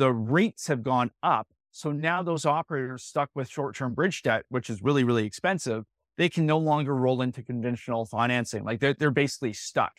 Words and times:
the 0.00 0.10
rates 0.10 0.66
have 0.66 0.82
gone 0.82 1.10
up. 1.22 1.46
So 1.72 1.92
now 1.92 2.22
those 2.22 2.46
operators 2.46 3.04
stuck 3.04 3.28
with 3.34 3.50
short 3.50 3.76
term 3.76 3.92
bridge 3.92 4.22
debt, 4.22 4.46
which 4.48 4.70
is 4.70 4.82
really, 4.82 5.04
really 5.04 5.26
expensive, 5.26 5.84
they 6.16 6.30
can 6.30 6.46
no 6.46 6.56
longer 6.56 6.96
roll 6.96 7.20
into 7.20 7.42
conventional 7.42 8.06
financing. 8.06 8.64
Like 8.64 8.80
they're, 8.80 8.94
they're 8.94 9.10
basically 9.10 9.52
stuck. 9.52 9.92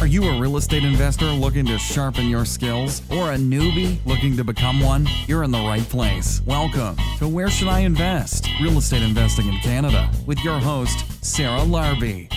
Are 0.00 0.06
you 0.06 0.24
a 0.24 0.40
real 0.40 0.56
estate 0.56 0.82
investor 0.82 1.26
looking 1.26 1.64
to 1.66 1.78
sharpen 1.78 2.28
your 2.28 2.44
skills 2.44 3.02
or 3.08 3.30
a 3.30 3.36
newbie 3.36 4.04
looking 4.04 4.36
to 4.36 4.42
become 4.42 4.80
one? 4.80 5.06
You're 5.28 5.44
in 5.44 5.52
the 5.52 5.58
right 5.58 5.88
place. 5.88 6.42
Welcome 6.44 6.96
to 7.18 7.28
Where 7.28 7.50
Should 7.50 7.68
I 7.68 7.80
Invest? 7.80 8.48
Real 8.60 8.78
Estate 8.78 9.02
Investing 9.02 9.46
in 9.46 9.58
Canada 9.60 10.10
with 10.26 10.42
your 10.42 10.58
host, 10.58 11.04
Sarah 11.24 11.60
Larbi. 11.60 12.32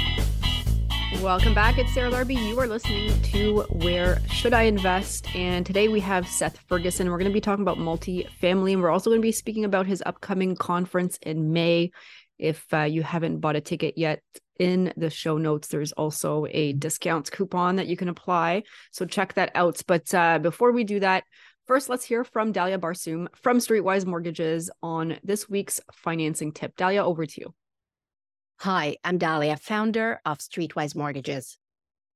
Welcome 1.22 1.54
back. 1.54 1.78
It's 1.78 1.94
Sarah 1.94 2.12
Larbi. 2.12 2.36
You 2.36 2.60
are 2.60 2.68
listening 2.68 3.22
to 3.24 3.62
Where 3.70 4.20
Should 4.28 4.54
I 4.54 4.64
Invest? 4.64 5.34
And 5.36 5.66
today 5.66 5.88
we 5.88 6.00
have 6.02 6.28
Seth 6.28 6.60
Ferguson. 6.68 7.10
We're 7.10 7.18
going 7.18 7.30
to 7.30 7.34
be 7.34 7.42
talking 7.42 7.62
about 7.62 7.78
multifamily, 7.78 8.74
and 8.74 8.82
we're 8.82 8.90
also 8.90 9.10
going 9.10 9.22
to 9.22 9.26
be 9.26 9.32
speaking 9.32 9.66
about 9.66 9.86
his 9.86 10.04
upcoming 10.06 10.56
conference 10.56 11.18
in 11.22 11.54
May. 11.54 11.92
If 12.38 12.66
uh, 12.74 12.82
you 12.82 13.04
haven't 13.04 13.40
bought 13.40 13.56
a 13.56 13.62
ticket 13.62 13.98
yet, 13.98 14.22
in 14.60 14.94
the 14.98 15.10
show 15.10 15.38
notes, 15.38 15.68
there's 15.68 15.92
also 15.94 16.46
a 16.50 16.74
discount 16.74 17.32
coupon 17.32 17.78
that 17.78 17.88
you 17.88 17.98
can 17.98 18.10
apply. 18.10 18.64
So 18.92 19.06
check 19.06 19.34
that 19.34 19.52
out. 19.56 19.82
But 19.88 20.14
uh, 20.14 20.40
before 20.40 20.72
we 20.72 20.84
do 20.84 21.00
that, 21.00 21.24
first 21.66 21.90
let's 21.90 22.06
hear 22.06 22.24
from 22.24 22.54
Dalia 22.54 22.80
Barsoum 22.80 23.28
from 23.36 23.58
Streetwise 23.58 24.06
Mortgages 24.06 24.70
on 24.82 25.18
this 25.24 25.50
week's 25.50 25.80
financing 25.92 26.52
tip. 26.52 26.76
Dalia, 26.76 27.04
over 27.04 27.26
to 27.26 27.42
you. 27.42 27.54
Hi, 28.60 28.96
I'm 29.04 29.20
Dalia, 29.20 29.60
founder 29.60 30.22
of 30.24 30.38
Streetwise 30.38 30.96
Mortgages. 30.96 31.58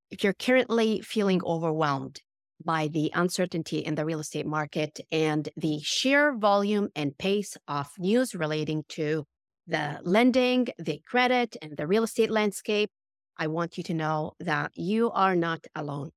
If 0.10 0.24
you're 0.24 0.32
currently 0.32 1.02
feeling 1.02 1.42
overwhelmed 1.44 2.22
by 2.64 2.88
the 2.88 3.12
uncertainty 3.14 3.80
in 3.80 3.96
the 3.96 4.06
real 4.06 4.22
estate 4.22 4.46
market 4.46 5.02
and 5.12 5.50
the 5.58 5.80
sheer 5.84 6.34
volume 6.38 6.88
and 6.96 7.18
pace 7.18 7.58
of 7.68 7.90
news 8.00 8.34
relating 8.34 8.86
to 8.90 9.26
the 9.68 10.00
lending, 10.04 10.68
the 10.80 11.02
credit, 11.06 11.58
and 11.62 11.76
the 11.76 11.86
real 11.86 12.04
estate 12.04 12.32
landscape, 12.32 12.92
I 13.38 13.48
want 13.48 13.78
you 13.78 13.84
to 13.84 13.94
know 13.94 14.32
that 14.40 14.72
you 14.74 15.12
are 15.12 15.36
not 15.36 15.66
alone. 15.76 16.12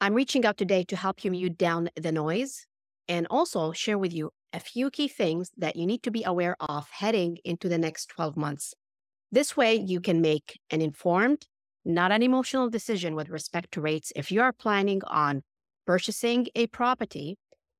I'm 0.00 0.14
reaching 0.14 0.46
out 0.46 0.56
today 0.56 0.84
to 0.84 0.94
help 0.94 1.24
you 1.24 1.32
mute 1.32 1.58
down 1.58 1.90
the 1.96 2.12
noise 2.12 2.66
and 3.08 3.26
also 3.28 3.72
share 3.72 3.98
with 3.98 4.12
you 4.12 4.30
a 4.52 4.60
few 4.60 4.88
key 4.90 5.08
things 5.08 5.50
that 5.56 5.74
you 5.74 5.84
need 5.84 6.04
to 6.04 6.12
be 6.12 6.22
aware 6.22 6.54
of 6.60 6.88
heading 6.90 7.38
into 7.44 7.68
the 7.68 7.78
next 7.78 8.06
12 8.10 8.36
months. 8.36 8.74
This 9.36 9.54
way, 9.54 9.74
you 9.74 10.00
can 10.00 10.22
make 10.22 10.58
an 10.70 10.80
informed, 10.80 11.46
not 11.84 12.10
an 12.10 12.22
emotional 12.22 12.70
decision 12.70 13.14
with 13.14 13.28
respect 13.28 13.70
to 13.72 13.82
rates 13.82 14.10
if 14.16 14.32
you 14.32 14.40
are 14.40 14.50
planning 14.50 15.02
on 15.06 15.42
purchasing 15.86 16.46
a 16.54 16.68
property. 16.68 17.36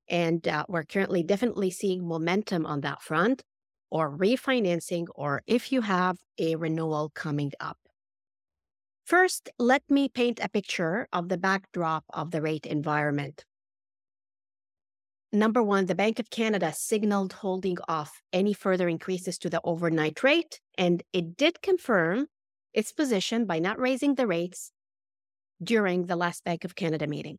And 0.07 0.47
uh, 0.47 0.67
we're 0.69 0.85
currently 0.85 1.23
definitely 1.23 1.71
seeing 1.71 2.07
momentum 2.07 2.67
on 2.67 2.83
that 2.83 3.01
front 3.01 3.43
or 3.91 4.15
refinancing, 4.15 5.07
or 5.15 5.41
if 5.47 5.73
you 5.73 5.81
have 5.81 6.19
a 6.39 6.57
renewal 6.57 7.11
coming 7.15 7.53
up. 7.59 7.79
First, 9.07 9.49
let 9.59 9.83
me 9.89 10.11
paint 10.11 10.41
a 10.43 10.51
picture 10.51 11.09
of 11.11 11.31
the 11.31 11.39
backdrop 11.39 12.05
of 12.13 12.33
the 12.33 12.43
rate 12.43 12.67
environment. 12.67 13.47
Number 15.37 15.63
one, 15.63 15.85
the 15.85 15.95
Bank 15.95 16.19
of 16.19 16.31
Canada 16.31 16.73
signaled 16.75 17.35
holding 17.35 17.77
off 17.89 18.23
any 18.33 18.55
further 18.55 18.89
increases 18.89 19.37
to 19.41 19.51
the 19.51 19.61
overnight 19.65 20.23
rate, 20.23 20.63
and 20.79 21.03
it 21.13 21.37
did 21.37 21.61
confirm 21.61 22.29
its 22.73 22.91
position 22.91 23.45
by 23.45 23.59
not 23.59 23.79
raising 23.79 24.15
the 24.15 24.27
rates 24.27 24.73
during 25.63 26.07
the 26.07 26.17
last 26.17 26.43
Bank 26.43 26.65
of 26.65 26.75
Canada 26.75 27.07
meeting. 27.07 27.37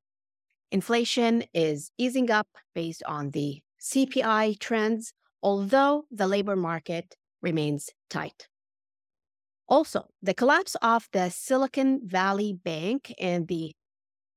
Inflation 0.71 1.45
is 1.55 1.89
easing 1.97 2.29
up 2.29 2.47
based 2.75 3.01
on 3.07 3.31
the 3.31 3.63
CPI 3.81 4.59
trends, 4.59 5.13
although 5.41 6.05
the 6.11 6.27
labor 6.27 6.55
market 6.55 7.15
remains 7.41 7.89
tight. 8.11 8.47
Also, 9.67 10.05
the 10.21 10.35
collapse 10.35 10.75
of 10.83 11.07
the 11.13 11.29
Silicon 11.29 12.01
Valley 12.07 12.53
Bank 12.53 13.11
and 13.19 13.47
the 13.47 13.73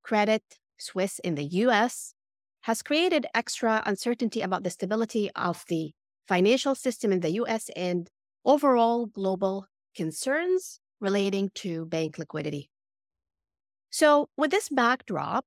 Credit 0.03 0.43
Suisse 0.79 1.19
in 1.19 1.35
the 1.35 1.45
US 1.67 2.15
has 2.63 2.83
created 2.83 3.27
extra 3.35 3.83
uncertainty 3.87 4.41
about 4.41 4.63
the 4.65 4.71
stability 4.71 5.31
of 5.35 5.65
the 5.69 5.93
financial 6.29 6.75
system 6.75 7.13
in 7.13 7.21
the 7.21 7.33
US 7.33 7.71
and 7.75 8.09
overall 8.45 9.07
global 9.07 9.67
concerns 9.97 10.81
relating 11.01 11.51
to 11.55 11.87
bank 11.87 12.19
liquidity. 12.19 12.71
So, 13.91 14.29
with 14.37 14.51
this 14.51 14.69
backdrop, 14.69 15.45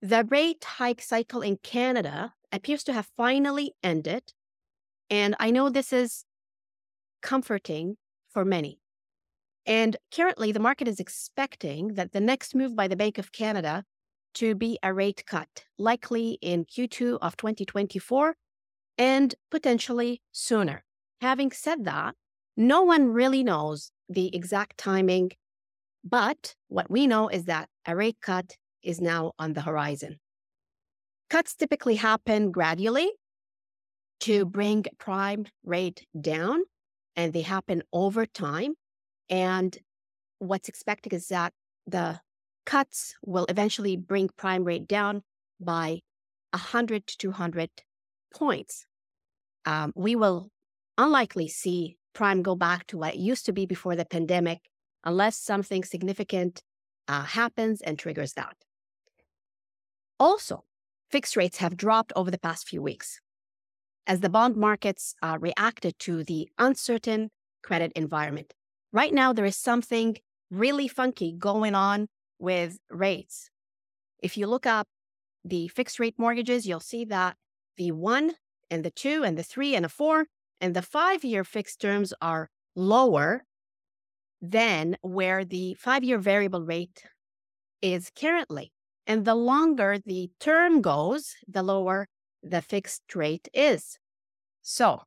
the 0.00 0.24
rate 0.24 0.64
hike 0.64 1.02
cycle 1.02 1.42
in 1.42 1.58
Canada 1.62 2.32
appears 2.52 2.84
to 2.84 2.92
have 2.92 3.10
finally 3.16 3.74
ended 3.82 4.32
and 5.10 5.34
I 5.38 5.50
know 5.50 5.68
this 5.68 5.92
is 5.92 6.24
comforting 7.22 7.96
for 8.30 8.44
many. 8.44 8.80
And 9.66 9.96
currently, 10.14 10.52
the 10.52 10.60
market 10.60 10.88
is 10.88 11.00
expecting 11.00 11.94
that 11.94 12.12
the 12.12 12.20
next 12.20 12.54
move 12.54 12.74
by 12.74 12.88
the 12.88 12.96
Bank 12.96 13.18
of 13.18 13.32
Canada 13.32 13.84
to 14.38 14.54
be 14.54 14.78
a 14.84 14.94
rate 14.94 15.24
cut, 15.26 15.48
likely 15.78 16.38
in 16.40 16.64
Q2 16.64 17.18
of 17.20 17.36
2024 17.36 18.36
and 18.96 19.34
potentially 19.50 20.22
sooner. 20.30 20.84
Having 21.20 21.50
said 21.52 21.84
that, 21.84 22.14
no 22.56 22.82
one 22.82 23.08
really 23.08 23.42
knows 23.42 23.90
the 24.08 24.34
exact 24.34 24.78
timing, 24.78 25.32
but 26.04 26.54
what 26.68 26.88
we 26.88 27.08
know 27.08 27.28
is 27.28 27.46
that 27.46 27.68
a 27.84 27.96
rate 27.96 28.18
cut 28.22 28.56
is 28.82 29.00
now 29.00 29.32
on 29.40 29.54
the 29.54 29.62
horizon. 29.62 30.18
Cuts 31.30 31.56
typically 31.56 31.96
happen 31.96 32.52
gradually 32.52 33.10
to 34.20 34.44
bring 34.44 34.84
prime 34.98 35.46
rate 35.64 36.06
down, 36.20 36.62
and 37.16 37.32
they 37.32 37.42
happen 37.42 37.82
over 37.92 38.24
time. 38.24 38.74
And 39.28 39.76
what's 40.38 40.68
expected 40.68 41.12
is 41.12 41.26
that 41.28 41.52
the 41.86 42.20
cuts 42.68 43.14
will 43.24 43.46
eventually 43.48 43.96
bring 43.96 44.28
prime 44.36 44.62
rate 44.62 44.86
down 44.86 45.22
by 45.58 46.00
100 46.50 47.06
to 47.06 47.16
200 47.16 47.70
points. 48.34 48.84
Um, 49.64 49.94
we 49.96 50.14
will 50.14 50.50
unlikely 50.98 51.48
see 51.48 51.96
prime 52.12 52.42
go 52.42 52.54
back 52.54 52.86
to 52.88 52.98
what 52.98 53.14
it 53.14 53.20
used 53.20 53.46
to 53.46 53.54
be 53.54 53.64
before 53.64 53.96
the 53.96 54.04
pandemic 54.04 54.60
unless 55.02 55.38
something 55.38 55.82
significant 55.82 56.62
uh, 57.08 57.22
happens 57.22 57.80
and 57.80 57.98
triggers 57.98 58.34
that. 58.34 58.56
Also, 60.20 60.64
fixed 61.10 61.38
rates 61.38 61.56
have 61.58 61.74
dropped 61.74 62.12
over 62.16 62.30
the 62.30 62.44
past 62.46 62.68
few 62.68 62.82
weeks 62.82 63.18
as 64.06 64.20
the 64.20 64.28
bond 64.28 64.56
markets 64.56 65.14
uh, 65.22 65.38
reacted 65.40 65.98
to 66.00 66.22
the 66.22 66.50
uncertain 66.58 67.30
credit 67.62 67.92
environment. 67.96 68.52
Right 68.92 69.14
now, 69.14 69.32
there 69.32 69.46
is 69.46 69.56
something 69.56 70.18
really 70.50 70.86
funky 70.88 71.32
going 71.32 71.74
on 71.74 72.08
with 72.38 72.78
rates. 72.90 73.50
If 74.22 74.36
you 74.36 74.46
look 74.46 74.66
up 74.66 74.86
the 75.44 75.68
fixed 75.68 75.98
rate 75.98 76.14
mortgages, 76.18 76.66
you'll 76.66 76.80
see 76.80 77.04
that 77.06 77.36
the 77.76 77.92
one 77.92 78.34
and 78.70 78.84
the 78.84 78.90
two 78.90 79.24
and 79.24 79.38
the 79.38 79.42
three 79.42 79.74
and 79.74 79.84
the 79.84 79.88
four 79.88 80.26
and 80.60 80.74
the 80.74 80.82
five 80.82 81.24
year 81.24 81.44
fixed 81.44 81.80
terms 81.80 82.12
are 82.20 82.50
lower 82.74 83.44
than 84.40 84.96
where 85.02 85.44
the 85.44 85.74
five 85.74 86.04
year 86.04 86.18
variable 86.18 86.62
rate 86.62 87.02
is 87.82 88.10
currently. 88.18 88.72
And 89.06 89.24
the 89.24 89.34
longer 89.34 89.98
the 90.04 90.30
term 90.38 90.82
goes, 90.82 91.34
the 91.46 91.62
lower 91.62 92.08
the 92.42 92.60
fixed 92.60 93.14
rate 93.14 93.48
is. 93.54 93.98
So 94.62 95.02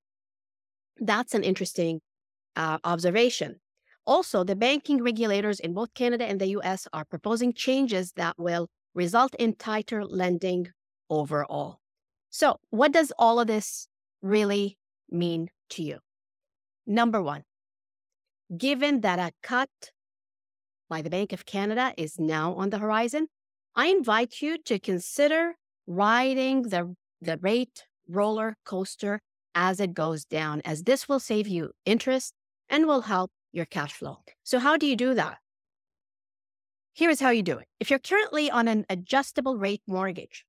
that's 0.97 1.33
an 1.33 1.43
interesting 1.43 2.01
uh, 2.55 2.79
observation. 2.83 3.60
Also, 4.05 4.43
the 4.43 4.55
banking 4.55 5.03
regulators 5.03 5.59
in 5.59 5.73
both 5.73 5.93
Canada 5.93 6.25
and 6.25 6.41
the 6.41 6.47
US 6.47 6.87
are 6.91 7.05
proposing 7.05 7.53
changes 7.53 8.13
that 8.13 8.37
will 8.37 8.67
result 8.93 9.35
in 9.35 9.55
tighter 9.55 10.03
lending 10.05 10.69
overall. 11.09 11.79
So, 12.29 12.57
what 12.69 12.91
does 12.91 13.11
all 13.17 13.39
of 13.39 13.47
this 13.47 13.87
really 14.21 14.77
mean 15.09 15.49
to 15.71 15.83
you? 15.83 15.99
Number 16.87 17.21
one, 17.21 17.43
given 18.57 19.01
that 19.01 19.19
a 19.19 19.31
cut 19.43 19.69
by 20.89 21.01
the 21.01 21.09
Bank 21.09 21.31
of 21.31 21.45
Canada 21.45 21.93
is 21.97 22.19
now 22.19 22.53
on 22.55 22.69
the 22.69 22.79
horizon, 22.79 23.27
I 23.75 23.87
invite 23.87 24.41
you 24.41 24.57
to 24.63 24.79
consider 24.79 25.55
riding 25.87 26.63
the 26.63 26.95
the 27.21 27.37
rate 27.37 27.85
roller 28.07 28.57
coaster 28.65 29.21
as 29.53 29.79
it 29.79 29.93
goes 29.93 30.25
down, 30.25 30.61
as 30.65 30.83
this 30.83 31.07
will 31.07 31.19
save 31.19 31.47
you 31.47 31.71
interest 31.85 32.33
and 32.69 32.87
will 32.87 33.01
help 33.01 33.31
your 33.51 33.65
cash 33.65 33.93
flow. 33.93 34.19
So, 34.43 34.59
how 34.59 34.77
do 34.77 34.85
you 34.85 34.95
do 34.95 35.13
that? 35.13 35.37
Here 36.93 37.09
is 37.09 37.19
how 37.19 37.29
you 37.29 37.43
do 37.43 37.57
it. 37.57 37.67
If 37.79 37.89
you're 37.89 37.99
currently 37.99 38.51
on 38.51 38.67
an 38.67 38.85
adjustable 38.89 39.57
rate 39.57 39.81
mortgage, 39.87 40.45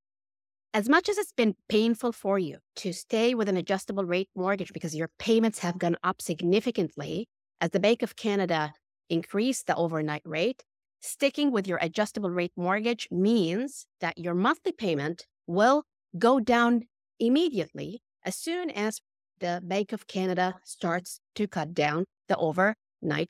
as 0.75 0.89
much 0.89 1.09
as 1.09 1.19
it's 1.19 1.33
been 1.33 1.55
painful 1.69 2.13
for 2.13 2.39
you 2.39 2.59
to 2.77 2.93
stay 2.93 3.35
with 3.35 3.49
an 3.49 3.57
adjustable 3.57 4.05
rate 4.05 4.31
mortgage 4.35 4.73
because 4.73 4.95
your 4.95 5.11
payments 5.19 5.59
have 5.61 5.79
gone 5.79 5.97
up 6.03 6.23
significantly 6.23 7.29
as 7.61 7.71
the 7.71 7.81
Bank 7.81 8.03
of 8.03 8.17
Canada 8.17 8.73
increased 9.09 9.67
the 9.67 9.77
overnight 9.77 10.23
rate, 10.25 10.65
sticking 11.01 11.53
with 11.53 11.69
your 11.69 11.79
adjustable 11.83 12.31
rate 12.31 12.53
mortgage 12.57 13.07
means 13.11 13.87
that 14.01 14.19
your 14.19 14.35
monthly 14.35 14.73
payment 14.73 15.27
will 15.47 15.85
go 16.19 16.41
down 16.41 16.83
immediately 17.21 18.03
as 18.25 18.35
soon 18.35 18.71
as 18.71 19.01
the 19.41 19.61
Bank 19.63 19.93
of 19.93 20.07
Canada 20.07 20.55
starts 20.65 21.21
to 21.35 21.47
cut 21.47 21.75
down 21.75 22.07
the 22.29 22.37
overnight 22.37 22.77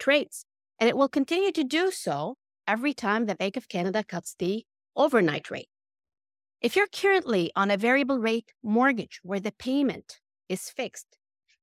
rates. 0.07 0.45
And 0.79 0.89
it 0.89 0.97
will 0.97 1.09
continue 1.09 1.53
to 1.53 1.65
do 1.65 1.91
so 1.91 2.37
every 2.67 2.95
time 2.95 3.27
the 3.27 3.35
Bank 3.35 3.57
of 3.57 3.69
Canada 3.69 4.05
cuts 4.05 4.35
the 4.39 4.65
overnight 4.97 5.51
rate. 5.51 5.69
If 6.61 6.77
you're 6.77 6.87
currently 6.87 7.51
on 7.57 7.71
a 7.71 7.77
variable 7.77 8.19
rate 8.19 8.53
mortgage 8.63 9.21
where 9.23 9.41
the 9.41 9.53
payment 9.53 10.21
is 10.49 10.71
fixed, 10.71 11.17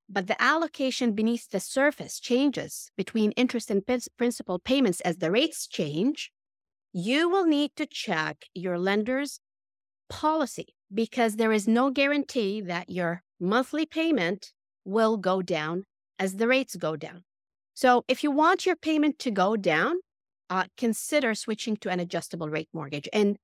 but 0.10 0.28
the 0.28 0.42
allocation 0.42 1.14
beneath 1.14 1.50
the 1.50 1.60
surface 1.60 2.20
changes 2.20 2.92
between 2.98 3.32
interest 3.34 3.70
and 3.70 3.84
principal 4.18 4.60
payments 4.60 5.02
as 5.02 5.18
the 5.18 5.32
rates 5.32 5.68
change, 5.68 6.32
you 6.92 7.30
will 7.30 7.46
need 7.46 7.76
to 7.76 7.86
check 7.86 8.46
your 8.54 8.80
lender's 8.80 9.40
policy 10.10 10.74
because 10.92 11.36
there 11.36 11.52
is 11.52 11.68
no 11.68 11.92
guarantee 11.92 12.62
that 12.62 12.90
your 12.90 13.24
monthly 13.40 13.86
payment 13.86 14.52
will 14.84 15.18
go 15.18 15.42
down 15.42 15.84
as 16.18 16.36
the 16.36 16.48
rates 16.48 16.76
go 16.76 16.96
down. 16.96 17.24
So, 17.82 18.04
if 18.10 18.26
you 18.26 18.32
want 18.32 18.66
your 18.66 18.76
payment 18.76 19.20
to 19.20 19.32
go 19.32 19.56
down, 19.56 19.96
uh, 20.50 20.66
consider 20.76 21.34
switching 21.34 21.78
to 21.78 21.90
an 21.90 22.02
adjustable 22.02 22.50
rate 22.50 22.68
mortgage. 22.74 23.08
And 23.14 23.38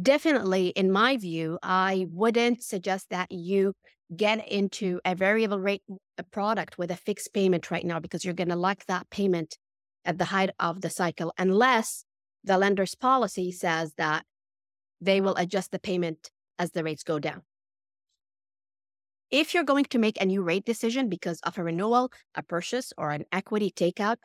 definitely, 0.00 0.68
in 0.68 0.90
my 0.90 1.18
view, 1.18 1.58
I 1.62 2.06
wouldn't 2.10 2.62
suggest 2.62 3.10
that 3.10 3.30
you 3.30 3.74
get 4.16 4.48
into 4.48 5.02
a 5.04 5.14
variable 5.14 5.60
rate 5.60 5.82
product 6.30 6.78
with 6.78 6.90
a 6.90 6.96
fixed 6.96 7.34
payment 7.34 7.70
right 7.70 7.84
now 7.84 8.00
because 8.00 8.24
you're 8.24 8.32
going 8.32 8.48
to 8.48 8.56
lack 8.56 8.86
that 8.86 9.10
payment 9.10 9.58
at 10.06 10.16
the 10.16 10.24
height 10.24 10.48
of 10.58 10.80
the 10.80 10.88
cycle 10.88 11.34
unless 11.36 12.06
the 12.42 12.56
lender's 12.56 12.94
policy 12.94 13.52
says 13.52 13.92
that 13.98 14.24
they 14.98 15.20
will 15.20 15.34
adjust 15.36 15.72
the 15.72 15.78
payment 15.78 16.30
as 16.58 16.70
the 16.70 16.84
rates 16.84 17.02
go 17.02 17.18
down. 17.18 17.42
If 19.34 19.52
you're 19.52 19.64
going 19.64 19.86
to 19.86 19.98
make 19.98 20.20
a 20.20 20.26
new 20.26 20.42
rate 20.42 20.64
decision 20.64 21.08
because 21.08 21.40
of 21.40 21.58
a 21.58 21.64
renewal, 21.64 22.12
a 22.36 22.42
purchase, 22.44 22.92
or 22.96 23.10
an 23.10 23.24
equity 23.32 23.68
takeout, 23.68 24.18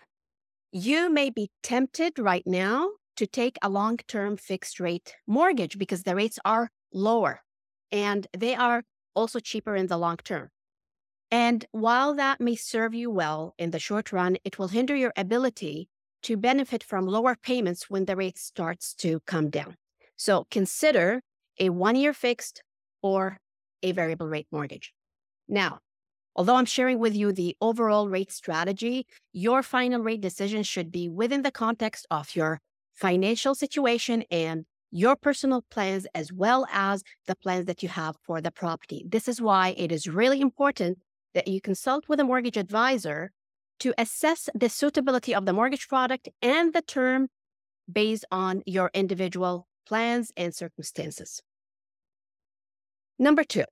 you 0.72 1.10
may 1.10 1.32
be 1.32 1.50
tempted 1.64 2.20
right 2.20 2.44
now 2.46 2.92
to 3.16 3.26
take 3.26 3.58
a 3.64 3.70
long 3.70 3.98
term 4.08 4.38
fixed 4.38 4.80
rate 4.80 5.16
mortgage 5.26 5.80
because 5.80 6.04
the 6.04 6.14
rates 6.14 6.38
are 6.46 6.70
lower 6.94 7.42
and 7.92 8.28
they 8.38 8.54
are 8.54 8.84
also 9.16 9.40
cheaper 9.40 9.76
in 9.76 9.88
the 9.88 9.98
long 9.98 10.18
term. 10.18 10.50
And 11.32 11.66
while 11.72 12.14
that 12.14 12.40
may 12.40 12.56
serve 12.56 12.94
you 12.94 13.10
well 13.10 13.56
in 13.58 13.72
the 13.72 13.80
short 13.80 14.12
run, 14.12 14.38
it 14.44 14.60
will 14.60 14.68
hinder 14.68 14.96
your 14.96 15.14
ability 15.18 15.90
to 16.22 16.38
benefit 16.38 16.84
from 16.84 17.08
lower 17.08 17.36
payments 17.36 17.90
when 17.90 18.06
the 18.06 18.16
rate 18.16 18.38
starts 18.38 18.94
to 18.98 19.22
come 19.22 19.50
down. 19.50 19.76
So 20.18 20.46
consider 20.52 21.24
a 21.60 21.70
one 21.70 21.96
year 21.96 22.14
fixed 22.14 22.62
or 23.02 23.40
a 23.82 23.92
variable 23.92 24.28
rate 24.28 24.48
mortgage. 24.52 24.94
Now, 25.50 25.80
although 26.36 26.56
I'm 26.56 26.66
sharing 26.66 27.00
with 27.00 27.16
you 27.16 27.34
the 27.34 27.58
overall 27.60 28.08
rate 28.08 28.32
strategy, 28.32 29.08
your 29.34 29.64
final 29.64 30.02
rate 30.02 30.22
decision 30.22 30.62
should 30.64 30.92
be 30.92 31.10
within 31.10 31.42
the 31.42 31.52
context 31.52 32.06
of 32.12 32.36
your 32.36 32.62
financial 32.94 33.56
situation 33.56 34.24
and 34.30 34.66
your 34.92 35.16
personal 35.16 35.64
plans 35.70 36.06
as 36.14 36.32
well 36.32 36.68
as 36.72 37.04
the 37.28 37.36
plans 37.36 37.66
that 37.66 37.82
you 37.82 37.90
have 37.90 38.16
for 38.24 38.42
the 38.42 38.52
property. 38.52 39.04
This 39.08 39.28
is 39.28 39.42
why 39.42 39.74
it 39.78 39.92
is 39.92 40.08
really 40.08 40.40
important 40.40 41.00
that 41.34 41.48
you 41.48 41.62
consult 41.62 42.08
with 42.08 42.20
a 42.20 42.24
mortgage 42.24 42.58
advisor 42.58 43.32
to 43.80 43.94
assess 43.98 44.50
the 44.54 44.70
suitability 44.70 45.34
of 45.34 45.46
the 45.46 45.54
mortgage 45.54 45.88
product 45.88 46.30
and 46.42 46.74
the 46.74 46.82
term 46.82 47.28
based 47.92 48.26
on 48.32 48.62
your 48.66 48.92
individual 48.94 49.68
plans 49.88 50.32
and 50.38 50.54
circumstances. 50.54 51.42
Number 53.18 53.44
two, 53.44 53.66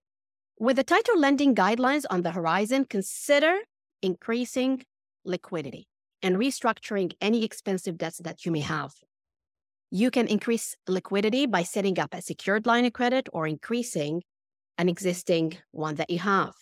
with 0.59 0.77
the 0.77 0.83
tighter 0.83 1.13
lending 1.15 1.53
guidelines 1.53 2.05
on 2.09 2.23
the 2.23 2.31
horizon, 2.31 2.85
consider 2.85 3.59
increasing 4.01 4.83
liquidity 5.23 5.87
and 6.21 6.37
restructuring 6.37 7.13
any 7.21 7.43
expensive 7.43 7.97
debts 7.97 8.17
that 8.19 8.45
you 8.45 8.51
may 8.51 8.61
have. 8.61 8.93
You 9.91 10.11
can 10.11 10.27
increase 10.27 10.75
liquidity 10.87 11.45
by 11.45 11.63
setting 11.63 11.99
up 11.99 12.13
a 12.13 12.21
secured 12.21 12.65
line 12.65 12.85
of 12.85 12.93
credit 12.93 13.29
or 13.31 13.47
increasing 13.47 14.23
an 14.77 14.89
existing 14.89 15.57
one 15.71 15.95
that 15.95 16.09
you 16.09 16.19
have. 16.19 16.53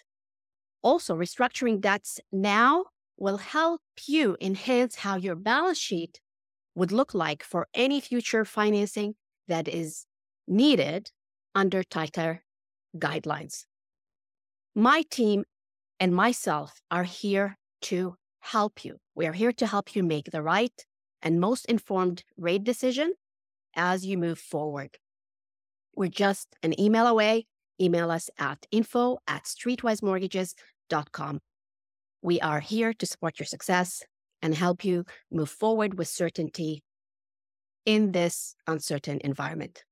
Also, 0.81 1.15
restructuring 1.15 1.81
debts 1.81 2.19
now 2.31 2.85
will 3.17 3.37
help 3.37 3.81
you 4.05 4.37
enhance 4.41 4.95
how 4.97 5.15
your 5.15 5.35
balance 5.35 5.79
sheet 5.79 6.19
would 6.75 6.91
look 6.91 7.13
like 7.13 7.43
for 7.43 7.67
any 7.73 7.99
future 8.01 8.45
financing 8.45 9.15
that 9.47 9.67
is 9.67 10.05
needed 10.47 11.09
under 11.55 11.81
tighter 11.81 12.43
guidelines. 12.97 13.65
My 14.77 15.03
team 15.09 15.45
and 16.01 16.13
myself 16.13 16.81
are 16.91 17.05
here 17.05 17.57
to 17.83 18.17
help 18.41 18.83
you. 18.83 18.97
We 19.15 19.25
are 19.25 19.31
here 19.31 19.53
to 19.53 19.65
help 19.65 19.95
you 19.95 20.03
make 20.03 20.31
the 20.31 20.41
right 20.41 20.85
and 21.21 21.39
most 21.39 21.65
informed 21.67 22.25
rate 22.37 22.65
decision 22.65 23.13
as 23.73 24.05
you 24.05 24.17
move 24.17 24.37
forward. 24.37 24.97
We're 25.95 26.09
just 26.09 26.57
an 26.61 26.77
email 26.77 27.07
away. 27.07 27.47
Email 27.79 28.11
us 28.11 28.29
at 28.37 28.65
info 28.69 29.19
at 29.27 29.45
streetwisemortgages.com. 29.45 31.39
We 32.21 32.41
are 32.41 32.59
here 32.59 32.93
to 32.93 33.05
support 33.05 33.39
your 33.39 33.45
success 33.45 34.03
and 34.41 34.53
help 34.55 34.83
you 34.83 35.05
move 35.31 35.49
forward 35.49 35.97
with 35.97 36.09
certainty 36.09 36.83
in 37.85 38.11
this 38.11 38.55
uncertain 38.67 39.21
environment. 39.23 39.85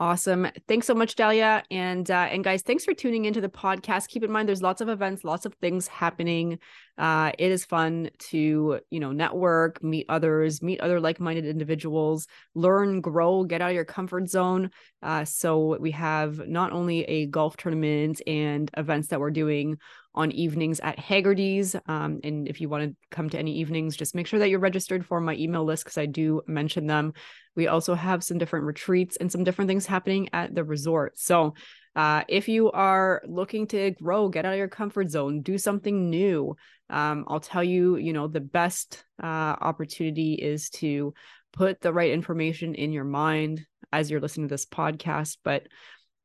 Awesome. 0.00 0.48
Thanks 0.66 0.88
so 0.88 0.94
much, 0.94 1.14
Dalia. 1.14 1.62
And 1.70 2.10
uh, 2.10 2.26
and 2.30 2.42
guys, 2.42 2.62
thanks 2.62 2.84
for 2.84 2.94
tuning 2.94 3.26
into 3.26 3.40
the 3.40 3.48
podcast. 3.48 4.08
Keep 4.08 4.24
in 4.24 4.30
mind 4.32 4.48
there's 4.48 4.60
lots 4.60 4.80
of 4.80 4.88
events, 4.88 5.22
lots 5.22 5.46
of 5.46 5.54
things 5.54 5.86
happening. 5.86 6.58
Uh, 6.98 7.30
it 7.38 7.52
is 7.52 7.64
fun 7.64 8.10
to, 8.18 8.80
you 8.90 9.00
know, 9.00 9.12
network, 9.12 9.82
meet 9.84 10.06
others, 10.08 10.62
meet 10.62 10.80
other 10.80 10.98
like-minded 10.98 11.46
individuals, 11.46 12.26
learn, 12.56 13.00
grow, 13.00 13.44
get 13.44 13.62
out 13.62 13.70
of 13.70 13.74
your 13.76 13.84
comfort 13.84 14.28
zone. 14.28 14.70
Uh, 15.00 15.24
so 15.24 15.78
we 15.78 15.92
have 15.92 16.44
not 16.48 16.72
only 16.72 17.04
a 17.04 17.26
golf 17.26 17.56
tournament 17.56 18.20
and 18.26 18.70
events 18.76 19.08
that 19.08 19.20
we're 19.20 19.30
doing 19.30 19.78
on 20.14 20.30
evenings 20.32 20.80
at 20.80 20.98
Haggerty's. 20.98 21.74
Um, 21.86 22.20
and 22.22 22.48
if 22.48 22.60
you 22.60 22.68
want 22.68 22.84
to 22.84 22.96
come 23.10 23.28
to 23.30 23.38
any 23.38 23.56
evenings, 23.56 23.96
just 23.96 24.14
make 24.14 24.26
sure 24.26 24.38
that 24.38 24.48
you're 24.48 24.60
registered 24.60 25.04
for 25.04 25.20
my 25.20 25.34
email 25.34 25.64
list 25.64 25.84
because 25.84 25.98
I 25.98 26.06
do 26.06 26.42
mention 26.46 26.86
them. 26.86 27.14
We 27.56 27.66
also 27.66 27.94
have 27.94 28.22
some 28.22 28.38
different 28.38 28.66
retreats 28.66 29.16
and 29.16 29.30
some 29.30 29.44
different 29.44 29.68
things 29.68 29.86
happening 29.86 30.28
at 30.32 30.54
the 30.54 30.64
resort. 30.64 31.18
So 31.18 31.54
uh, 31.96 32.22
if 32.28 32.48
you 32.48 32.70
are 32.72 33.22
looking 33.26 33.66
to 33.68 33.92
grow, 33.92 34.28
get 34.28 34.44
out 34.44 34.52
of 34.52 34.58
your 34.58 34.68
comfort 34.68 35.10
zone, 35.10 35.42
do 35.42 35.58
something 35.58 36.10
new, 36.10 36.56
um, 36.90 37.24
I'll 37.28 37.40
tell 37.40 37.64
you, 37.64 37.96
you 37.96 38.12
know, 38.12 38.28
the 38.28 38.40
best 38.40 39.04
uh, 39.22 39.26
opportunity 39.26 40.34
is 40.34 40.70
to 40.70 41.14
put 41.52 41.80
the 41.80 41.92
right 41.92 42.10
information 42.10 42.74
in 42.74 42.92
your 42.92 43.04
mind 43.04 43.64
as 43.92 44.10
you're 44.10 44.20
listening 44.20 44.48
to 44.48 44.52
this 44.52 44.66
podcast, 44.66 45.38
but 45.44 45.66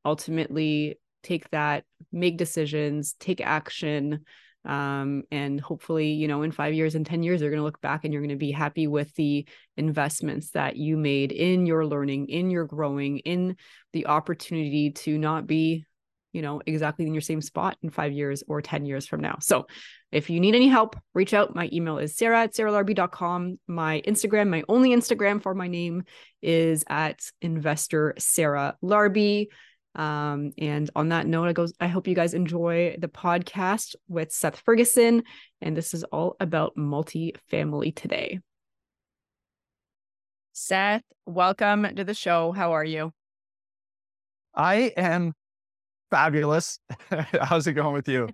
ultimately 0.03 0.99
take 1.23 1.49
that, 1.51 1.83
make 2.11 2.37
decisions, 2.37 3.13
take 3.19 3.41
action. 3.41 4.25
Um, 4.65 5.23
and 5.31 5.59
hopefully, 5.59 6.11
you 6.11 6.27
know, 6.27 6.41
in 6.41 6.51
five 6.51 6.73
years 6.73 6.95
and 6.95 7.05
10 7.05 7.23
years, 7.23 7.41
you're 7.41 7.49
going 7.49 7.61
to 7.61 7.65
look 7.65 7.81
back 7.81 8.03
and 8.03 8.13
you're 8.13 8.21
going 8.21 8.29
to 8.29 8.35
be 8.35 8.51
happy 8.51 8.87
with 8.87 9.13
the 9.15 9.47
investments 9.77 10.51
that 10.51 10.75
you 10.75 10.97
made 10.97 11.31
in 11.31 11.65
your 11.65 11.85
learning, 11.85 12.27
in 12.27 12.51
your 12.51 12.65
growing, 12.65 13.19
in 13.19 13.55
the 13.93 14.07
opportunity 14.07 14.91
to 14.91 15.17
not 15.17 15.47
be, 15.47 15.85
you 16.33 16.41
know, 16.41 16.61
exactly 16.65 17.07
in 17.07 17.13
your 17.13 17.21
same 17.21 17.41
spot 17.41 17.77
in 17.81 17.89
five 17.89 18.11
years 18.11 18.43
or 18.47 18.61
10 18.61 18.85
years 18.85 19.07
from 19.07 19.21
now. 19.21 19.37
So 19.39 19.65
if 20.11 20.29
you 20.29 20.39
need 20.39 20.55
any 20.55 20.67
help, 20.67 20.97
reach 21.13 21.33
out. 21.33 21.55
My 21.55 21.69
email 21.71 21.97
is 21.97 22.17
sarah 22.17 22.43
at 22.43 22.53
sarahlarbi.com. 22.53 23.59
My 23.67 24.01
Instagram, 24.05 24.49
my 24.49 24.63
only 24.67 24.89
Instagram 24.89 25.41
for 25.41 25.55
my 25.55 25.67
name 25.67 26.03
is 26.41 26.83
at 26.89 27.21
investor 27.41 28.13
Sarah 28.17 28.75
Larbi. 28.83 29.47
Um, 29.95 30.51
and 30.57 30.89
on 30.95 31.09
that 31.09 31.27
note, 31.27 31.47
I 31.47 31.53
goes, 31.53 31.73
I 31.79 31.87
hope 31.87 32.07
you 32.07 32.15
guys 32.15 32.33
enjoy 32.33 32.95
the 32.99 33.07
podcast 33.07 33.95
with 34.07 34.31
Seth 34.31 34.59
Ferguson. 34.59 35.23
And 35.61 35.75
this 35.75 35.93
is 35.93 36.03
all 36.05 36.35
about 36.39 36.75
multifamily 36.77 37.95
today. 37.95 38.39
Seth, 40.53 41.03
welcome 41.25 41.95
to 41.95 42.03
the 42.03 42.13
show. 42.13 42.51
How 42.51 42.73
are 42.73 42.83
you? 42.83 43.11
I 44.53 44.93
am 44.97 45.33
fabulous. 46.11 46.79
How's 47.41 47.65
it 47.67 47.73
going 47.73 47.93
with 47.93 48.07
you? 48.07 48.29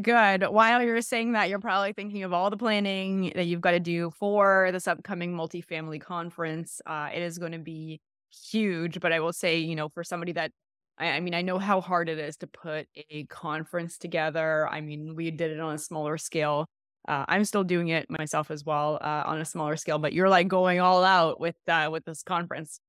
Good. 0.00 0.44
While 0.44 0.82
you're 0.82 1.00
saying 1.00 1.32
that, 1.32 1.48
you're 1.48 1.58
probably 1.58 1.92
thinking 1.92 2.22
of 2.22 2.32
all 2.32 2.50
the 2.50 2.56
planning 2.56 3.32
that 3.34 3.46
you've 3.46 3.60
got 3.60 3.72
to 3.72 3.80
do 3.80 4.10
for 4.10 4.70
this 4.72 4.86
upcoming 4.86 5.34
multifamily 5.34 6.00
conference. 6.00 6.80
Uh, 6.86 7.08
it 7.12 7.22
is 7.22 7.38
going 7.38 7.52
to 7.52 7.58
be 7.58 8.00
huge, 8.30 9.00
but 9.00 9.12
I 9.12 9.20
will 9.20 9.32
say, 9.32 9.58
you 9.58 9.74
know, 9.74 9.88
for 9.88 10.04
somebody 10.04 10.32
that 10.32 10.52
I, 10.98 11.10
I 11.10 11.20
mean, 11.20 11.34
I 11.34 11.42
know 11.42 11.58
how 11.58 11.80
hard 11.80 12.08
it 12.08 12.18
is 12.18 12.36
to 12.38 12.46
put 12.46 12.86
a 13.10 13.24
conference 13.24 13.98
together. 13.98 14.68
I 14.68 14.80
mean, 14.80 15.14
we 15.14 15.30
did 15.30 15.50
it 15.52 15.60
on 15.60 15.74
a 15.74 15.78
smaller 15.78 16.18
scale. 16.18 16.66
Uh, 17.06 17.24
I'm 17.28 17.44
still 17.44 17.64
doing 17.64 17.88
it 17.88 18.10
myself 18.10 18.50
as 18.50 18.64
well 18.64 18.98
uh, 19.00 19.22
on 19.24 19.40
a 19.40 19.44
smaller 19.44 19.76
scale, 19.76 19.98
but 19.98 20.12
you're 20.12 20.28
like 20.28 20.48
going 20.48 20.80
all 20.80 21.04
out 21.04 21.40
with 21.40 21.56
uh, 21.66 21.88
with 21.90 22.04
this 22.04 22.22
conference. 22.22 22.80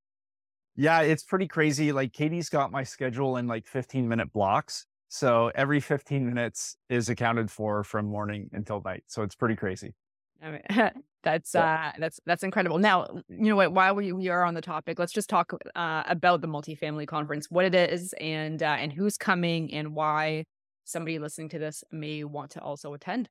Yeah, 0.75 1.01
it's 1.01 1.24
pretty 1.24 1.48
crazy. 1.48 1.92
Like 1.92 2.13
Katie's 2.13 2.50
got 2.50 2.72
my 2.72 2.84
schedule 2.84 3.38
in 3.38 3.48
like 3.48 3.68
15 3.68 4.08
minute 4.08 4.32
blocks. 4.34 4.86
So 5.10 5.51
every 5.56 5.80
15 5.80 6.25
minutes 6.25 6.78
is 6.89 7.10
accounted 7.10 7.50
for 7.50 7.84
from 7.84 8.06
morning 8.06 8.50
until 8.54 8.82
night. 8.84 9.04
So 9.08 9.24
it's 9.24 9.36
pretty 9.36 9.56
crazy. 9.56 9.96
I 10.41 10.51
mean, 10.51 10.62
that's 11.24 11.55
uh, 11.55 11.91
that's 11.98 12.19
that's 12.25 12.43
incredible. 12.43 12.77
Now, 12.77 13.08
you 13.29 13.50
know 13.50 13.55
what? 13.55 13.74
While 13.74 13.96
we, 13.96 14.12
we 14.12 14.29
are 14.29 14.43
on 14.43 14.53
the 14.53 14.62
topic, 14.62 15.00
let's 15.00 15.12
just 15.12 15.29
talk 15.29 15.53
uh, 15.75 16.03
about 16.08 16.41
the 16.41 16.48
multifamily 16.48 17.08
conference, 17.08 17.48
what 17.50 17.65
it 17.65 17.75
is, 17.75 18.13
and 18.19 18.62
uh, 18.63 18.77
and 18.79 18.93
who's 18.93 19.17
coming, 19.17 19.74
and 19.74 19.93
why 19.93 20.46
somebody 20.86 21.19
listening 21.19 21.50
to 21.50 21.60
this 21.60 21.84
may 21.91 22.24
want 22.24 22.51
to 22.51 22.62
also 22.62 22.93
attend. 22.93 23.29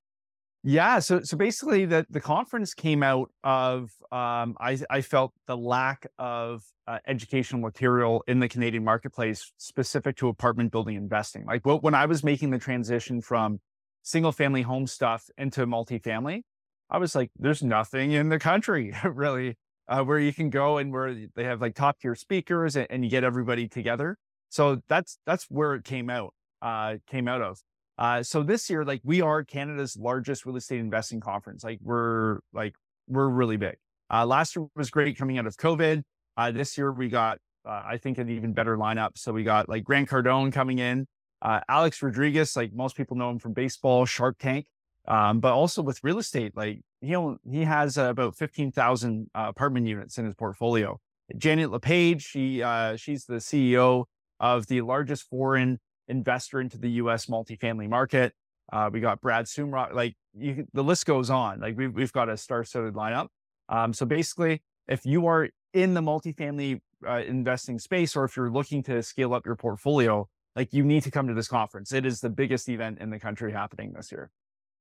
Yeah, 0.65 0.99
so 0.99 1.21
so 1.23 1.37
basically, 1.37 1.87
the 1.87 2.05
the 2.11 2.21
conference 2.21 2.75
came 2.75 3.03
out 3.03 3.31
of 3.45 3.91
um, 4.11 4.57
I 4.61 4.79
I 4.91 5.01
felt 5.01 5.33
the 5.47 5.57
lack 5.57 6.07
of 6.19 6.63
uh, 6.87 6.99
educational 7.07 7.61
material 7.61 8.25
in 8.27 8.41
the 8.41 8.49
Canadian 8.49 8.85
marketplace 8.85 9.53
specific 9.57 10.17
to 10.17 10.29
apartment 10.29 10.73
building 10.73 10.97
investing. 10.97 11.47
Like 11.47 11.65
when 11.65 11.95
I 11.95 12.07
was 12.07 12.25
making 12.25 12.51
the 12.51 12.59
transition 12.59 13.23
from 13.23 13.61
single 14.03 14.33
family 14.33 14.63
home 14.63 14.87
stuff 14.87 15.25
into 15.37 15.67
multifamily, 15.67 16.43
I 16.91 16.99
was 16.99 17.15
like, 17.15 17.31
there's 17.39 17.63
nothing 17.63 18.13
in 18.13 18.29
the 18.29 18.39
country 18.39 18.95
really 19.05 19.57
uh, 19.89 20.03
where 20.03 20.19
you 20.19 20.33
can 20.33 20.51
go 20.51 20.79
and 20.79 20.93
where 20.93 21.15
they 21.35 21.45
have 21.45 21.61
like 21.61 21.75
top 21.75 21.99
tier 22.01 22.15
speakers 22.15 22.77
and, 22.77 22.87
and, 22.91 23.05
you 23.05 23.11
get 23.11 23.25
everybody 23.25 23.69
together. 23.69 24.17
So 24.51 24.81
that's 24.89 25.19
that's 25.27 25.45
where 25.51 25.75
it 25.75 25.85
came 25.85 26.09
out 26.11 26.35
uh, 26.63 26.97
came 27.07 27.29
out 27.29 27.43
of. 27.43 27.59
Uh, 27.97 28.23
so 28.23 28.43
this 28.43 28.71
year, 28.71 28.85
like 28.85 29.01
we 29.05 29.21
are 29.21 29.45
Canada's 29.45 29.97
largest 29.97 30.47
real 30.47 30.57
estate 30.57 30.81
investing 30.81 31.21
conference. 31.21 31.65
Like 31.65 31.79
we're 31.83 32.39
like 32.53 32.75
we're 33.09 33.29
really 33.29 33.57
big. 33.57 33.77
Uh, 34.13 34.25
last 34.25 34.57
year 34.57 34.67
was 34.77 34.91
great 34.91 35.19
coming 35.19 35.39
out 35.39 35.47
of 35.47 35.57
COVID. 35.57 36.03
Uh, 36.37 36.51
this 36.51 36.79
year 36.79 36.93
we 36.93 37.09
got 37.09 37.39
uh, 37.67 37.83
I 37.85 37.99
think 37.99 38.19
an 38.19 38.31
even 38.31 38.53
better 38.53 38.77
lineup. 38.77 39.11
So 39.17 39.33
we 39.33 39.43
got 39.43 39.69
like 39.69 39.85
Grant 39.85 40.09
Cardone 40.09 40.53
coming 40.53 40.79
in, 40.79 41.07
Alex 41.43 42.03
Rodriguez. 42.03 42.57
Like 42.57 42.73
most 42.73 42.97
people 42.97 43.17
know 43.17 43.31
him 43.31 43.39
from 43.39 43.53
baseball, 43.53 44.07
Shark 44.07 44.37
Tank. 44.39 44.67
Um, 45.09 45.41
but 45.41 45.55
also 45.55 45.81
with 45.81 46.05
real 46.05 46.19
estate, 46.19 46.55
like 46.55 46.81
he 47.01 47.17
he 47.51 47.65
has 47.65 47.97
uh, 47.97 48.11
about 48.11 48.37
fifteen 48.37 48.71
thousand 48.71 49.31
uh, 49.35 49.47
apartment 49.49 49.87
units 49.87 50.19
in 50.19 50.27
his 50.27 50.35
portfolio. 50.35 51.01
Janet 51.37 51.71
LePage, 51.71 52.23
she 52.23 52.63
uh, 52.63 52.97
she's 52.97 53.25
the 53.25 53.37
CEO 53.37 54.05
of 54.39 54.67
the 54.67 54.83
largest 54.83 55.29
foreign 55.29 55.79
investor 56.09 56.61
into 56.61 56.79
the 56.79 56.91
U.S. 56.93 57.27
multifamily 57.27 57.89
market. 57.89 58.35
Uh, 58.71 58.91
we 58.93 59.01
got 59.01 59.23
Brad 59.23 59.47
Sumrok. 59.47 59.95
Like 59.95 60.15
you, 60.35 60.67
the 60.75 60.85
list 60.85 61.07
goes 61.07 61.31
on. 61.31 61.61
Like 61.61 61.77
we've 61.79 61.95
we've 61.95 62.13
got 62.13 62.29
a 62.29 62.37
star-studded 62.37 62.93
lineup. 62.93 63.29
Um, 63.71 63.95
so 63.95 64.05
basically, 64.05 64.63
if 64.89 65.07
you 65.07 65.27
are 65.27 65.49
in 65.73 65.95
the 65.95 66.03
multifamily 66.03 66.81
uh, 67.07 67.23
investing 67.27 67.79
space, 67.79 68.15
or 68.15 68.25
if 68.25 68.37
you're 68.37 68.51
looking 68.51 68.83
to 68.83 69.03
scale 69.03 69.33
up 69.33 69.47
your 69.47 69.57
portfolio, 69.57 70.29
like 70.55 70.75
you 70.75 70.85
need 70.85 71.03
to 71.05 71.11
come 71.11 71.29
to 71.29 71.35
this 71.35 71.49
conference. 71.49 71.93
It 71.93 72.05
is 72.05 72.21
the 72.21 72.31
biggest 72.31 72.69
event 72.69 72.99
in 73.01 73.09
the 73.09 73.19
country 73.19 73.53
happening 73.53 73.93
this 73.95 74.13
year. 74.13 74.31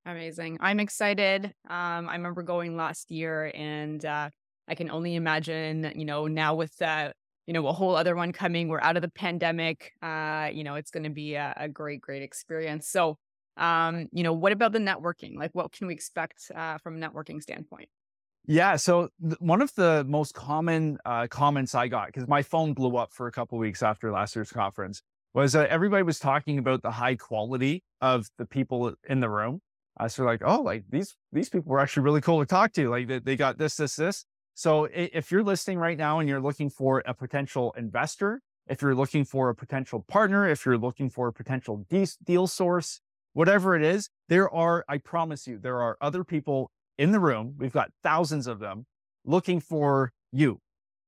Amazing. 0.07 0.57
I'm 0.61 0.79
excited. 0.79 1.53
Um, 1.69 2.07
I 2.07 2.13
remember 2.13 2.41
going 2.41 2.77
last 2.77 3.11
year 3.11 3.51
and 3.53 4.03
uh, 4.05 4.29
I 4.65 4.75
can 4.75 4.89
only 4.89 5.15
imagine, 5.15 5.91
you 5.95 6.05
know, 6.05 6.27
now 6.27 6.55
with 6.55 6.81
uh, 6.81 7.11
you 7.45 7.53
know, 7.53 7.67
a 7.67 7.73
whole 7.73 7.95
other 7.95 8.15
one 8.15 8.31
coming, 8.31 8.69
we're 8.69 8.81
out 8.81 8.95
of 8.95 9.01
the 9.01 9.09
pandemic. 9.09 9.91
Uh, 10.01 10.49
you 10.51 10.63
know, 10.63 10.75
it's 10.75 10.91
going 10.91 11.03
to 11.03 11.09
be 11.09 11.35
a, 11.35 11.53
a, 11.57 11.67
great, 11.67 11.99
great 11.99 12.21
experience. 12.21 12.87
So, 12.87 13.17
um, 13.57 14.07
you 14.13 14.23
know, 14.23 14.33
what 14.33 14.53
about 14.53 14.73
the 14.73 14.79
networking? 14.79 15.35
Like, 15.37 15.51
what 15.53 15.73
can 15.73 15.87
we 15.87 15.93
expect 15.93 16.51
uh, 16.55 16.77
from 16.77 17.01
a 17.01 17.05
networking 17.05 17.41
standpoint? 17.41 17.89
Yeah. 18.45 18.77
So 18.77 19.09
th- 19.21 19.39
one 19.39 19.61
of 19.61 19.73
the 19.75 20.05
most 20.07 20.33
common 20.33 20.99
uh, 21.05 21.27
comments 21.27 21.75
I 21.75 21.89
got 21.89 22.07
because 22.07 22.27
my 22.29 22.41
phone 22.43 22.73
blew 22.73 22.95
up 22.95 23.11
for 23.13 23.27
a 23.27 23.31
couple 23.31 23.57
weeks 23.57 23.83
after 23.83 24.09
last 24.11 24.35
year's 24.35 24.51
conference 24.51 25.01
was 25.33 25.53
that 25.53 25.69
everybody 25.69 26.03
was 26.03 26.17
talking 26.17 26.57
about 26.57 26.81
the 26.81 26.91
high 26.91 27.15
quality 27.15 27.83
of 28.01 28.27
the 28.37 28.45
people 28.45 28.93
in 29.09 29.19
the 29.19 29.29
room. 29.29 29.61
Uh, 29.99 30.07
so 30.07 30.23
like, 30.23 30.41
oh, 30.45 30.61
like 30.61 30.83
these 30.89 31.15
these 31.31 31.49
people 31.49 31.71
were 31.71 31.79
actually 31.79 32.03
really 32.03 32.21
cool 32.21 32.39
to 32.39 32.45
talk 32.45 32.71
to. 32.73 32.89
Like 32.89 33.07
they, 33.07 33.19
they 33.19 33.35
got 33.35 33.57
this, 33.57 33.75
this, 33.75 33.95
this. 33.95 34.25
So 34.53 34.87
if 34.91 35.31
you're 35.31 35.43
listening 35.43 35.77
right 35.77 35.97
now 35.97 36.19
and 36.19 36.27
you're 36.27 36.41
looking 36.41 36.69
for 36.69 37.03
a 37.05 37.13
potential 37.13 37.73
investor, 37.77 38.41
if 38.67 38.81
you're 38.81 38.95
looking 38.95 39.23
for 39.23 39.49
a 39.49 39.55
potential 39.55 40.03
partner, 40.07 40.49
if 40.49 40.65
you're 40.65 40.77
looking 40.77 41.09
for 41.09 41.27
a 41.27 41.33
potential 41.33 41.85
de- 41.89 42.07
deal 42.23 42.47
source, 42.47 42.99
whatever 43.33 43.75
it 43.75 43.83
is, 43.83 44.09
there 44.29 44.49
are, 44.49 44.83
I 44.89 44.97
promise 44.97 45.45
you, 45.45 45.59
there 45.59 45.79
are 45.81 45.95
other 46.01 46.23
people 46.23 46.71
in 46.97 47.11
the 47.11 47.19
room. 47.19 47.53
We've 47.57 47.71
got 47.71 47.91
thousands 48.03 48.47
of 48.47 48.59
them 48.59 48.87
looking 49.25 49.59
for 49.59 50.11
you. 50.31 50.59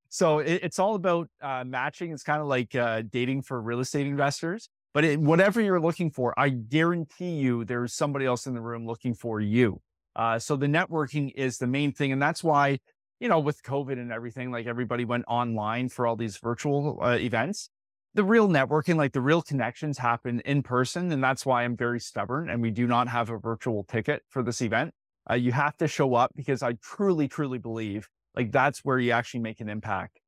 So 0.10 0.40
it, 0.40 0.62
it's 0.64 0.80
all 0.80 0.96
about 0.96 1.30
uh, 1.42 1.64
matching. 1.66 2.12
It's 2.12 2.24
kind 2.24 2.42
of 2.42 2.48
like 2.48 2.76
uh, 2.76 3.04
dating 3.10 3.42
for 3.44 3.60
real 3.62 3.80
estate 3.80 4.08
investors. 4.08 4.70
But 4.94 5.04
it, 5.04 5.20
whatever 5.20 5.62
you're 5.62 5.80
looking 5.80 6.10
for, 6.10 6.38
I 6.38 6.50
guarantee 6.50 7.32
you 7.32 7.64
there's 7.64 7.94
somebody 7.94 8.26
else 8.26 8.48
in 8.48 8.54
the 8.54 8.62
room 8.62 8.88
looking 8.88 9.14
for 9.14 9.40
you. 9.40 9.82
Uh, 10.16 10.40
so 10.40 10.56
the 10.56 10.68
networking 10.68 11.32
is 11.36 11.58
the 11.58 11.68
main 11.68 11.92
thing. 11.92 12.12
And 12.12 12.22
that's 12.22 12.44
why, 12.44 12.80
you 13.20 13.30
know, 13.30 13.40
with 13.40 13.62
COVID 13.64 13.94
and 13.94 14.12
everything, 14.12 14.52
like 14.52 14.66
everybody 14.66 15.06
went 15.06 15.26
online 15.28 15.90
for 15.90 16.08
all 16.08 16.16
these 16.16 16.38
virtual 16.38 17.00
uh, 17.02 17.18
events. 17.20 17.70
The 18.16 18.24
real 18.24 18.50
networking, 18.50 18.96
like 18.96 19.14
the 19.14 19.22
real 19.22 19.44
connections 19.44 20.00
happen 20.00 20.42
in 20.42 20.64
person. 20.64 21.12
And 21.12 21.24
that's 21.24 21.46
why 21.46 21.64
I'm 21.64 21.78
very 21.78 22.00
stubborn 22.00 22.50
and 22.50 22.62
we 22.62 22.72
do 22.72 22.88
not 22.88 23.08
have 23.08 23.30
a 23.30 23.38
virtual 23.38 23.84
ticket 23.84 24.24
for 24.28 24.42
this 24.42 24.62
event. 24.62 24.94
Uh, 25.30 25.36
you 25.36 25.52
have 25.52 25.78
to 25.78 25.88
show 25.88 26.16
up 26.16 26.32
because 26.36 26.64
I 26.64 26.74
truly, 26.82 27.28
truly 27.28 27.60
believe 27.60 28.10
like 28.36 28.52
that's 28.52 28.80
where 28.84 28.98
you 28.98 29.12
actually 29.12 29.42
make 29.42 29.60
an 29.60 29.70
impact 29.70 30.20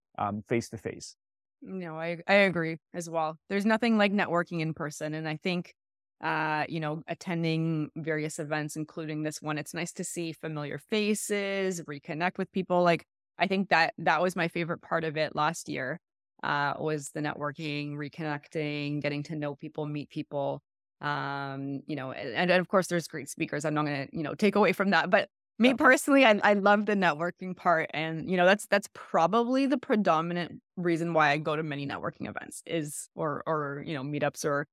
face 0.48 0.70
to 0.70 0.77
face. 0.77 1.15
No, 1.62 1.98
I 2.00 2.18
I 2.27 2.34
agree 2.36 2.77
as 2.94 3.10
well. 3.10 3.38
There's 3.50 3.65
nothing 3.65 3.98
like 3.98 4.12
networking 4.12 4.62
in 4.62 4.74
person, 4.74 5.13
and 5.13 5.27
I 5.27 5.38
think, 5.38 5.75
uh, 6.22 6.65
you 6.68 6.80
know, 6.80 7.03
attending 7.08 7.89
various 7.96 8.39
events, 8.39 8.75
including 8.75 9.22
this 9.24 9.41
one, 9.41 9.58
it's 9.60 9.74
nice 9.74 9.94
to 9.94 10.03
see 10.03 10.34
familiar 10.34 10.80
faces, 10.80 11.82
reconnect 11.82 12.38
with 12.39 12.51
people. 12.51 12.82
Like 12.84 13.06
I 13.38 13.48
think 13.48 13.70
that 13.70 13.94
that 14.00 14.22
was 14.22 14.36
my 14.36 14.48
favorite 14.48 14.82
part 14.82 15.03
of 15.03 15.18
it 15.18 15.36
last 15.36 15.70
year. 15.70 16.00
Uh, 16.44 16.74
was 16.80 17.12
the 17.12 17.20
networking, 17.22 17.91
reconnecting, 17.94 19.00
getting 19.01 19.22
to 19.24 19.36
know 19.36 19.53
people, 19.56 19.86
meet 19.86 20.10
people. 20.10 20.62
Um, 21.01 21.82
you 21.88 21.96
know, 21.96 22.12
and, 22.12 22.50
and 22.51 22.51
of 22.51 22.68
course, 22.68 22.88
there's 22.88 23.08
great 23.08 23.30
speakers. 23.30 23.63
I'm 23.65 23.75
not 23.75 23.86
going 23.86 24.08
to, 24.08 24.18
you 24.18 24.24
know, 24.24 24.34
take 24.34 24.56
away 24.56 24.74
from 24.74 24.89
that, 24.91 25.12
but 25.12 25.30
me 25.62 25.74
personally, 25.75 26.25
I, 26.25 26.39
I 26.44 26.53
love 26.53 26.86
the 26.86 26.96
networking 26.96 27.56
part. 27.56 27.89
And, 27.94 28.30
you 28.30 28.36
know, 28.36 28.46
that's 28.46 28.65
that's 28.65 28.89
probably 28.94 29.68
the 29.68 29.77
predominant 29.77 30.62
reason 30.75 31.13
why 31.13 31.30
I 31.30 31.38
go 31.38 31.56
to 31.56 31.63
many 31.63 31.88
networking 31.88 32.27
events 32.27 32.63
is 32.65 33.10
or 33.15 33.44
or, 33.46 33.84
you 33.86 33.94
know, 33.94 34.01
meetups 34.01 34.44
or 34.44 34.68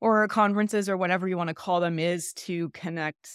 or 0.00 0.28
conferences 0.28 0.88
or 0.88 0.96
whatever 0.96 1.28
you 1.28 1.36
want 1.36 1.48
to 1.48 1.54
call 1.54 1.80
them 1.80 1.98
is 1.98 2.32
to 2.34 2.68
connect 2.70 3.30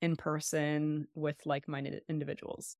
in 0.00 0.14
person 0.14 1.06
with 1.14 1.36
like-minded 1.46 2.02
individuals. 2.08 2.76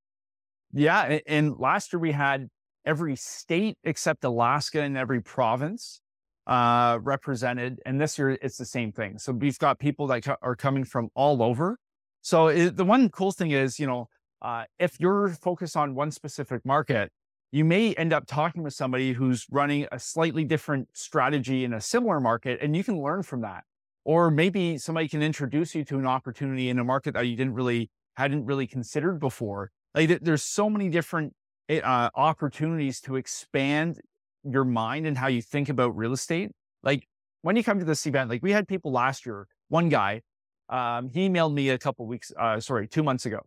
Yeah. 0.72 1.18
And 1.26 1.56
last 1.58 1.92
year 1.92 2.00
we 2.00 2.12
had 2.12 2.48
every 2.84 3.16
state 3.16 3.78
except 3.84 4.24
Alaska 4.24 4.82
and 4.82 4.96
every 4.96 5.22
province 5.22 6.00
uh, 6.46 6.98
represented. 7.00 7.80
And 7.86 8.00
this 8.00 8.18
year 8.18 8.30
it's 8.30 8.58
the 8.58 8.64
same 8.64 8.92
thing. 8.92 9.18
So 9.18 9.32
we've 9.32 9.58
got 9.58 9.78
people 9.78 10.06
that 10.08 10.26
are 10.42 10.56
coming 10.56 10.84
from 10.84 11.08
all 11.14 11.42
over. 11.42 11.78
So 12.22 12.48
it, 12.48 12.76
the 12.76 12.84
one 12.84 13.08
cool 13.10 13.32
thing 13.32 13.50
is, 13.50 13.78
you 13.78 13.86
know, 13.86 14.08
uh, 14.40 14.64
if 14.78 14.98
you're 14.98 15.28
focused 15.30 15.76
on 15.76 15.94
one 15.94 16.10
specific 16.10 16.64
market, 16.64 17.12
you 17.50 17.64
may 17.64 17.94
end 17.94 18.12
up 18.12 18.26
talking 18.26 18.62
with 18.62 18.72
somebody 18.72 19.12
who's 19.12 19.46
running 19.50 19.86
a 19.92 19.98
slightly 19.98 20.44
different 20.44 20.88
strategy 20.94 21.64
in 21.64 21.74
a 21.74 21.80
similar 21.80 22.18
market, 22.18 22.60
and 22.62 22.74
you 22.74 22.82
can 22.82 23.00
learn 23.02 23.22
from 23.22 23.42
that. 23.42 23.64
Or 24.04 24.30
maybe 24.30 24.78
somebody 24.78 25.06
can 25.06 25.22
introduce 25.22 25.74
you 25.74 25.84
to 25.84 25.98
an 25.98 26.06
opportunity 26.06 26.70
in 26.70 26.78
a 26.78 26.84
market 26.84 27.14
that 27.14 27.26
you 27.26 27.36
didn't 27.36 27.54
really 27.54 27.90
hadn't 28.16 28.46
really 28.46 28.66
considered 28.66 29.20
before. 29.20 29.70
Like 29.94 30.20
there's 30.22 30.42
so 30.42 30.70
many 30.70 30.88
different 30.88 31.34
eh, 31.68 31.80
uh, 31.80 32.10
opportunities 32.14 33.00
to 33.02 33.16
expand 33.16 34.00
your 34.44 34.64
mind 34.64 35.06
and 35.06 35.18
how 35.18 35.28
you 35.28 35.42
think 35.42 35.68
about 35.68 35.96
real 35.96 36.12
estate. 36.12 36.50
Like 36.82 37.06
when 37.42 37.56
you 37.56 37.62
come 37.62 37.78
to 37.78 37.84
this 37.84 38.06
event, 38.06 38.30
like 38.30 38.42
we 38.42 38.52
had 38.52 38.66
people 38.66 38.92
last 38.92 39.26
year. 39.26 39.46
One 39.68 39.88
guy 39.88 40.22
um, 40.72 41.08
he 41.10 41.28
emailed 41.28 41.52
me 41.52 41.68
a 41.68 41.78
couple 41.78 42.06
weeks, 42.06 42.32
uh, 42.38 42.58
sorry, 42.58 42.88
two 42.88 43.02
months 43.02 43.26
ago. 43.26 43.40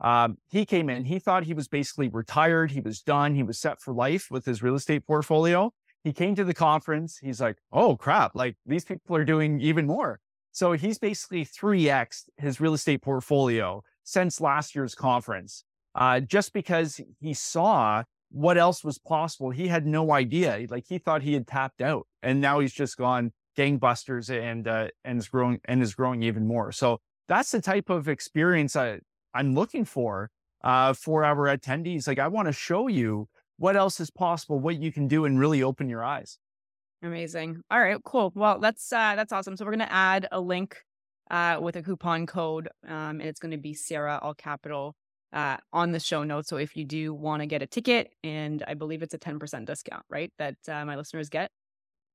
Um, 0.00 0.38
he 0.48 0.64
came 0.64 0.88
in, 0.88 1.04
he 1.04 1.18
thought 1.18 1.42
he 1.42 1.54
was 1.54 1.66
basically 1.66 2.08
retired. 2.08 2.70
He 2.70 2.80
was 2.80 3.02
done. 3.02 3.34
He 3.34 3.42
was 3.42 3.58
set 3.58 3.80
for 3.80 3.92
life 3.92 4.28
with 4.30 4.44
his 4.44 4.62
real 4.62 4.76
estate 4.76 5.04
portfolio. 5.06 5.72
He 6.04 6.12
came 6.12 6.36
to 6.36 6.44
the 6.44 6.54
conference. 6.54 7.18
He's 7.18 7.40
like, 7.40 7.56
oh 7.72 7.96
crap, 7.96 8.36
like 8.36 8.56
these 8.64 8.84
people 8.84 9.16
are 9.16 9.24
doing 9.24 9.60
even 9.60 9.86
more. 9.86 10.20
So 10.52 10.72
he's 10.72 10.98
basically 10.98 11.44
3x 11.44 12.24
his 12.36 12.60
real 12.60 12.74
estate 12.74 13.02
portfolio 13.02 13.82
since 14.04 14.40
last 14.40 14.74
year's 14.74 14.94
conference, 14.94 15.64
uh, 15.94 16.20
just 16.20 16.52
because 16.52 17.00
he 17.20 17.34
saw 17.34 18.04
what 18.30 18.56
else 18.56 18.84
was 18.84 18.98
possible. 18.98 19.50
He 19.50 19.68
had 19.68 19.86
no 19.86 20.12
idea. 20.12 20.64
Like 20.68 20.84
he 20.88 20.98
thought 20.98 21.22
he 21.22 21.34
had 21.34 21.46
tapped 21.46 21.82
out 21.82 22.06
and 22.22 22.40
now 22.40 22.60
he's 22.60 22.72
just 22.72 22.96
gone, 22.96 23.32
gangbusters 23.58 24.30
and 24.30 24.68
uh, 24.68 24.88
and 25.04 25.18
is 25.18 25.28
growing 25.28 25.60
and 25.64 25.82
is 25.82 25.94
growing 25.94 26.22
even 26.22 26.46
more. 26.46 26.70
So 26.72 27.00
that's 27.26 27.50
the 27.50 27.60
type 27.60 27.90
of 27.90 28.08
experience 28.08 28.76
I, 28.76 29.00
I'm 29.34 29.54
looking 29.54 29.84
for 29.84 30.30
uh, 30.62 30.92
for 30.92 31.24
our 31.24 31.56
attendees. 31.56 32.06
Like 32.06 32.18
I 32.18 32.28
want 32.28 32.46
to 32.46 32.52
show 32.52 32.88
you 32.88 33.28
what 33.58 33.76
else 33.76 34.00
is 34.00 34.10
possible, 34.10 34.58
what 34.60 34.80
you 34.80 34.92
can 34.92 35.08
do, 35.08 35.24
and 35.24 35.38
really 35.38 35.62
open 35.62 35.88
your 35.88 36.04
eyes. 36.04 36.38
Amazing. 37.02 37.62
All 37.70 37.80
right, 37.80 37.98
cool. 38.04 38.32
Well, 38.34 38.60
that's 38.60 38.92
uh, 38.92 39.14
that's 39.16 39.32
awesome. 39.32 39.56
So 39.56 39.64
we're 39.64 39.72
gonna 39.72 39.88
add 39.90 40.28
a 40.32 40.40
link 40.40 40.76
uh, 41.30 41.58
with 41.60 41.76
a 41.76 41.82
coupon 41.82 42.26
code, 42.26 42.68
um, 42.86 43.20
and 43.20 43.22
it's 43.22 43.40
going 43.40 43.50
to 43.50 43.58
be 43.58 43.74
Sarah 43.74 44.18
all 44.22 44.34
capital 44.34 44.96
uh, 45.32 45.58
on 45.72 45.92
the 45.92 46.00
show 46.00 46.24
notes. 46.24 46.48
So 46.48 46.56
if 46.56 46.76
you 46.76 46.84
do 46.84 47.14
want 47.14 47.42
to 47.42 47.46
get 47.46 47.62
a 47.62 47.66
ticket, 47.66 48.12
and 48.24 48.64
I 48.66 48.74
believe 48.74 49.02
it's 49.02 49.14
a 49.14 49.18
ten 49.18 49.38
percent 49.38 49.66
discount, 49.66 50.04
right? 50.08 50.32
That 50.38 50.56
uh, 50.68 50.84
my 50.84 50.96
listeners 50.96 51.28
get. 51.28 51.50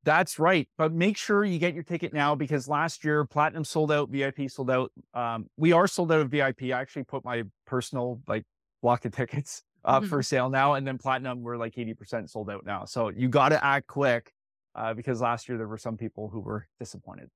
That's 0.03 0.37
right. 0.37 0.67
But 0.77 0.91
make 0.91 1.17
sure 1.17 1.45
you 1.45 1.59
get 1.59 1.73
your 1.73 1.83
ticket 1.83 2.13
now 2.13 2.35
because 2.35 2.67
last 2.67 3.03
year 3.03 3.25
Platinum 3.25 3.63
sold 3.63 3.91
out, 3.91 4.09
VIP 4.09 4.49
sold 4.49 4.69
out. 4.69 4.91
Um, 5.13 5.47
we 5.57 5.71
are 5.71 5.87
sold 5.87 6.11
out 6.11 6.19
of 6.19 6.29
VIP. 6.29 6.63
I 6.63 6.69
actually 6.71 7.03
put 7.03 7.23
my 7.23 7.43
personal 7.65 8.21
like 8.27 8.43
block 8.81 9.05
of 9.05 9.13
tickets 9.13 9.63
uh, 9.85 9.99
mm-hmm. 9.99 10.09
for 10.09 10.21
sale 10.21 10.49
now, 10.49 10.73
and 10.73 10.85
then 10.85 10.97
Platinum 10.97 11.41
we're 11.41 11.57
like 11.57 11.77
eighty 11.77 11.93
percent 11.93 12.29
sold 12.29 12.49
out 12.49 12.65
now. 12.65 12.85
So 12.85 13.09
you 13.09 13.29
got 13.29 13.49
to 13.49 13.63
act 13.63 13.87
quick 13.87 14.33
uh, 14.75 14.93
because 14.93 15.21
last 15.21 15.47
year 15.47 15.57
there 15.57 15.67
were 15.67 15.77
some 15.77 15.97
people 15.97 16.29
who 16.29 16.41
were 16.41 16.67
disappointed. 16.79 17.29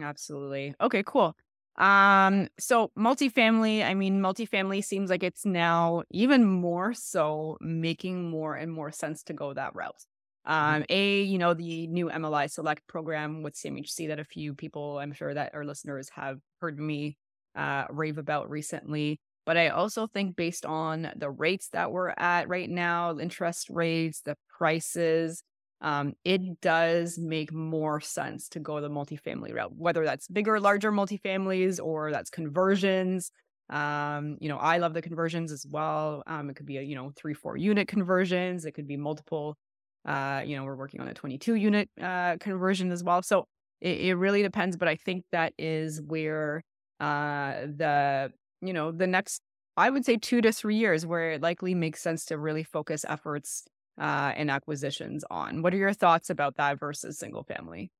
Absolutely. 0.00 0.74
Okay, 0.80 1.02
cool. 1.04 1.36
Um, 1.76 2.48
so 2.58 2.90
multifamily, 2.98 3.84
I 3.84 3.94
mean, 3.94 4.20
multifamily 4.20 4.84
seems 4.84 5.08
like 5.08 5.22
it's 5.22 5.46
now 5.46 6.02
even 6.10 6.44
more 6.44 6.92
so 6.92 7.56
making 7.60 8.28
more 8.28 8.54
and 8.54 8.72
more 8.72 8.92
sense 8.92 9.22
to 9.24 9.32
go 9.32 9.54
that 9.54 9.74
route. 9.74 10.04
Mm-hmm. 10.48 10.76
Um, 10.76 10.84
a, 10.88 11.22
you 11.22 11.38
know, 11.38 11.54
the 11.54 11.86
new 11.86 12.08
MLI 12.08 12.50
Select 12.50 12.86
program 12.86 13.42
with 13.42 13.54
CMHC 13.54 14.08
that 14.08 14.18
a 14.18 14.24
few 14.24 14.54
people, 14.54 14.98
I'm 14.98 15.12
sure 15.12 15.32
that 15.34 15.54
our 15.54 15.64
listeners 15.64 16.08
have 16.14 16.38
heard 16.60 16.78
me 16.78 17.16
uh, 17.54 17.84
rave 17.90 18.18
about 18.18 18.50
recently. 18.50 19.20
But 19.46 19.56
I 19.56 19.68
also 19.68 20.06
think 20.06 20.36
based 20.36 20.64
on 20.64 21.10
the 21.16 21.30
rates 21.30 21.68
that 21.72 21.90
we're 21.90 22.14
at 22.16 22.48
right 22.48 22.68
now, 22.68 23.18
interest 23.18 23.68
rates, 23.70 24.20
the 24.20 24.36
prices, 24.58 25.42
um, 25.80 26.12
it 26.24 26.60
does 26.60 27.18
make 27.18 27.52
more 27.52 28.00
sense 28.00 28.48
to 28.50 28.60
go 28.60 28.80
the 28.80 28.90
multifamily 28.90 29.54
route, 29.54 29.74
whether 29.74 30.04
that's 30.04 30.28
bigger, 30.28 30.60
larger 30.60 30.92
multifamilies 30.92 31.80
or 31.82 32.12
that's 32.12 32.30
conversions. 32.30 33.32
Um, 33.70 34.36
you 34.40 34.48
know, 34.48 34.58
I 34.58 34.78
love 34.78 34.94
the 34.94 35.02
conversions 35.02 35.52
as 35.52 35.66
well. 35.68 36.22
Um, 36.26 36.50
it 36.50 36.56
could 36.56 36.66
be 36.66 36.76
a, 36.76 36.82
you 36.82 36.94
know, 36.94 37.12
three, 37.16 37.34
four 37.34 37.56
unit 37.56 37.88
conversions. 37.88 38.66
It 38.66 38.72
could 38.72 38.86
be 38.86 38.96
multiple. 38.96 39.56
Uh, 40.04 40.42
you 40.44 40.56
know, 40.56 40.64
we're 40.64 40.76
working 40.76 41.00
on 41.00 41.08
a 41.08 41.14
22 41.14 41.54
unit 41.54 41.90
uh, 42.00 42.36
conversion 42.38 42.90
as 42.90 43.04
well. 43.04 43.22
So 43.22 43.44
it, 43.80 44.00
it 44.00 44.14
really 44.14 44.42
depends. 44.42 44.76
But 44.76 44.88
I 44.88 44.96
think 44.96 45.24
that 45.32 45.52
is 45.58 46.00
where 46.00 46.62
uh, 46.98 47.52
the, 47.62 48.32
you 48.60 48.72
know, 48.72 48.92
the 48.92 49.06
next, 49.06 49.42
I 49.76 49.90
would 49.90 50.04
say 50.04 50.16
two 50.16 50.40
to 50.40 50.52
three 50.52 50.76
years 50.76 51.06
where 51.06 51.32
it 51.32 51.42
likely 51.42 51.74
makes 51.74 52.02
sense 52.02 52.24
to 52.26 52.38
really 52.38 52.64
focus 52.64 53.04
efforts 53.08 53.64
uh, 54.00 54.32
and 54.34 54.50
acquisitions 54.50 55.24
on. 55.30 55.62
What 55.62 55.74
are 55.74 55.78
your 55.78 55.92
thoughts 55.92 56.30
about 56.30 56.56
that 56.56 56.78
versus 56.78 57.18
single 57.18 57.44
family? 57.44 57.90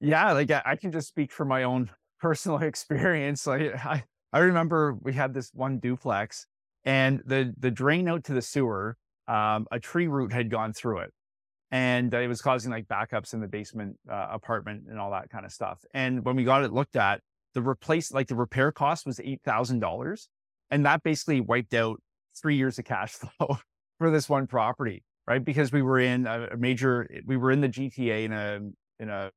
Yeah, 0.00 0.32
like 0.32 0.50
I 0.50 0.76
can 0.76 0.92
just 0.92 1.08
speak 1.08 1.30
from 1.30 1.48
my 1.48 1.62
own 1.62 1.90
personal 2.20 2.58
experience. 2.58 3.46
Like 3.46 3.74
I, 3.84 4.04
I 4.32 4.38
remember 4.40 4.94
we 5.00 5.12
had 5.12 5.34
this 5.34 5.50
one 5.54 5.78
duplex 5.78 6.46
and 6.84 7.22
the 7.26 7.54
the 7.58 7.70
drain 7.70 8.08
out 8.08 8.24
to 8.24 8.32
the 8.32 8.42
sewer, 8.42 8.96
um, 9.28 9.66
a 9.70 9.78
tree 9.78 10.08
root 10.08 10.32
had 10.32 10.50
gone 10.50 10.72
through 10.72 10.98
it. 11.00 11.12
And 11.72 12.12
it 12.12 12.28
was 12.28 12.42
causing 12.42 12.70
like 12.70 12.86
backups 12.88 13.32
in 13.32 13.40
the 13.40 13.46
basement 13.46 13.96
uh, 14.10 14.26
apartment 14.30 14.84
and 14.88 14.98
all 14.98 15.12
that 15.12 15.30
kind 15.30 15.46
of 15.46 15.52
stuff. 15.52 15.84
And 15.94 16.24
when 16.24 16.34
we 16.34 16.44
got 16.44 16.64
it 16.64 16.72
looked 16.72 16.96
at, 16.96 17.20
the 17.54 17.62
replace 17.62 18.12
like 18.12 18.28
the 18.28 18.36
repair 18.36 18.72
cost 18.72 19.06
was 19.06 19.20
eight 19.20 19.40
thousand 19.44 19.80
dollars, 19.80 20.28
and 20.70 20.86
that 20.86 21.02
basically 21.02 21.40
wiped 21.40 21.74
out 21.74 22.00
three 22.40 22.56
years 22.56 22.78
of 22.78 22.84
cash 22.84 23.12
flow 23.38 23.58
for 23.98 24.10
this 24.10 24.28
one 24.28 24.46
property 24.46 25.04
right? 25.30 25.44
Because 25.44 25.70
we 25.70 25.80
were 25.80 26.00
in 26.00 26.26
a, 26.26 26.56
major, 26.56 27.08
we 27.24 27.36
were 27.36 27.52
in 27.52 27.60
the 27.60 27.68
GTA 27.68 28.24
in 28.24 28.32
a 28.32 28.60
in 28.98 29.08
a 29.08 29.30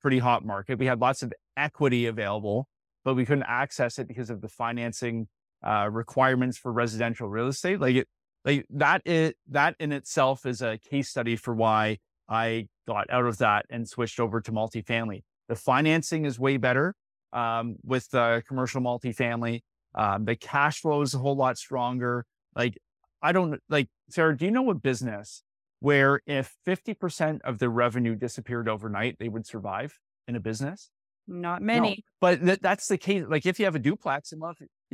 pretty 0.00 0.18
hot 0.18 0.42
market. 0.42 0.78
We 0.78 0.86
had 0.86 1.00
lots 1.00 1.22
of 1.22 1.34
equity 1.54 2.06
available, 2.06 2.66
but 3.04 3.14
we 3.14 3.26
couldn't 3.26 3.44
access 3.46 3.98
it 3.98 4.08
because 4.08 4.30
of 4.30 4.40
the 4.40 4.48
financing 4.48 5.28
uh, 5.62 5.88
requirements 5.92 6.56
for 6.56 6.72
residential 6.72 7.28
real 7.28 7.48
estate. 7.48 7.78
Like 7.78 7.94
it, 7.96 8.08
like 8.44 8.66
that 8.70 9.02
it 9.06 9.36
that 9.50 9.76
in 9.78 9.92
itself 9.92 10.46
is 10.46 10.62
a 10.62 10.78
case 10.78 11.08
study 11.08 11.36
for 11.36 11.54
why 11.54 11.98
I 12.28 12.68
got 12.86 13.10
out 13.10 13.26
of 13.26 13.38
that 13.38 13.66
and 13.70 13.88
switched 13.88 14.20
over 14.20 14.40
to 14.40 14.52
multifamily. 14.52 15.22
The 15.48 15.56
financing 15.56 16.24
is 16.24 16.38
way 16.38 16.56
better 16.56 16.94
um, 17.32 17.76
with 17.82 18.08
the 18.10 18.42
commercial 18.46 18.80
multifamily. 18.80 19.60
Um, 19.94 20.24
the 20.24 20.36
cash 20.36 20.80
flow 20.80 21.02
is 21.02 21.14
a 21.14 21.18
whole 21.18 21.36
lot 21.36 21.58
stronger. 21.58 22.26
Like 22.56 22.78
I 23.22 23.32
don't 23.32 23.60
like, 23.68 23.88
Sarah, 24.10 24.36
do 24.36 24.44
you 24.44 24.50
know 24.50 24.70
a 24.70 24.74
business 24.74 25.42
where 25.80 26.20
if 26.26 26.54
50% 26.66 27.40
of 27.42 27.58
the 27.58 27.68
revenue 27.68 28.14
disappeared 28.14 28.68
overnight, 28.68 29.18
they 29.18 29.28
would 29.28 29.46
survive 29.46 29.98
in 30.26 30.36
a 30.36 30.40
business? 30.40 30.90
Not 31.26 31.62
many. 31.62 31.88
No, 31.88 31.96
but 32.20 32.44
th- 32.44 32.60
that's 32.60 32.86
the 32.86 32.98
case. 32.98 33.24
Like 33.26 33.46
if 33.46 33.58
you 33.58 33.64
have 33.64 33.74
a 33.74 33.78
duplex, 33.78 34.32
and 34.32 34.42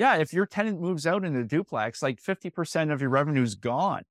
yeah, 0.01 0.17
if 0.17 0.33
your 0.33 0.47
tenant 0.47 0.81
moves 0.81 1.07
out 1.07 1.27
in 1.27 1.37
a 1.37 1.45
duplex, 1.45 2.03
like 2.03 2.23
50% 2.23 2.91
of 2.91 3.03
your 3.03 3.11
revenue 3.11 3.43
is 3.43 3.55
gone. 3.55 4.05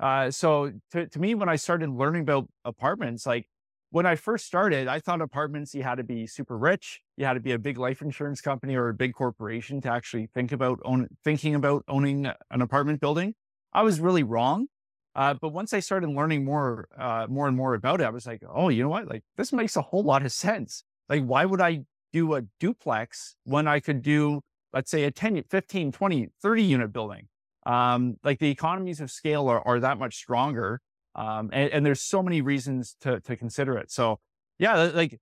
Uh, 0.00 0.32
so 0.32 0.72
to, 0.90 1.06
to 1.06 1.20
me, 1.20 1.36
when 1.36 1.48
I 1.48 1.54
started 1.54 1.90
learning 1.90 2.22
about 2.22 2.48
apartments, 2.64 3.24
like 3.24 3.48
when 3.90 4.04
I 4.04 4.16
first 4.16 4.46
started, 4.46 4.88
I 4.88 4.98
thought 4.98 5.20
apartments, 5.20 5.76
you 5.76 5.84
had 5.84 5.98
to 5.98 6.02
be 6.02 6.26
super 6.26 6.58
rich. 6.58 7.02
You 7.16 7.24
had 7.24 7.34
to 7.34 7.40
be 7.40 7.52
a 7.52 7.58
big 7.58 7.78
life 7.78 8.02
insurance 8.02 8.40
company 8.40 8.74
or 8.74 8.88
a 8.88 8.94
big 8.94 9.14
corporation 9.14 9.80
to 9.82 9.88
actually 9.92 10.26
think 10.34 10.50
about 10.50 10.80
own, 10.84 11.06
thinking 11.22 11.54
about 11.54 11.84
owning 11.86 12.26
an 12.50 12.60
apartment 12.60 13.00
building. 13.00 13.34
I 13.72 13.82
was 13.82 14.00
really 14.00 14.24
wrong. 14.24 14.66
Uh, 15.14 15.34
but 15.34 15.50
once 15.50 15.72
I 15.72 15.78
started 15.78 16.10
learning 16.10 16.44
more, 16.44 16.88
uh, 16.98 17.28
more 17.28 17.46
and 17.46 17.56
more 17.56 17.74
about 17.74 18.00
it, 18.00 18.04
I 18.04 18.10
was 18.10 18.26
like, 18.26 18.42
oh, 18.52 18.70
you 18.70 18.82
know 18.82 18.88
what? 18.88 19.06
Like 19.06 19.22
this 19.36 19.52
makes 19.52 19.76
a 19.76 19.82
whole 19.82 20.02
lot 20.02 20.24
of 20.24 20.32
sense. 20.32 20.82
Like, 21.08 21.22
why 21.22 21.44
would 21.44 21.60
I 21.60 21.82
do 22.12 22.34
a 22.34 22.42
duplex 22.58 23.36
when 23.44 23.68
I 23.68 23.78
could 23.78 24.02
do, 24.02 24.40
let's 24.72 24.90
say 24.90 25.04
a 25.04 25.10
10, 25.10 25.44
15, 25.48 25.92
20, 25.92 26.28
30 26.42 26.62
unit 26.62 26.92
building? 26.92 27.28
Um, 27.66 28.16
like 28.24 28.38
the 28.38 28.50
economies 28.50 29.00
of 29.00 29.10
scale 29.10 29.48
are, 29.48 29.66
are 29.66 29.80
that 29.80 29.98
much 29.98 30.16
stronger. 30.16 30.80
Um, 31.14 31.50
and, 31.52 31.70
and 31.70 31.86
there's 31.86 32.00
so 32.00 32.22
many 32.22 32.40
reasons 32.40 32.96
to, 33.00 33.20
to 33.20 33.36
consider 33.36 33.76
it. 33.76 33.90
So 33.90 34.20
yeah, 34.58 34.74
like 34.94 35.18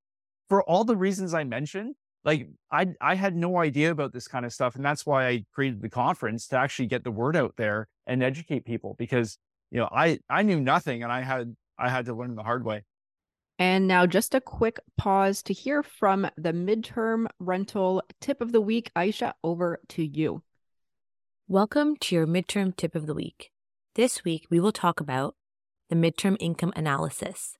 for 0.48 0.62
all 0.62 0.84
the 0.84 0.96
reasons 0.96 1.34
I 1.34 1.44
mentioned, 1.44 1.94
like 2.24 2.48
I 2.70 2.88
I 3.00 3.14
had 3.14 3.36
no 3.36 3.58
idea 3.58 3.90
about 3.90 4.12
this 4.12 4.26
kind 4.26 4.44
of 4.44 4.52
stuff, 4.52 4.74
and 4.74 4.84
that's 4.84 5.06
why 5.06 5.28
I 5.28 5.44
created 5.52 5.80
the 5.80 5.88
conference 5.88 6.48
to 6.48 6.58
actually 6.58 6.86
get 6.86 7.04
the 7.04 7.10
word 7.10 7.36
out 7.36 7.54
there 7.56 7.88
and 8.06 8.22
educate 8.22 8.64
people 8.64 8.96
because 8.98 9.38
you 9.70 9.78
know 9.78 9.88
I 9.92 10.18
I 10.28 10.42
knew 10.42 10.60
nothing 10.60 11.02
and 11.04 11.12
I 11.12 11.22
had 11.22 11.54
I 11.78 11.88
had 11.88 12.06
to 12.06 12.14
learn 12.14 12.34
the 12.34 12.42
hard 12.42 12.64
way. 12.64 12.82
And 13.58 13.88
now 13.88 14.04
just 14.04 14.34
a 14.34 14.40
quick 14.40 14.80
pause 14.98 15.42
to 15.44 15.54
hear 15.54 15.82
from 15.82 16.28
the 16.36 16.52
midterm 16.52 17.26
rental 17.38 18.02
tip 18.20 18.42
of 18.42 18.52
the 18.52 18.60
week. 18.60 18.90
Aisha, 18.94 19.32
over 19.42 19.80
to 19.88 20.04
you. 20.04 20.42
Welcome 21.48 21.96
to 22.00 22.14
your 22.14 22.26
midterm 22.26 22.76
tip 22.76 22.94
of 22.94 23.06
the 23.06 23.14
week. 23.14 23.50
This 23.94 24.24
week 24.24 24.46
we 24.50 24.60
will 24.60 24.72
talk 24.72 25.00
about 25.00 25.36
the 25.88 25.96
midterm 25.96 26.36
income 26.38 26.72
analysis. 26.76 27.56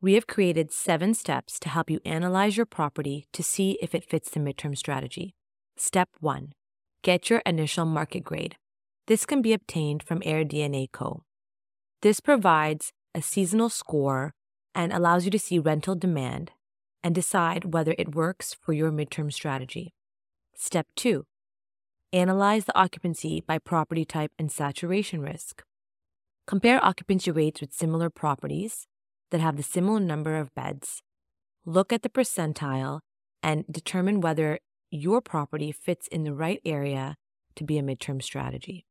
We 0.00 0.14
have 0.14 0.28
created 0.28 0.70
seven 0.70 1.14
steps 1.14 1.58
to 1.60 1.68
help 1.68 1.90
you 1.90 1.98
analyze 2.04 2.56
your 2.56 2.66
property 2.66 3.26
to 3.32 3.42
see 3.42 3.76
if 3.82 3.96
it 3.96 4.08
fits 4.08 4.30
the 4.30 4.38
midterm 4.38 4.76
strategy. 4.76 5.34
Step 5.76 6.10
1 6.20 6.52
Get 7.02 7.28
your 7.28 7.42
initial 7.44 7.86
market 7.86 8.22
grade. 8.22 8.56
This 9.08 9.26
can 9.26 9.42
be 9.42 9.52
obtained 9.52 10.04
from 10.04 10.20
AirDNA 10.20 10.92
Co. 10.92 11.24
This 12.02 12.20
provides 12.20 12.92
a 13.14 13.22
seasonal 13.22 13.68
score 13.68 14.34
and 14.78 14.92
allows 14.92 15.24
you 15.24 15.30
to 15.32 15.40
see 15.40 15.58
rental 15.58 15.96
demand 15.96 16.52
and 17.02 17.12
decide 17.12 17.74
whether 17.74 17.96
it 17.98 18.14
works 18.14 18.54
for 18.54 18.72
your 18.72 18.92
midterm 18.92 19.32
strategy. 19.32 19.92
Step 20.54 20.86
2 20.94 21.26
Analyze 22.12 22.64
the 22.64 22.78
occupancy 22.78 23.42
by 23.44 23.58
property 23.58 24.04
type 24.04 24.30
and 24.38 24.52
saturation 24.52 25.20
risk. 25.20 25.64
Compare 26.46 26.82
occupancy 26.82 27.32
rates 27.32 27.60
with 27.60 27.72
similar 27.72 28.08
properties 28.08 28.86
that 29.32 29.40
have 29.40 29.56
the 29.56 29.64
similar 29.64 29.98
number 29.98 30.36
of 30.36 30.54
beds, 30.54 31.02
look 31.66 31.92
at 31.92 32.02
the 32.02 32.08
percentile, 32.08 33.00
and 33.42 33.64
determine 33.68 34.20
whether 34.20 34.60
your 34.92 35.20
property 35.20 35.72
fits 35.72 36.06
in 36.06 36.22
the 36.22 36.32
right 36.32 36.60
area 36.64 37.16
to 37.56 37.64
be 37.64 37.78
a 37.78 37.82
midterm 37.82 38.22
strategy. 38.22 38.86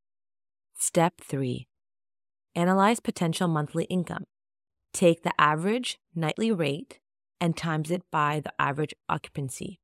Step 0.78 1.14
3 1.22 1.66
Analyze 2.56 3.00
potential 3.00 3.48
monthly 3.48 3.86
income. 3.86 4.26
Take 4.98 5.22
the 5.22 5.40
average 5.40 6.00
nightly 6.16 6.52
rate 6.52 7.00
and 7.40 7.56
times 7.56 7.92
it 7.92 8.02
by 8.12 8.42
the 8.44 8.52
average 8.60 8.96
occupancy. 9.08 9.80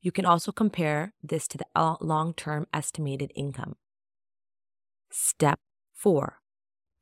You 0.00 0.12
can 0.12 0.24
also 0.24 0.50
compare 0.50 1.12
this 1.22 1.46
to 1.48 1.58
the 1.58 1.66
long 2.00 2.32
term 2.32 2.66
estimated 2.72 3.32
income. 3.34 3.76
Step 5.10 5.60
4 5.92 6.38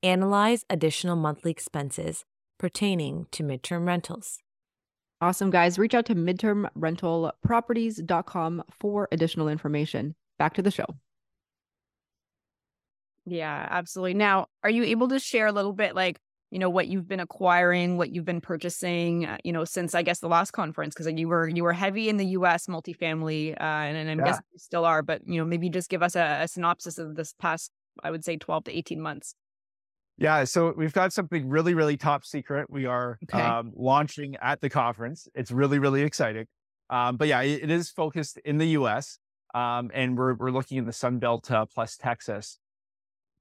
Analyze 0.02 0.64
additional 0.68 1.14
monthly 1.14 1.52
expenses 1.52 2.24
pertaining 2.58 3.26
to 3.30 3.44
midterm 3.44 3.86
rentals. 3.86 4.40
Awesome, 5.20 5.50
guys. 5.50 5.78
Reach 5.78 5.94
out 5.94 6.06
to 6.06 6.16
midtermrentalproperties.com 6.16 8.64
for 8.80 9.08
additional 9.12 9.46
information. 9.46 10.16
Back 10.40 10.54
to 10.54 10.62
the 10.62 10.72
show. 10.72 10.86
Yeah, 13.26 13.68
absolutely. 13.70 14.14
Now, 14.14 14.48
are 14.64 14.70
you 14.70 14.82
able 14.82 15.06
to 15.06 15.20
share 15.20 15.46
a 15.46 15.52
little 15.52 15.72
bit 15.72 15.94
like, 15.94 16.18
you 16.52 16.58
know, 16.58 16.68
what 16.70 16.86
you've 16.86 17.08
been 17.08 17.18
acquiring, 17.18 17.96
what 17.96 18.10
you've 18.14 18.26
been 18.26 18.42
purchasing, 18.42 19.24
uh, 19.24 19.38
you 19.42 19.52
know, 19.52 19.64
since 19.64 19.94
I 19.94 20.02
guess 20.02 20.20
the 20.20 20.28
last 20.28 20.50
conference 20.52 20.94
because 20.94 21.10
you 21.10 21.26
were 21.26 21.48
you 21.48 21.62
were 21.64 21.72
heavy 21.72 22.08
in 22.10 22.18
the 22.18 22.26
US 22.38 22.66
multifamily 22.66 23.54
uh 23.54 23.64
and, 23.64 23.96
and 23.96 24.10
I'm 24.10 24.18
Yeah. 24.18 24.24
guessing 24.26 24.44
you 24.52 24.58
still 24.58 24.84
are, 24.84 25.02
but 25.02 25.22
you 25.26 25.38
know, 25.38 25.46
maybe 25.46 25.70
just 25.70 25.88
give 25.88 26.02
us 26.02 26.14
a, 26.14 26.40
a 26.42 26.48
synopsis 26.48 26.98
of 26.98 27.16
this 27.16 27.32
past 27.40 27.72
I 28.04 28.10
would 28.10 28.24
say 28.24 28.36
12 28.36 28.64
to 28.64 28.76
18 28.78 29.00
months. 29.00 29.34
Yeah, 30.18 30.44
so 30.44 30.74
we've 30.76 30.92
got 30.92 31.12
something 31.12 31.48
really, 31.48 31.74
really 31.74 31.96
top 31.96 32.24
secret. 32.24 32.70
We 32.70 32.84
are 32.86 33.18
Okay. 33.24 33.42
um, 33.42 33.72
launching 33.74 34.36
at 34.42 34.60
the 34.60 34.68
conference. 34.68 35.26
It's 35.34 35.50
really, 35.50 35.78
really 35.78 36.02
exciting. 36.02 36.46
Um, 36.90 37.16
but 37.16 37.28
yeah, 37.28 37.40
it, 37.40 37.64
it 37.64 37.70
is 37.70 37.90
focused 37.90 38.38
in 38.44 38.58
the 38.58 38.66
U.S. 38.80 39.18
Um, 39.54 39.90
and 39.94 40.16
we're 40.16 40.34
we're 40.34 40.50
looking 40.50 40.76
in 40.78 40.84
the 40.84 40.92
Sun 40.92 41.18
Belt 41.18 41.50
uh, 41.50 41.64
plus 41.64 41.96
Texas. 41.96 42.58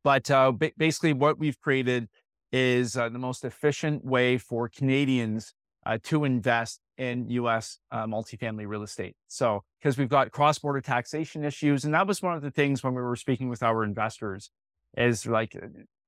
But 0.04 0.32
uh, 0.32 0.54
ba- 0.54 0.72
basically, 0.78 1.14
what 1.14 1.38
we've 1.38 1.60
created 1.60 2.08
is 2.52 2.98
uh, 2.98 3.10
the 3.10 3.20
most 3.20 3.46
efficient 3.46 4.04
way 4.04 4.38
for 4.38 4.70
Canadians 4.70 5.54
uh, 5.86 5.98
to 6.04 6.26
invest 6.26 6.80
in 6.98 7.28
U.S. 7.30 7.80
Uh, 7.92 8.06
multifamily 8.06 8.68
real 8.68 8.84
estate. 8.84 9.16
So, 9.28 9.64
because 9.80 9.98
we've 9.98 10.10
got 10.10 10.32
cross-border 10.32 10.82
taxation 10.82 11.44
issues, 11.44 11.86
and 11.86 11.94
that 11.94 12.06
was 12.06 12.22
one 12.22 12.36
of 12.36 12.42
the 12.42 12.52
things 12.52 12.84
when 12.84 12.94
we 12.94 13.02
were 13.02 13.16
speaking 13.16 13.50
with 13.50 13.64
our 13.64 13.84
investors, 13.84 14.52
is 14.98 15.26
like 15.26 15.56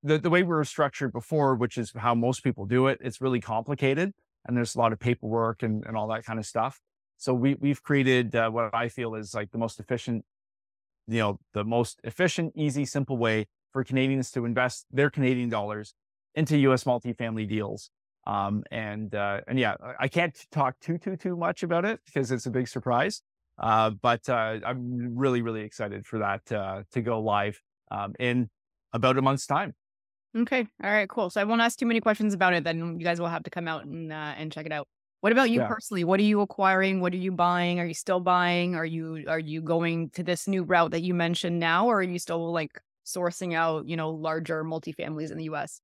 the, 0.02 0.18
the 0.18 0.30
way 0.30 0.42
we 0.42 0.48
were 0.48 0.64
structured 0.64 1.12
before, 1.12 1.54
which 1.54 1.78
is 1.78 1.92
how 1.96 2.14
most 2.14 2.44
people 2.44 2.66
do 2.66 2.86
it, 2.86 2.98
it's 3.02 3.20
really 3.20 3.40
complicated 3.40 4.12
and 4.46 4.56
there's 4.56 4.74
a 4.74 4.78
lot 4.78 4.92
of 4.92 4.98
paperwork 4.98 5.62
and, 5.62 5.84
and 5.86 5.96
all 5.96 6.08
that 6.08 6.24
kind 6.24 6.38
of 6.38 6.46
stuff. 6.46 6.80
So 7.16 7.32
we, 7.32 7.54
we've 7.54 7.82
created 7.82 8.34
uh, 8.34 8.50
what 8.50 8.74
I 8.74 8.88
feel 8.88 9.14
is 9.14 9.34
like 9.34 9.50
the 9.50 9.58
most 9.58 9.80
efficient, 9.80 10.24
you 11.06 11.18
know, 11.18 11.38
the 11.52 11.64
most 11.64 12.00
efficient, 12.04 12.52
easy, 12.54 12.84
simple 12.84 13.16
way 13.16 13.46
for 13.72 13.82
Canadians 13.84 14.30
to 14.32 14.44
invest 14.44 14.86
their 14.90 15.10
Canadian 15.10 15.48
dollars 15.48 15.94
into 16.34 16.56
US 16.58 16.84
multifamily 16.84 17.48
deals. 17.48 17.90
Um, 18.26 18.64
and, 18.70 19.14
uh, 19.14 19.42
and 19.46 19.58
yeah, 19.58 19.76
I- 20.00 20.08
can't 20.08 20.34
talk 20.50 20.80
too, 20.80 20.96
too, 20.98 21.16
too 21.16 21.36
much 21.36 21.62
about 21.62 21.84
it 21.84 22.00
because 22.06 22.30
it's 22.32 22.46
a 22.46 22.50
big 22.50 22.68
surprise. 22.68 23.22
Uh, 23.58 23.90
but, 23.90 24.28
uh, 24.28 24.60
I'm 24.64 25.16
really, 25.16 25.42
really 25.42 25.60
excited 25.60 26.06
for 26.06 26.18
that, 26.20 26.50
uh, 26.50 26.84
to 26.92 27.02
go 27.02 27.20
live, 27.20 27.60
um, 27.90 28.14
in 28.18 28.48
about 28.92 29.18
a 29.18 29.22
month's 29.22 29.46
time. 29.46 29.74
Okay. 30.36 30.66
All 30.82 30.90
right, 30.90 31.08
cool. 31.08 31.30
So 31.30 31.40
I 31.40 31.44
won't 31.44 31.60
ask 31.60 31.78
too 31.78 31.86
many 31.86 32.00
questions 32.00 32.34
about 32.34 32.54
it. 32.54 32.64
Then 32.64 32.98
you 32.98 33.04
guys 33.04 33.20
will 33.20 33.28
have 33.28 33.44
to 33.44 33.50
come 33.50 33.68
out 33.68 33.84
and 33.84 34.12
uh, 34.12 34.34
and 34.36 34.50
check 34.50 34.66
it 34.66 34.72
out. 34.72 34.88
What 35.20 35.32
about 35.32 35.48
you 35.50 35.60
Yeah. 35.60 35.68
personally? 35.68 36.02
What 36.04 36.18
are 36.20 36.24
you 36.24 36.40
acquiring? 36.40 37.00
What 37.00 37.12
are 37.12 37.16
you 37.18 37.30
buying? 37.32 37.78
Are 37.78 37.86
you 37.86 37.94
still 37.94 38.20
buying? 38.20 38.74
Are 38.74 38.84
you 38.84 39.24
are 39.28 39.38
you 39.38 39.62
going 39.62 40.10
to 40.10 40.22
this 40.24 40.48
new 40.48 40.64
route 40.64 40.90
that 40.90 41.02
you 41.02 41.14
mentioned 41.14 41.60
now, 41.60 41.86
or 41.86 42.00
are 42.00 42.02
you 42.02 42.18
still 42.18 42.52
like 42.52 42.80
sourcing 43.06 43.54
out, 43.54 43.86
you 43.86 43.96
know, 43.96 44.10
larger 44.10 44.64
multifamilies 44.64 45.30
in 45.30 45.38
the 45.38 45.44
U.S.? 45.44 45.80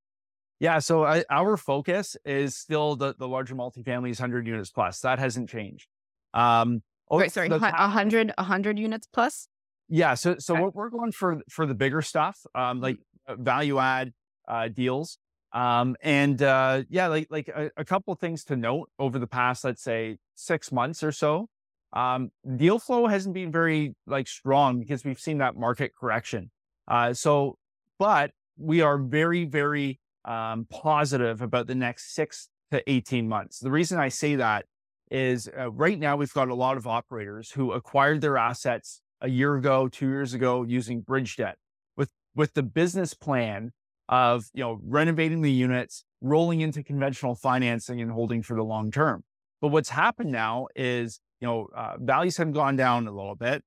Yeah, 0.61 0.79
so 0.79 1.05
I, 1.05 1.25
our 1.31 1.57
focus 1.57 2.17
is 2.25 2.55
still 2.57 2.95
the 2.95 3.15
the 3.19 3.27
larger 3.27 3.55
multifamilies, 3.55 4.21
hundred 4.21 4.47
units 4.47 4.71
plus. 4.71 5.01
That 5.01 5.19
hasn't 5.19 5.49
changed. 5.49 5.89
Um, 6.35 6.83
oh, 7.11 7.17
Wait, 7.19 7.33
sorry, 7.33 7.49
the 7.49 7.57
a 7.57 7.89
hundred, 7.89 8.33
a 8.39 8.43
hundred 8.45 8.79
units 8.79 9.07
plus. 9.13 9.49
yeah, 9.89 10.15
so 10.15 10.37
so 10.39 10.55
Okay. 10.55 10.63
we're, 10.65 10.71
we're 10.71 10.91
going 10.91 11.13
for 11.13 11.41
for 11.51 11.67
the 11.67 11.75
bigger 11.75 12.03
stuff, 12.03 12.39
um, 12.55 12.81
like 12.81 12.99
uh, 13.27 13.37
value 13.37 13.79
add 13.79 14.13
uh, 14.49 14.69
deals, 14.69 15.19
um, 15.53 15.97
and 16.03 16.43
uh, 16.43 16.83
yeah, 16.91 17.07
like 17.09 17.29
like 17.31 17.49
a, 17.49 17.71
a 17.79 17.85
couple 17.85 18.13
of 18.13 18.19
things 18.21 18.45
to 18.45 18.57
note 18.57 18.91
over 18.99 19.19
the 19.19 19.27
past, 19.27 19.65
let's 19.65 19.83
say 19.83 20.19
six 20.35 20.71
months 20.71 21.03
or 21.03 21.11
so. 21.13 21.49
Um, 21.95 22.31
deal 22.57 22.79
flow 22.79 23.07
hasn't 23.07 23.35
been 23.35 23.51
very 23.51 23.97
like 24.07 24.29
strong 24.29 24.79
because 24.79 25.05
we've 25.05 25.19
seen 25.19 25.39
that 25.39 25.57
market 25.57 25.93
correction. 25.99 26.51
Uh, 26.87 27.15
so, 27.15 27.57
but 27.99 28.31
we 28.59 28.83
are 28.83 28.99
very 28.99 29.47
very 29.47 29.99
um, 30.25 30.67
positive 30.71 31.43
about 31.43 31.67
the 31.67 31.75
next 31.75 32.15
six 32.15 32.49
to 32.71 32.83
18 32.91 33.29
months. 33.29 33.59
The 33.59 33.71
reason 33.71 33.99
I 33.99 34.09
say 34.09 34.37
that 34.37 34.67
is 35.11 35.49
uh, 35.59 35.71
right 35.73 35.99
now 35.99 36.17
we've 36.17 36.33
got 36.33 36.49
a 36.49 36.55
lot 36.55 36.77
of 36.77 36.87
operators 36.87 37.51
who 37.51 37.73
acquired 37.73 38.21
their 38.21 38.37
assets 38.37 39.03
a 39.21 39.29
year 39.29 39.57
ago, 39.57 39.89
two 39.89 40.09
years 40.09 40.35
ago 40.35 40.63
using 40.63 41.01
bridge 41.01 41.37
debt 41.37 41.57
with, 41.97 42.11
with 42.35 42.55
the 42.55 42.63
business 42.63 43.13
plan 43.13 43.73
of, 44.09 44.47
you 44.55 44.63
know, 44.63 44.79
renovating 44.85 45.43
the 45.43 45.53
units, 45.53 46.05
rolling 46.21 46.61
into 46.61 46.83
conventional 46.83 47.35
financing 47.35 48.01
and 48.01 48.11
holding 48.11 48.43
for 48.43 48.55
the 48.57 48.63
long 48.63 48.91
term. 48.91 49.25
But 49.61 49.69
what's 49.69 49.91
happened 49.91 50.33
now 50.33 50.69
is, 50.75 51.21
you 51.41 51.47
know, 51.47 51.69
uh, 51.75 51.97
values 51.99 52.37
have 52.39 52.53
gone 52.53 52.77
down 52.77 53.07
a 53.07 53.13
little 53.13 53.35
bit. 53.35 53.63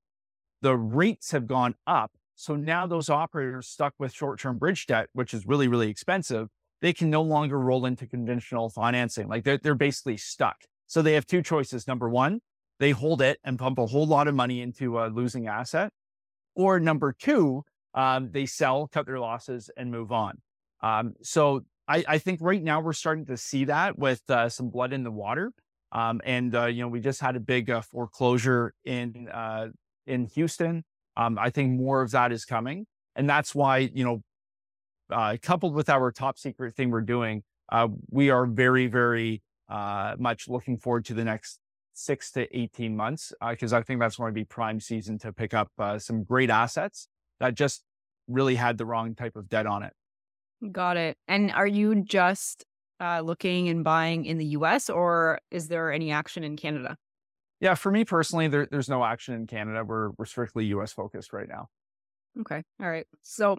The 0.62 0.76
rates 0.76 1.30
have 1.32 1.46
gone 1.46 1.74
up. 1.86 2.12
So 2.34 2.56
now 2.56 2.86
those 2.86 3.08
operators 3.08 3.68
stuck 3.68 3.94
with 3.98 4.12
short-term 4.12 4.58
bridge 4.58 4.86
debt, 4.86 5.08
which 5.12 5.34
is 5.34 5.46
really, 5.46 5.68
really 5.68 5.88
expensive, 5.88 6.48
they 6.80 6.92
can 6.92 7.10
no 7.10 7.22
longer 7.22 7.58
roll 7.58 7.86
into 7.86 8.06
conventional 8.06 8.68
financing. 8.68 9.28
Like 9.28 9.44
they're, 9.44 9.58
they're 9.58 9.74
basically 9.74 10.16
stuck. 10.16 10.56
So 10.86 11.00
they 11.00 11.14
have 11.14 11.26
two 11.26 11.42
choices. 11.42 11.86
Number 11.86 12.08
one, 12.08 12.40
they 12.78 12.90
hold 12.90 13.22
it 13.22 13.38
and 13.44 13.58
pump 13.58 13.78
a 13.78 13.86
whole 13.86 14.06
lot 14.06 14.28
of 14.28 14.34
money 14.34 14.60
into 14.60 14.98
a 14.98 15.06
losing 15.06 15.46
asset. 15.46 15.92
Or 16.54 16.78
number 16.80 17.12
two, 17.12 17.64
um, 17.94 18.30
they 18.32 18.46
sell, 18.46 18.88
cut 18.88 19.06
their 19.06 19.18
losses, 19.18 19.70
and 19.76 19.90
move 19.90 20.12
on. 20.12 20.40
Um, 20.82 21.14
so 21.22 21.62
I, 21.88 22.04
I 22.06 22.18
think 22.18 22.40
right 22.42 22.62
now 22.62 22.80
we're 22.80 22.92
starting 22.92 23.26
to 23.26 23.36
see 23.36 23.64
that 23.66 23.98
with 23.98 24.28
uh, 24.28 24.48
some 24.48 24.70
blood 24.70 24.92
in 24.92 25.04
the 25.04 25.10
water. 25.10 25.52
Um, 25.92 26.20
and 26.24 26.54
uh, 26.54 26.66
you 26.66 26.82
know, 26.82 26.88
we 26.88 27.00
just 27.00 27.20
had 27.20 27.36
a 27.36 27.40
big 27.40 27.70
uh, 27.70 27.80
foreclosure 27.80 28.74
in 28.84 29.28
uh, 29.28 29.68
in 30.06 30.26
Houston. 30.26 30.84
Um, 31.16 31.38
I 31.38 31.50
think 31.50 31.78
more 31.78 32.02
of 32.02 32.10
that 32.12 32.32
is 32.32 32.44
coming, 32.44 32.86
and 33.14 33.28
that's 33.28 33.54
why 33.54 33.90
you 33.94 34.04
know, 34.04 34.22
uh, 35.10 35.36
coupled 35.40 35.74
with 35.74 35.88
our 35.88 36.10
top 36.10 36.38
secret 36.38 36.74
thing 36.74 36.90
we're 36.90 37.00
doing, 37.00 37.42
uh, 37.70 37.88
we 38.10 38.30
are 38.30 38.46
very, 38.46 38.86
very 38.86 39.42
uh, 39.68 40.16
much 40.18 40.48
looking 40.48 40.76
forward 40.76 41.04
to 41.06 41.14
the 41.14 41.24
next 41.24 41.58
six 41.94 42.30
to 42.32 42.56
18 42.56 42.96
months 42.96 43.32
because 43.50 43.72
I 43.72 43.82
think 43.82 44.00
that's 44.00 44.16
going 44.16 44.30
to 44.30 44.34
be 44.34 44.44
prime 44.44 44.80
season 44.80 45.18
to 45.18 45.32
pick 45.32 45.54
up 45.54 45.70
uh, 45.78 45.98
some 45.98 46.24
great 46.24 46.50
assets 46.50 47.08
that 47.40 47.54
just 47.54 47.84
really 48.28 48.56
had 48.56 48.78
the 48.78 48.86
wrong 48.86 49.14
type 49.14 49.36
of 49.36 49.48
debt 49.48 49.66
on 49.66 49.82
it. 49.82 49.92
Got 50.72 50.96
it. 50.96 51.16
And 51.28 51.52
are 51.52 51.66
you 51.66 52.02
just 52.02 52.64
uh, 53.00 53.20
looking 53.20 53.68
and 53.68 53.84
buying 53.84 54.24
in 54.24 54.38
the 54.38 54.46
U.S. 54.46 54.88
or 54.88 55.38
is 55.50 55.68
there 55.68 55.92
any 55.92 56.10
action 56.10 56.42
in 56.44 56.56
Canada? 56.56 56.96
Yeah, 57.64 57.74
for 57.74 57.90
me 57.90 58.04
personally, 58.04 58.46
there, 58.46 58.68
there's 58.70 58.90
no 58.90 59.02
action 59.02 59.32
in 59.34 59.46
Canada. 59.46 59.82
We're 59.82 60.10
we're 60.18 60.26
strictly 60.26 60.66
U.S. 60.66 60.92
focused 60.92 61.32
right 61.32 61.48
now. 61.48 61.68
Okay. 62.38 62.62
All 62.78 62.90
right. 62.90 63.06
So, 63.22 63.56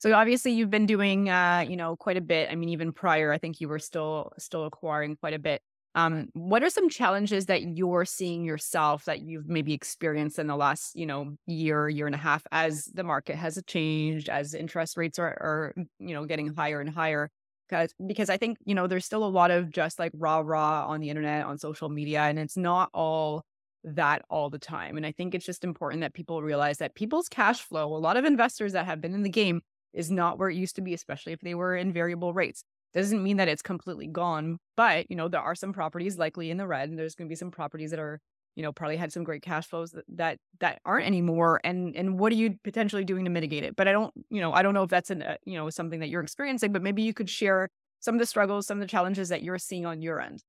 so 0.00 0.12
obviously 0.12 0.50
you've 0.50 0.70
been 0.70 0.84
doing, 0.86 1.30
uh, 1.30 1.64
you 1.68 1.76
know, 1.76 1.94
quite 1.94 2.16
a 2.16 2.20
bit. 2.20 2.50
I 2.50 2.56
mean, 2.56 2.70
even 2.70 2.92
prior, 2.92 3.32
I 3.32 3.38
think 3.38 3.60
you 3.60 3.68
were 3.68 3.78
still 3.78 4.32
still 4.36 4.64
acquiring 4.64 5.14
quite 5.14 5.34
a 5.34 5.38
bit. 5.38 5.62
Um, 5.94 6.30
what 6.32 6.64
are 6.64 6.70
some 6.70 6.88
challenges 6.88 7.46
that 7.46 7.62
you're 7.62 8.04
seeing 8.04 8.44
yourself 8.44 9.04
that 9.04 9.20
you've 9.20 9.48
maybe 9.48 9.74
experienced 9.74 10.40
in 10.40 10.48
the 10.48 10.56
last, 10.56 10.96
you 10.96 11.06
know, 11.06 11.36
year, 11.46 11.88
year 11.88 12.06
and 12.06 12.16
a 12.16 12.18
half 12.18 12.44
as 12.50 12.86
the 12.86 13.04
market 13.04 13.36
has 13.36 13.62
changed, 13.68 14.28
as 14.28 14.54
interest 14.54 14.96
rates 14.96 15.20
are, 15.20 15.28
are 15.28 15.74
you 16.00 16.14
know, 16.14 16.24
getting 16.24 16.52
higher 16.52 16.80
and 16.80 16.90
higher? 16.90 17.30
Because 17.70 17.94
because 18.06 18.30
I 18.30 18.36
think 18.36 18.58
you 18.64 18.74
know 18.74 18.86
there's 18.88 19.04
still 19.04 19.24
a 19.24 19.28
lot 19.28 19.50
of 19.52 19.70
just 19.70 19.98
like 19.98 20.12
rah 20.14 20.40
rah 20.44 20.86
on 20.88 21.00
the 21.00 21.10
internet, 21.10 21.46
on 21.46 21.58
social 21.58 21.88
media, 21.88 22.22
and 22.22 22.38
it's 22.38 22.56
not 22.56 22.90
all 22.92 23.44
that 23.84 24.22
all 24.28 24.50
the 24.50 24.58
time. 24.58 24.96
And 24.96 25.06
I 25.06 25.12
think 25.12 25.34
it's 25.34 25.46
just 25.46 25.64
important 25.64 26.00
that 26.02 26.12
people 26.14 26.42
realize 26.42 26.78
that 26.78 26.94
people's 26.94 27.28
cash 27.28 27.60
flow, 27.60 27.94
a 27.94 27.98
lot 27.98 28.16
of 28.16 28.24
investors 28.24 28.72
that 28.72 28.86
have 28.86 29.00
been 29.00 29.14
in 29.14 29.22
the 29.22 29.30
game, 29.30 29.62
is 29.94 30.10
not 30.10 30.38
where 30.38 30.50
it 30.50 30.56
used 30.56 30.74
to 30.76 30.82
be, 30.82 30.94
especially 30.94 31.32
if 31.32 31.40
they 31.40 31.54
were 31.54 31.76
in 31.76 31.92
variable 31.92 32.34
rates. 32.34 32.64
Doesn't 32.92 33.22
mean 33.22 33.36
that 33.36 33.48
it's 33.48 33.62
completely 33.62 34.08
gone, 34.08 34.58
but 34.76 35.06
you 35.10 35.16
know, 35.16 35.28
there 35.28 35.40
are 35.40 35.54
some 35.54 35.72
properties 35.72 36.18
likely 36.18 36.50
in 36.50 36.56
the 36.56 36.66
red, 36.66 36.88
and 36.90 36.98
there's 36.98 37.14
gonna 37.14 37.28
be 37.28 37.36
some 37.36 37.50
properties 37.52 37.90
that 37.92 38.00
are, 38.00 38.20
you 38.56 38.62
know, 38.62 38.72
probably 38.72 38.96
had 38.96 39.12
some 39.12 39.24
great 39.24 39.42
cash 39.42 39.66
flows 39.66 39.92
that 39.92 40.04
that, 40.16 40.38
that 40.60 40.80
aren't 40.84 41.06
anymore. 41.06 41.60
And 41.64 41.96
and 41.96 42.18
what 42.18 42.32
are 42.32 42.36
you 42.36 42.56
potentially 42.64 43.04
doing 43.04 43.24
to 43.24 43.30
mitigate 43.30 43.64
it? 43.64 43.76
But 43.76 43.88
I 43.88 43.92
don't, 43.92 44.12
you 44.30 44.40
know, 44.40 44.52
I 44.52 44.62
don't 44.62 44.74
know 44.74 44.82
if 44.82 44.90
that's 44.90 45.10
an 45.10 45.22
uh, 45.22 45.36
you 45.44 45.54
know, 45.54 45.70
something 45.70 46.00
that 46.00 46.08
you're 46.08 46.22
experiencing, 46.22 46.72
but 46.72 46.82
maybe 46.82 47.02
you 47.02 47.14
could 47.14 47.30
share 47.30 47.68
some 48.00 48.14
of 48.14 48.18
the 48.18 48.26
struggles, 48.26 48.66
some 48.66 48.78
of 48.78 48.80
the 48.80 48.88
challenges 48.88 49.28
that 49.28 49.42
you're 49.42 49.58
seeing 49.58 49.86
on 49.86 50.02
your 50.02 50.20
end. 50.20 50.42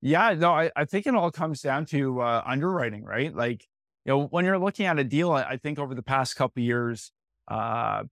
Yeah, 0.00 0.34
no, 0.34 0.52
I, 0.52 0.70
I 0.74 0.84
think 0.84 1.06
it 1.06 1.14
all 1.14 1.30
comes 1.30 1.62
down 1.62 1.86
to 1.86 2.20
uh, 2.20 2.42
underwriting, 2.44 3.04
right? 3.04 3.34
Like, 3.34 3.64
you 4.04 4.12
know, 4.12 4.26
when 4.26 4.44
you're 4.44 4.58
looking 4.58 4.86
at 4.86 4.98
a 4.98 5.04
deal, 5.04 5.30
I, 5.30 5.42
I 5.42 5.56
think 5.56 5.78
over 5.78 5.94
the 5.94 6.02
past 6.02 6.34
couple 6.34 6.60
years, 6.60 7.12
uh, 7.46 8.02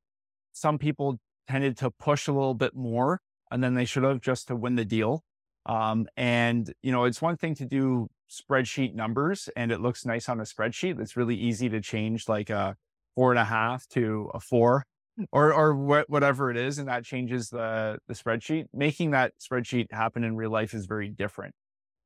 some 0.52 0.78
people 0.78 1.18
tended 1.48 1.76
to 1.78 1.90
push 1.90 2.28
a 2.28 2.32
little 2.32 2.54
bit 2.54 2.76
more 2.76 3.20
and 3.50 3.62
then 3.62 3.74
they 3.74 3.84
should 3.84 4.04
have 4.04 4.20
just 4.20 4.48
to 4.48 4.56
win 4.56 4.76
the 4.76 4.84
deal. 4.84 5.24
Um, 5.66 6.06
and 6.16 6.72
you 6.82 6.92
know, 6.92 7.04
it's 7.04 7.20
one 7.20 7.36
thing 7.36 7.56
to 7.56 7.66
do 7.66 8.08
spreadsheet 8.30 8.94
numbers 8.94 9.48
and 9.56 9.72
it 9.72 9.80
looks 9.80 10.06
nice 10.06 10.28
on 10.28 10.40
a 10.40 10.44
spreadsheet. 10.44 11.00
It's 11.00 11.16
really 11.16 11.34
easy 11.34 11.68
to 11.68 11.80
change 11.80 12.28
like 12.28 12.50
a 12.50 12.76
four 13.14 13.32
and 13.32 13.38
a 13.38 13.44
half 13.44 13.86
to 13.88 14.30
a 14.32 14.40
four 14.40 14.84
or 15.32 15.52
or 15.52 15.74
wh- 15.74 16.08
whatever 16.08 16.50
it 16.50 16.56
is, 16.56 16.78
and 16.78 16.88
that 16.88 17.04
changes 17.04 17.50
the 17.50 17.98
the 18.06 18.14
spreadsheet. 18.14 18.66
Making 18.72 19.10
that 19.10 19.32
spreadsheet 19.40 19.92
happen 19.92 20.24
in 20.24 20.36
real 20.36 20.50
life 20.50 20.74
is 20.74 20.86
very 20.86 21.08
different. 21.08 21.54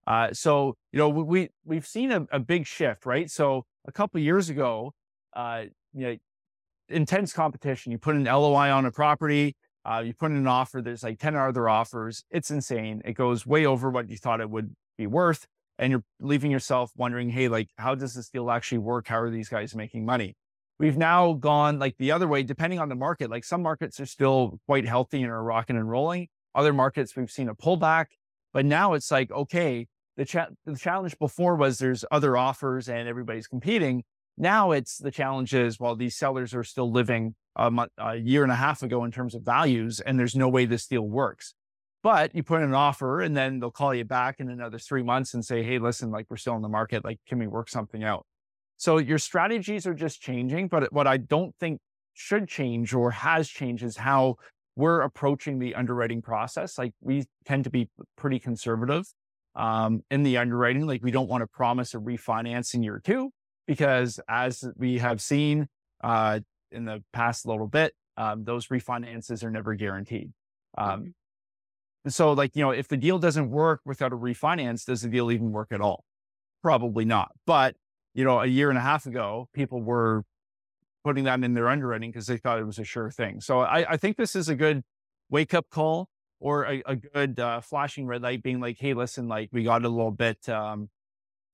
Uh, 0.07 0.33
so 0.33 0.75
you 0.93 0.99
know 0.99 1.09
we 1.09 1.51
we've 1.65 1.87
seen 1.87 2.11
a, 2.11 2.27
a 2.33 2.41
big 2.41 2.67
shift, 2.67 3.07
right? 3.07 3.31
So 3.31 3.65
a 3.87 3.93
couple 3.93 4.21
years 4.21 4.49
ago, 4.49 4.93
uh, 5.35 5.65
you 5.93 6.07
know, 6.07 6.17
intense 6.89 7.33
competition. 7.33 7.93
You 7.93 7.99
put 7.99 8.17
an 8.17 8.25
LOI 8.25 8.71
on 8.71 8.87
a 8.87 8.91
property, 8.91 9.57
uh, 9.85 10.03
you 10.05 10.15
put 10.15 10.31
in 10.31 10.37
an 10.37 10.47
offer, 10.47 10.81
there's 10.81 11.03
like 11.03 11.19
10 11.19 11.37
other 11.37 11.69
offers. 11.69 12.25
It's 12.31 12.51
insane. 12.51 13.03
It 13.05 13.13
goes 13.13 13.47
way 13.47 13.67
over 13.67 13.91
what 13.91 14.09
you 14.09 14.17
thought 14.17 14.41
it 14.41 14.51
would 14.51 14.75
be 14.97 15.07
worth. 15.07 15.47
And 15.79 15.91
you're 15.91 16.05
leaving 16.21 16.51
yourself 16.51 16.93
wondering, 16.97 17.31
hey, 17.31 17.49
like, 17.49 17.69
how 17.77 17.95
does 17.95 18.15
this 18.15 18.29
deal 18.31 18.51
actually 18.51 18.79
work? 18.79 19.09
How 19.09 19.21
are 19.21 19.31
these 19.31 19.49
guys 19.49 19.75
making 19.75 20.05
money? 20.05 20.37
We've 20.79 20.97
now 20.97 21.35
gone 21.35 21.79
like 21.79 21.97
the 21.99 22.13
other 22.13 22.29
way, 22.29 22.43
depending 22.43 22.79
on 22.79 22.89
the 22.89 22.95
market. 22.95 23.31
Like 23.31 23.45
some 23.45 23.63
markets 23.63 24.01
are 24.01 24.07
still 24.07 24.61
quite 24.67 24.87
healthy 24.87 25.23
and 25.23 25.31
are 25.31 25.43
rocking 25.43 25.77
and 25.77 25.89
rolling. 25.89 26.29
Other 26.55 26.73
markets, 26.73 27.17
we've 27.17 27.31
seen 27.31 27.49
a 27.49 27.55
pullback. 27.55 28.07
But 28.53 28.65
now 28.65 28.95
it's 28.95 29.11
like, 29.11 29.31
okay, 29.31 29.89
the, 30.17 30.25
cha- 30.25 30.49
the 30.65 30.77
challenge 30.77 31.19
before 31.19 31.57
was 31.57 31.79
there's 31.79 32.05
other 32.11 32.37
offers 32.37 32.89
and 32.89 33.09
everybody's 33.09 33.49
competing. 33.49 34.05
Now 34.37 34.73
it's 34.73 34.99
the 34.99 35.11
challenge 35.11 35.55
is, 35.55 35.79
well, 35.79 35.97
these 35.97 36.17
sellers 36.17 36.55
are 36.55 36.65
still 36.65 36.91
living 36.91 37.35
a, 37.57 37.71
month, 37.71 37.93
a 37.99 38.17
year 38.17 38.43
and 38.43 38.53
a 38.53 38.57
half 38.57 38.83
ago 38.83 39.05
in 39.05 39.13
terms 39.13 39.35
of 39.35 39.43
values, 39.43 40.01
and 40.01 40.19
there's 40.19 40.35
no 40.35 40.49
way 40.49 40.65
this 40.65 40.87
deal 40.87 41.03
works. 41.09 41.55
But 42.05 42.35
you 42.35 42.43
put 42.43 42.61
in 42.61 42.69
an 42.69 42.75
offer 42.75 43.23
and 43.23 43.35
then 43.35 43.61
they'll 43.61 43.71
call 43.71 43.95
you 43.95 44.05
back 44.05 44.39
in 44.39 44.51
another 44.51 44.79
three 44.79 45.03
months 45.03 45.33
and 45.33 45.43
say, 45.43 45.63
hey, 45.63 45.79
listen, 45.79 46.11
like 46.11 46.27
we're 46.29 46.37
still 46.37 46.55
in 46.55 46.61
the 46.61 46.69
market. 46.69 47.03
Like, 47.03 47.19
can 47.27 47.39
we 47.39 47.47
work 47.47 47.71
something 47.71 48.05
out? 48.05 48.27
So 48.77 48.99
your 48.99 49.17
strategies 49.17 49.87
are 49.87 49.95
just 49.95 50.21
changing. 50.21 50.69
But 50.69 50.93
what 50.93 51.07
I 51.07 51.17
don't 51.17 51.57
think 51.59 51.81
should 52.13 52.47
change 52.47 52.93
or 52.93 53.11
has 53.11 53.49
changed 53.49 53.83
is 53.83 53.97
how 53.97 54.37
we're 54.77 55.01
approaching 55.01 55.59
the 55.59 55.75
underwriting 55.75 56.21
process. 56.21 56.77
Like 56.77 56.93
we 57.01 57.25
tend 57.47 57.65
to 57.65 57.71
be 57.71 57.89
pretty 58.19 58.39
conservative 58.39 59.07
um, 59.57 60.03
in 60.11 60.25
the 60.25 60.37
underwriting. 60.37 60.87
Like 60.87 61.03
we 61.03 61.11
don't 61.11 61.31
want 61.31 61.41
to 61.41 61.47
promise 61.47 61.95
a 61.95 61.99
refinance 61.99 62.75
in 62.75 62.83
year 62.83 63.01
two 63.03 63.31
because 63.67 64.21
as 64.29 64.63
we 64.77 64.99
have 64.99 65.23
seen 65.23 65.69
uh, 66.03 66.41
in 66.71 66.85
the 66.85 67.03
past 67.15 67.47
little 67.47 67.67
bit, 67.67 67.95
um, 68.19 68.45
those 68.45 68.67
refinances 68.67 69.43
are 69.43 69.51
never 69.51 69.75
guaranteed. 69.75 70.33
Um, 70.77 71.15
mm-hmm. 72.07 72.11
So, 72.11 72.33
like, 72.33 72.57
you 72.57 72.63
know, 72.63 72.71
if 72.71 72.89
the 72.89 72.97
deal 72.97 73.19
doesn't 73.19 73.51
work 73.51 73.81
without 73.85 74.13
a 74.13 74.17
refinance, 74.17 74.85
does 74.85 75.03
the 75.03 75.09
deal 75.09 75.31
even 75.31 75.53
work 75.53 75.69
at 75.71 75.81
all? 75.81 76.05
Probably 76.63 77.05
not. 77.05 77.33
But, 77.47 77.77
you 78.15 78.25
know, 78.25 78.41
a 78.41 78.47
year 78.47 78.71
and 78.71 78.79
a 78.79 78.83
half 78.83 79.07
ago, 79.07 79.49
people 79.53 79.83
were 79.83 80.25
putting 81.05 81.25
that 81.25 81.43
in 81.43 81.55
their 81.55 81.69
underwriting 81.69 82.11
because 82.11 82.27
they 82.27 82.37
thought 82.37 82.59
it 82.59 82.65
was 82.65 82.79
a 82.79 82.85
sure 82.85 83.11
thing. 83.11 83.41
So 83.41 83.61
I, 83.61 83.93
I 83.93 83.97
think 83.97 84.17
this 84.17 84.35
is 84.35 84.49
a 84.49 84.55
good 84.55 84.83
wake 85.29 85.53
up 85.53 85.69
call 85.71 86.09
or 86.41 86.65
a, 86.65 86.83
a 86.87 86.97
good 86.97 87.39
uh, 87.39 87.61
flashing 87.61 88.07
red 88.07 88.23
light 88.23 88.43
being 88.43 88.61
like, 88.61 88.79
hey, 88.79 88.95
listen, 88.95 89.29
like 89.29 89.51
we 89.53 89.65
got 89.65 89.85
a 89.85 89.89
little 89.89 90.11
bit 90.11 90.49
um, 90.49 90.89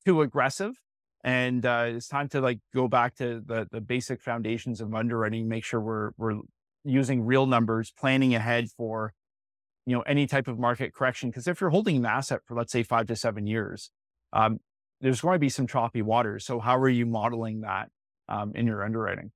too 0.04 0.22
aggressive 0.22 0.80
and 1.22 1.66
uh, 1.66 1.84
it's 1.88 2.08
time 2.08 2.28
to 2.28 2.40
like 2.40 2.60
go 2.74 2.88
back 2.88 3.14
to 3.16 3.42
the 3.44 3.66
the 3.70 3.80
basic 3.80 4.22
foundations 4.22 4.80
of 4.80 4.94
underwriting 4.94 5.48
make 5.48 5.64
sure 5.64 5.80
we're 5.80 6.10
we're 6.16 6.40
using 6.84 7.22
real 7.24 7.46
numbers 7.46 7.92
planning 7.98 8.34
ahead 8.34 8.70
for 8.70 9.12
you 9.90 9.96
know 9.96 10.02
any 10.02 10.28
type 10.28 10.46
of 10.46 10.56
market 10.56 10.94
correction 10.94 11.30
because 11.30 11.48
if 11.48 11.60
you're 11.60 11.70
holding 11.70 11.96
an 11.96 12.06
asset 12.06 12.40
for 12.46 12.54
let's 12.54 12.70
say 12.70 12.84
five 12.84 13.08
to 13.08 13.16
seven 13.16 13.44
years 13.44 13.90
um, 14.32 14.60
there's 15.00 15.20
going 15.20 15.34
to 15.34 15.40
be 15.40 15.48
some 15.48 15.66
choppy 15.66 16.02
waters. 16.02 16.44
So 16.44 16.60
how 16.60 16.78
are 16.78 16.88
you 16.88 17.06
modeling 17.06 17.62
that 17.62 17.88
um, 18.28 18.52
in 18.54 18.66
your 18.66 18.84
underwriting? 18.84 19.32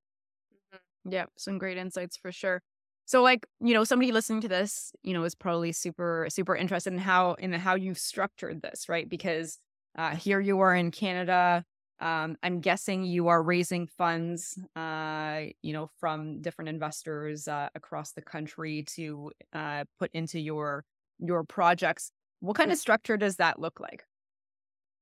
Mm-hmm. 0.72 1.12
yeah 1.12 1.24
some 1.36 1.58
great 1.58 1.76
insights 1.76 2.16
for 2.16 2.30
sure. 2.30 2.62
So 3.04 3.20
like 3.20 3.46
you 3.60 3.74
know 3.74 3.82
somebody 3.82 4.12
listening 4.12 4.42
to 4.42 4.48
this 4.48 4.92
you 5.02 5.12
know 5.12 5.24
is 5.24 5.34
probably 5.34 5.72
super 5.72 6.28
super 6.30 6.54
interested 6.54 6.92
in 6.92 7.00
how 7.00 7.34
in 7.34 7.52
how 7.52 7.74
you've 7.74 7.98
structured 7.98 8.62
this 8.62 8.88
right? 8.88 9.08
Because 9.08 9.58
uh, 9.98 10.14
here 10.14 10.40
you 10.40 10.60
are 10.60 10.74
in 10.74 10.92
canada 10.92 11.64
um, 12.00 12.36
I'm 12.42 12.60
guessing 12.60 13.04
you 13.04 13.28
are 13.28 13.42
raising 13.42 13.86
funds, 13.86 14.58
uh, 14.74 15.42
you 15.62 15.72
know, 15.72 15.90
from 15.98 16.40
different 16.42 16.68
investors 16.68 17.46
uh, 17.48 17.68
across 17.74 18.12
the 18.12 18.22
country 18.22 18.84
to 18.94 19.30
uh, 19.52 19.84
put 19.98 20.10
into 20.12 20.40
your 20.40 20.84
your 21.18 21.44
projects. 21.44 22.10
What 22.40 22.56
kind 22.56 22.72
of 22.72 22.78
structure 22.78 23.16
does 23.16 23.36
that 23.36 23.58
look 23.58 23.80
like? 23.80 24.04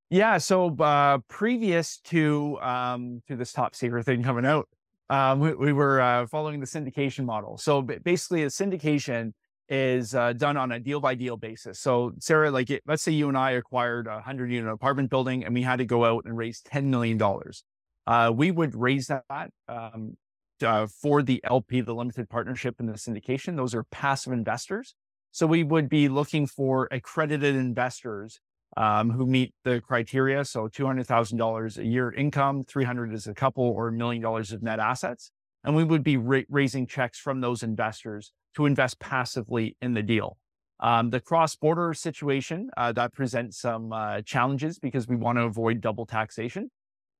Yeah, 0.09 0.37
so 0.37 0.75
uh, 0.77 1.17
previous 1.27 1.97
to 2.05 2.59
um, 2.61 3.23
to 3.27 3.35
this 3.35 3.51
top 3.51 3.75
secret 3.75 4.05
thing 4.05 4.21
coming 4.21 4.45
out, 4.45 4.69
um, 5.09 5.39
we, 5.39 5.53
we, 5.55 5.73
were 5.73 5.99
uh, 5.99 6.27
following 6.27 6.59
the 6.59 6.67
syndication 6.67 7.25
model. 7.25 7.57
So 7.57 7.81
basically, 7.81 8.43
a 8.43 8.47
syndication 8.47 9.33
is 9.73 10.13
uh, 10.13 10.33
done 10.33 10.55
on 10.55 10.71
a 10.71 10.79
deal 10.79 10.99
by 10.99 11.15
deal 11.15 11.35
basis. 11.35 11.79
So, 11.79 12.13
Sarah, 12.19 12.51
like, 12.51 12.69
it, 12.69 12.83
let's 12.85 13.01
say 13.01 13.11
you 13.11 13.27
and 13.27 13.35
I 13.35 13.51
acquired 13.51 14.05
a 14.05 14.21
hundred 14.21 14.51
unit 14.51 14.71
apartment 14.71 15.09
building, 15.09 15.43
and 15.43 15.53
we 15.53 15.63
had 15.63 15.77
to 15.77 15.85
go 15.85 16.05
out 16.05 16.25
and 16.25 16.37
raise 16.37 16.61
ten 16.61 16.91
million 16.91 17.17
dollars. 17.17 17.63
Uh, 18.05 18.31
we 18.33 18.51
would 18.51 18.75
raise 18.75 19.07
that 19.07 19.49
um, 19.67 20.15
uh, 20.63 20.85
for 20.85 21.23
the 21.23 21.41
LP, 21.43 21.81
the 21.81 21.95
limited 21.95 22.29
partnership, 22.29 22.75
and 22.77 22.87
the 22.87 22.93
syndication. 22.93 23.57
Those 23.57 23.73
are 23.73 23.83
passive 23.85 24.31
investors. 24.31 24.93
So 25.31 25.47
we 25.47 25.63
would 25.63 25.89
be 25.89 26.07
looking 26.07 26.45
for 26.45 26.87
accredited 26.91 27.55
investors 27.55 28.39
um, 28.77 29.09
who 29.09 29.25
meet 29.25 29.55
the 29.63 29.81
criteria. 29.81 30.45
So 30.45 30.67
two 30.67 30.85
hundred 30.85 31.07
thousand 31.07 31.39
dollars 31.39 31.79
a 31.79 31.85
year 31.85 32.11
income, 32.11 32.63
three 32.63 32.83
hundred 32.83 33.11
is 33.11 33.25
a 33.25 33.33
couple, 33.33 33.63
or 33.63 33.87
a 33.87 33.91
million 33.91 34.21
dollars 34.21 34.51
of 34.51 34.61
net 34.61 34.79
assets, 34.79 35.31
and 35.63 35.75
we 35.75 35.83
would 35.83 36.03
be 36.03 36.17
ra- 36.17 36.41
raising 36.47 36.85
checks 36.85 37.17
from 37.17 37.41
those 37.41 37.63
investors 37.63 38.31
to 38.55 38.65
invest 38.65 38.99
passively 38.99 39.75
in 39.81 39.93
the 39.93 40.03
deal. 40.03 40.37
Um, 40.79 41.11
the 41.11 41.21
cross-border 41.21 41.93
situation 41.93 42.69
uh, 42.75 42.91
that 42.93 43.13
presents 43.13 43.59
some 43.59 43.93
uh, 43.93 44.21
challenges 44.21 44.79
because 44.79 45.07
we 45.07 45.15
want 45.15 45.37
to 45.37 45.43
avoid 45.43 45.79
double 45.81 46.05
taxation. 46.05 46.69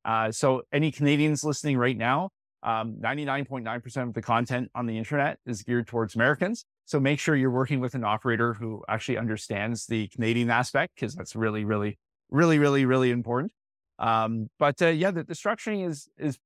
Uh, 0.03 0.31
so, 0.31 0.63
any 0.73 0.91
Canadians 0.91 1.43
listening 1.45 1.77
right 1.77 1.95
now, 1.95 2.29
99.9% 2.65 3.97
um, 3.97 4.09
of 4.09 4.13
the 4.13 4.21
content 4.21 4.69
on 4.75 4.85
the 4.85 4.97
internet 4.97 5.37
is 5.45 5.63
geared 5.63 5.87
towards 5.87 6.15
Americans. 6.15 6.65
So, 6.85 6.99
make 6.99 7.19
sure 7.19 7.37
you're 7.37 7.51
working 7.51 7.79
with 7.79 7.95
an 7.95 8.03
operator 8.03 8.53
who 8.53 8.83
actually 8.89 9.17
understands 9.17 9.85
the 9.85 10.07
Canadian 10.09 10.49
aspect 10.49 10.95
because 10.95 11.15
that's 11.15 11.35
really, 11.35 11.63
really, 11.63 11.97
really, 12.29 12.59
really, 12.59 12.85
really 12.85 13.11
important. 13.11 13.53
Um, 13.99 14.49
but 14.59 14.81
uh, 14.81 14.87
yeah, 14.87 15.11
the, 15.11 15.23
the 15.23 15.35
structuring 15.35 15.87
is 15.87 16.09
is 16.17 16.37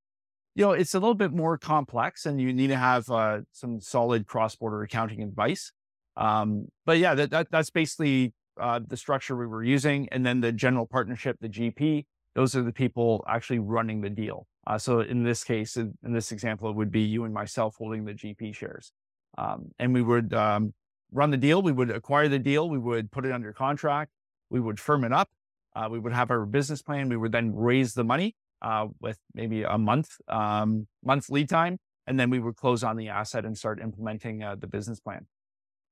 you 0.57 0.65
know, 0.65 0.71
it's 0.71 0.95
a 0.95 0.99
little 0.99 1.13
bit 1.13 1.31
more 1.31 1.55
complex 1.55 2.25
and 2.25 2.41
you 2.41 2.51
need 2.51 2.69
to 2.69 2.75
have 2.75 3.07
uh, 3.11 3.41
some 3.51 3.79
solid 3.79 4.25
cross-border 4.25 4.81
accounting 4.81 5.21
advice. 5.21 5.71
Um, 6.15 6.69
but 6.83 6.97
yeah, 6.97 7.13
that, 7.13 7.29
that 7.29 7.51
that's 7.51 7.69
basically 7.69 8.33
uh, 8.59 8.79
the 8.87 8.97
structure 8.97 9.35
we 9.35 9.45
were 9.45 9.63
using. 9.63 10.09
And 10.11 10.25
then 10.25 10.41
the 10.41 10.51
general 10.51 10.87
partnership, 10.87 11.37
the 11.39 11.47
GP, 11.47 12.05
those 12.33 12.55
are 12.55 12.63
the 12.63 12.73
people 12.73 13.23
actually 13.29 13.59
running 13.59 14.01
the 14.01 14.09
deal. 14.09 14.47
Uh, 14.65 14.79
so 14.79 15.01
in 15.01 15.23
this 15.23 15.43
case, 15.43 15.77
in, 15.77 15.95
in, 16.03 16.11
this 16.11 16.31
example, 16.31 16.71
it 16.71 16.75
would 16.75 16.91
be 16.91 17.01
you 17.01 17.23
and 17.23 17.33
myself 17.35 17.75
holding 17.77 18.03
the 18.03 18.13
GP 18.13 18.55
shares. 18.55 18.91
Um, 19.37 19.67
and 19.77 19.93
we 19.93 20.01
would 20.01 20.33
um, 20.33 20.73
run 21.11 21.29
the 21.29 21.37
deal. 21.37 21.61
We 21.61 21.71
would 21.71 21.91
acquire 21.91 22.29
the 22.29 22.39
deal. 22.39 22.67
We 22.67 22.79
would 22.79 23.11
put 23.11 23.27
it 23.27 23.31
under 23.31 23.53
contract. 23.53 24.09
We 24.49 24.59
would 24.59 24.79
firm 24.79 25.03
it 25.03 25.13
up. 25.13 25.29
Uh, 25.75 25.87
we 25.91 25.99
would 25.99 26.13
have 26.13 26.31
our 26.31 26.47
business 26.47 26.81
plan. 26.81 27.09
We 27.09 27.17
would 27.17 27.31
then 27.31 27.53
raise 27.55 27.93
the 27.93 28.03
money 28.03 28.35
uh, 28.61 28.87
with 28.99 29.19
maybe 29.33 29.63
a 29.63 29.77
month 29.77 30.09
um, 30.27 30.87
month 31.03 31.29
lead 31.29 31.49
time, 31.49 31.77
and 32.05 32.19
then 32.19 32.29
we 32.29 32.39
would 32.39 32.55
close 32.55 32.83
on 32.83 32.97
the 32.97 33.09
asset 33.09 33.45
and 33.45 33.57
start 33.57 33.79
implementing 33.81 34.43
uh, 34.43 34.55
the 34.55 34.67
business 34.67 34.99
plan. 34.99 35.27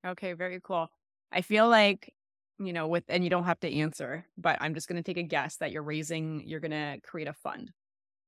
Okay, 0.05 0.33
very 0.33 0.59
cool. 0.63 0.87
I 1.31 1.41
feel 1.41 1.67
like 1.69 2.13
you 2.59 2.73
know 2.73 2.87
with 2.87 3.03
and 3.09 3.23
you 3.23 3.29
don't 3.29 3.43
have 3.45 3.59
to 3.61 3.73
answer, 3.73 4.25
but 4.37 4.57
I'm 4.61 4.73
just 4.73 4.87
going 4.87 5.01
to 5.01 5.03
take 5.03 5.17
a 5.17 5.27
guess 5.27 5.57
that 5.57 5.71
you're 5.71 5.83
raising. 5.83 6.43
You're 6.45 6.59
going 6.59 6.71
to 6.71 6.99
create 7.03 7.27
a 7.27 7.33
fund. 7.33 7.71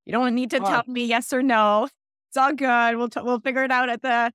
You 0.06 0.14
don't 0.14 0.36
need 0.36 0.52
to 0.52 0.60
tell 0.60 0.84
me 0.88 1.06
yes 1.06 1.34
or 1.34 1.44
no. 1.44 1.90
It's 2.30 2.38
all 2.38 2.54
good. 2.54 2.98
We'll 2.98 3.10
t- 3.10 3.22
we'll 3.22 3.40
figure 3.40 3.64
it 3.64 3.72
out 3.72 3.90
at 3.90 4.02
the 4.02 4.32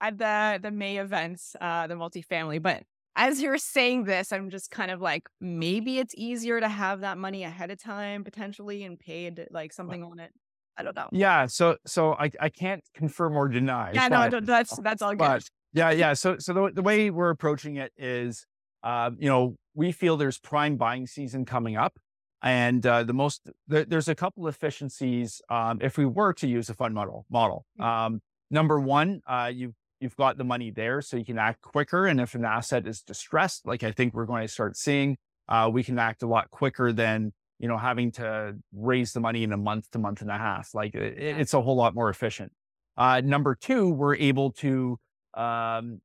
at 0.00 0.18
the 0.18 0.60
the 0.62 0.70
May 0.70 0.98
events, 0.98 1.56
uh, 1.60 1.86
the 1.86 1.94
multifamily. 1.94 2.62
But 2.62 2.82
as 3.16 3.40
you're 3.40 3.58
saying 3.58 4.04
this, 4.04 4.32
I'm 4.32 4.50
just 4.50 4.70
kind 4.70 4.90
of 4.90 5.00
like, 5.00 5.28
maybe 5.40 5.98
it's 5.98 6.14
easier 6.16 6.60
to 6.60 6.68
have 6.68 7.00
that 7.00 7.16
money 7.16 7.44
ahead 7.44 7.70
of 7.70 7.82
time 7.82 8.24
potentially 8.24 8.84
and 8.84 8.98
paid 8.98 9.46
like 9.50 9.72
something 9.72 10.02
on 10.02 10.18
it. 10.18 10.32
I 10.76 10.82
don't 10.82 10.96
know. 10.96 11.08
Yeah. 11.12 11.46
So, 11.46 11.76
so 11.86 12.14
I, 12.14 12.30
I 12.40 12.48
can't 12.48 12.82
confirm 12.94 13.36
or 13.36 13.46
deny. 13.46 13.92
Yeah, 13.92 14.08
but, 14.08 14.32
no, 14.32 14.40
that's, 14.40 14.76
that's 14.78 15.02
all 15.02 15.10
good. 15.10 15.18
But 15.18 15.44
yeah. 15.72 15.90
Yeah. 15.90 16.14
So, 16.14 16.38
so 16.38 16.52
the, 16.52 16.72
the 16.74 16.82
way 16.82 17.10
we're 17.10 17.30
approaching 17.30 17.76
it 17.76 17.92
is, 17.96 18.44
uh, 18.82 19.12
you 19.16 19.28
know, 19.28 19.56
we 19.74 19.92
feel 19.92 20.16
there's 20.16 20.38
prime 20.38 20.76
buying 20.76 21.06
season 21.06 21.44
coming 21.44 21.76
up. 21.76 21.96
And 22.42 22.84
uh, 22.84 23.04
the 23.04 23.14
most, 23.14 23.48
there, 23.68 23.84
there's 23.84 24.08
a 24.08 24.14
couple 24.14 24.48
efficiencies 24.48 25.40
um, 25.48 25.78
if 25.80 25.96
we 25.96 26.04
were 26.04 26.32
to 26.34 26.46
use 26.46 26.68
a 26.68 26.74
fund 26.74 26.94
model. 26.94 27.24
Model. 27.30 27.64
Mm. 27.80 27.84
Um, 27.84 28.20
number 28.50 28.78
one, 28.80 29.20
uh, 29.26 29.50
you 29.54 29.72
you've 30.00 30.16
got 30.16 30.36
the 30.36 30.44
money 30.44 30.70
there 30.70 31.00
so 31.00 31.16
you 31.16 31.24
can 31.24 31.38
act 31.38 31.62
quicker. 31.62 32.06
And 32.06 32.20
if 32.20 32.34
an 32.34 32.44
asset 32.44 32.86
is 32.86 33.00
distressed, 33.00 33.66
like 33.66 33.82
I 33.82 33.92
think 33.92 34.12
we're 34.12 34.26
going 34.26 34.42
to 34.42 34.52
start 34.52 34.76
seeing, 34.76 35.16
uh, 35.48 35.70
we 35.72 35.82
can 35.82 35.98
act 35.98 36.22
a 36.22 36.26
lot 36.26 36.50
quicker 36.50 36.92
than, 36.92 37.32
you 37.58 37.68
know, 37.68 37.78
having 37.78 38.12
to 38.12 38.56
raise 38.72 39.12
the 39.12 39.20
money 39.20 39.42
in 39.42 39.52
a 39.52 39.56
month 39.56 39.90
to 39.92 39.98
month 39.98 40.20
and 40.20 40.30
a 40.30 40.36
half. 40.38 40.74
Like 40.74 40.94
it, 40.94 41.18
it's 41.18 41.54
a 41.54 41.62
whole 41.62 41.76
lot 41.76 41.94
more 41.94 42.10
efficient. 42.10 42.52
Uh, 42.96 43.22
number 43.24 43.54
two, 43.54 43.88
we're 43.88 44.16
able 44.16 44.52
to 44.52 44.98
um, 45.34 46.00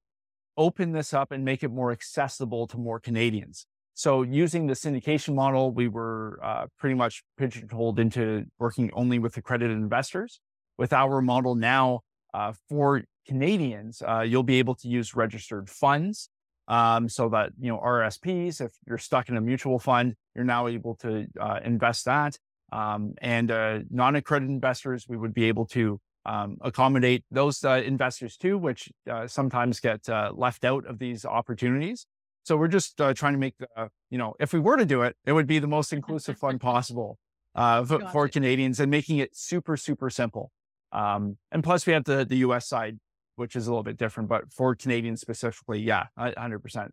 open 0.56 0.92
this 0.92 1.14
up 1.14 1.32
and 1.32 1.44
make 1.44 1.64
it 1.64 1.72
more 1.72 1.92
accessible 1.92 2.68
to 2.68 2.78
more 2.78 3.00
Canadians. 3.00 3.66
So 3.96 4.22
using 4.22 4.68
the 4.68 4.76
syndication 4.76 5.36
model, 5.36 5.72
we 5.72 5.88
were 5.88 6.40
uh, 6.42 6.68
pretty 6.78 6.96
much 6.96 7.24
pigeonholed 7.38 8.00
into 8.00 8.46
working 8.60 8.92
only 8.94 9.20
with 9.20 9.36
accredited 9.36 9.76
investors. 9.76 10.40
With 10.78 10.94
our 10.94 11.22
model 11.22 11.56
now, 11.56 12.02
Uh, 12.32 12.54
for 12.70 13.02
Canadians, 13.30 14.02
uh, 14.02 14.22
you'll 14.22 14.50
be 14.56 14.58
able 14.58 14.74
to 14.76 14.88
use 14.88 15.16
registered 15.16 15.70
funds. 15.70 16.30
Um, 16.68 17.10
so 17.10 17.30
that, 17.30 17.52
you 17.60 17.70
know, 17.70 17.80
RSPs, 17.80 18.62
if 18.62 18.72
you're 18.88 19.00
stuck 19.00 19.30
in 19.30 19.38
a 19.38 19.42
mutual 19.42 19.80
fund, 19.80 20.16
you're 20.36 20.46
now 20.46 20.68
able 20.68 20.96
to 20.98 21.26
uh, 21.40 21.60
invest 21.64 22.06
that. 22.06 22.38
Um, 22.72 23.14
and 23.22 23.50
uh, 23.50 23.80
non-accredited 23.90 24.52
investors, 24.52 25.06
we 25.10 25.18
would 25.18 25.34
be 25.34 25.46
able 25.46 25.66
to 25.68 26.00
um, 26.26 26.58
accommodate 26.62 27.24
those 27.32 27.64
uh, 27.64 27.82
investors 27.94 28.38
too, 28.38 28.58
which 28.58 28.92
uh, 29.10 29.26
sometimes 29.26 29.80
get 29.80 30.08
uh, 30.10 30.32
left 30.36 30.64
out 30.64 30.86
of 30.86 31.00
these 31.00 31.26
opportunities. 31.26 32.06
So 32.44 32.56
we're 32.56 32.68
just 32.68 33.00
uh, 33.02 33.14
trying 33.14 33.34
to 33.34 33.40
make 33.40 33.56
the, 33.58 33.68
you 34.12 34.18
know, 34.18 34.36
if 34.40 34.54
we 34.54 34.60
were 34.60 34.78
to 34.78 34.86
do 34.86 35.02
it, 35.04 35.16
it 35.26 35.34
would 35.34 35.48
be 35.48 35.60
the 35.60 35.68
most 35.68 35.92
inclusive 35.94 36.38
fund 36.38 36.62
possible 36.62 37.18
uh, 37.56 37.84
for, 37.84 38.00
for 38.12 38.28
Canadians 38.28 38.80
and 38.80 38.92
making 38.92 39.18
it 39.18 39.36
super, 39.36 39.76
super 39.76 40.10
simple. 40.10 40.52
Um, 40.92 41.38
and 41.52 41.64
plus, 41.64 41.86
we 41.86 41.94
have 41.94 42.04
the 42.04 42.26
the 42.26 42.38
US 42.38 42.68
side, 42.68 42.98
which 43.40 43.56
is 43.56 43.68
a 43.68 43.72
little 43.72 43.84
bit 43.84 43.98
different, 43.98 44.30
but 44.30 44.52
for 44.52 44.76
Canadians 44.76 45.22
specifically, 45.22 45.80
yeah, 45.80 46.06
100%. 46.20 46.90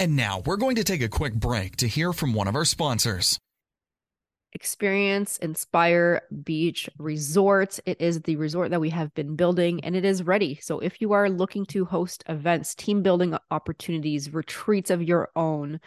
And 0.00 0.16
now 0.16 0.42
we're 0.46 0.56
going 0.56 0.76
to 0.76 0.84
take 0.84 1.02
a 1.02 1.08
quick 1.08 1.34
break 1.34 1.76
to 1.76 1.88
hear 1.88 2.12
from 2.12 2.32
one 2.32 2.46
of 2.46 2.54
our 2.54 2.64
sponsors. 2.64 3.38
Experience 4.52 5.36
Inspire 5.38 6.22
Beach 6.44 6.88
Resort. 6.98 7.78
It 7.84 8.00
is 8.00 8.22
the 8.22 8.36
resort 8.36 8.70
that 8.70 8.80
we 8.80 8.90
have 8.90 9.12
been 9.14 9.36
building 9.36 9.84
and 9.84 9.94
it 9.94 10.06
is 10.06 10.22
ready. 10.22 10.58
So, 10.62 10.78
if 10.78 11.02
you 11.02 11.12
are 11.12 11.28
looking 11.28 11.66
to 11.66 11.84
host 11.84 12.24
events, 12.28 12.74
team 12.74 13.02
building 13.02 13.36
opportunities, 13.50 14.32
retreats 14.32 14.90
of 14.90 15.02
your 15.02 15.28
own, 15.36 15.80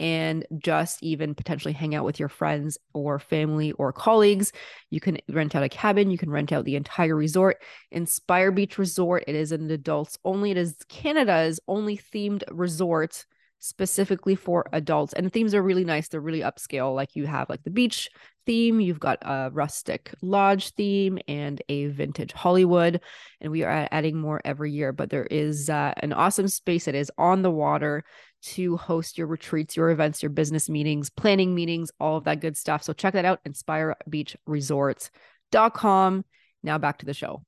and 0.00 0.46
just 0.58 1.02
even 1.02 1.34
potentially 1.34 1.74
hang 1.74 1.94
out 1.94 2.04
with 2.04 2.20
your 2.20 2.28
friends 2.28 2.78
or 2.92 3.18
family 3.18 3.72
or 3.72 3.92
colleagues. 3.92 4.52
You 4.90 5.00
can 5.00 5.18
rent 5.28 5.54
out 5.54 5.62
a 5.62 5.68
cabin, 5.68 6.10
you 6.10 6.18
can 6.18 6.30
rent 6.30 6.52
out 6.52 6.64
the 6.64 6.76
entire 6.76 7.16
resort. 7.16 7.62
Inspire 7.90 8.52
Beach 8.52 8.78
Resort, 8.78 9.24
it 9.26 9.34
is 9.34 9.52
an 9.52 9.70
adults 9.70 10.18
only, 10.24 10.50
it 10.50 10.56
is 10.56 10.76
Canada's 10.88 11.60
only 11.68 11.96
themed 11.96 12.42
resort 12.50 13.24
specifically 13.58 14.34
for 14.34 14.66
adults. 14.72 15.12
And 15.12 15.26
the 15.26 15.30
themes 15.30 15.54
are 15.54 15.62
really 15.62 15.84
nice. 15.84 16.08
They're 16.08 16.20
really 16.20 16.40
upscale. 16.40 16.94
Like 16.94 17.16
you 17.16 17.26
have 17.26 17.48
like 17.48 17.62
the 17.64 17.70
beach 17.70 18.08
theme, 18.46 18.80
you've 18.80 19.00
got 19.00 19.18
a 19.22 19.50
rustic 19.52 20.14
lodge 20.22 20.70
theme 20.70 21.18
and 21.26 21.60
a 21.68 21.86
vintage 21.86 22.32
Hollywood. 22.32 23.00
And 23.40 23.52
we 23.52 23.64
are 23.64 23.88
adding 23.90 24.16
more 24.16 24.40
every 24.44 24.72
year. 24.72 24.92
But 24.92 25.10
there 25.10 25.26
is 25.26 25.68
uh, 25.68 25.92
an 25.98 26.12
awesome 26.12 26.48
space 26.48 26.84
that 26.84 26.94
is 26.94 27.10
on 27.18 27.42
the 27.42 27.50
water 27.50 28.04
to 28.40 28.76
host 28.76 29.18
your 29.18 29.26
retreats, 29.26 29.76
your 29.76 29.90
events, 29.90 30.22
your 30.22 30.30
business 30.30 30.68
meetings, 30.68 31.10
planning 31.10 31.52
meetings, 31.54 31.90
all 31.98 32.16
of 32.16 32.22
that 32.24 32.40
good 32.40 32.56
stuff. 32.56 32.82
So 32.82 32.92
check 32.92 33.14
that 33.14 33.24
out, 33.24 33.40
inspirebeachresorts.com. 33.44 36.24
Now 36.62 36.78
back 36.78 36.98
to 36.98 37.06
the 37.06 37.14
show. 37.14 37.42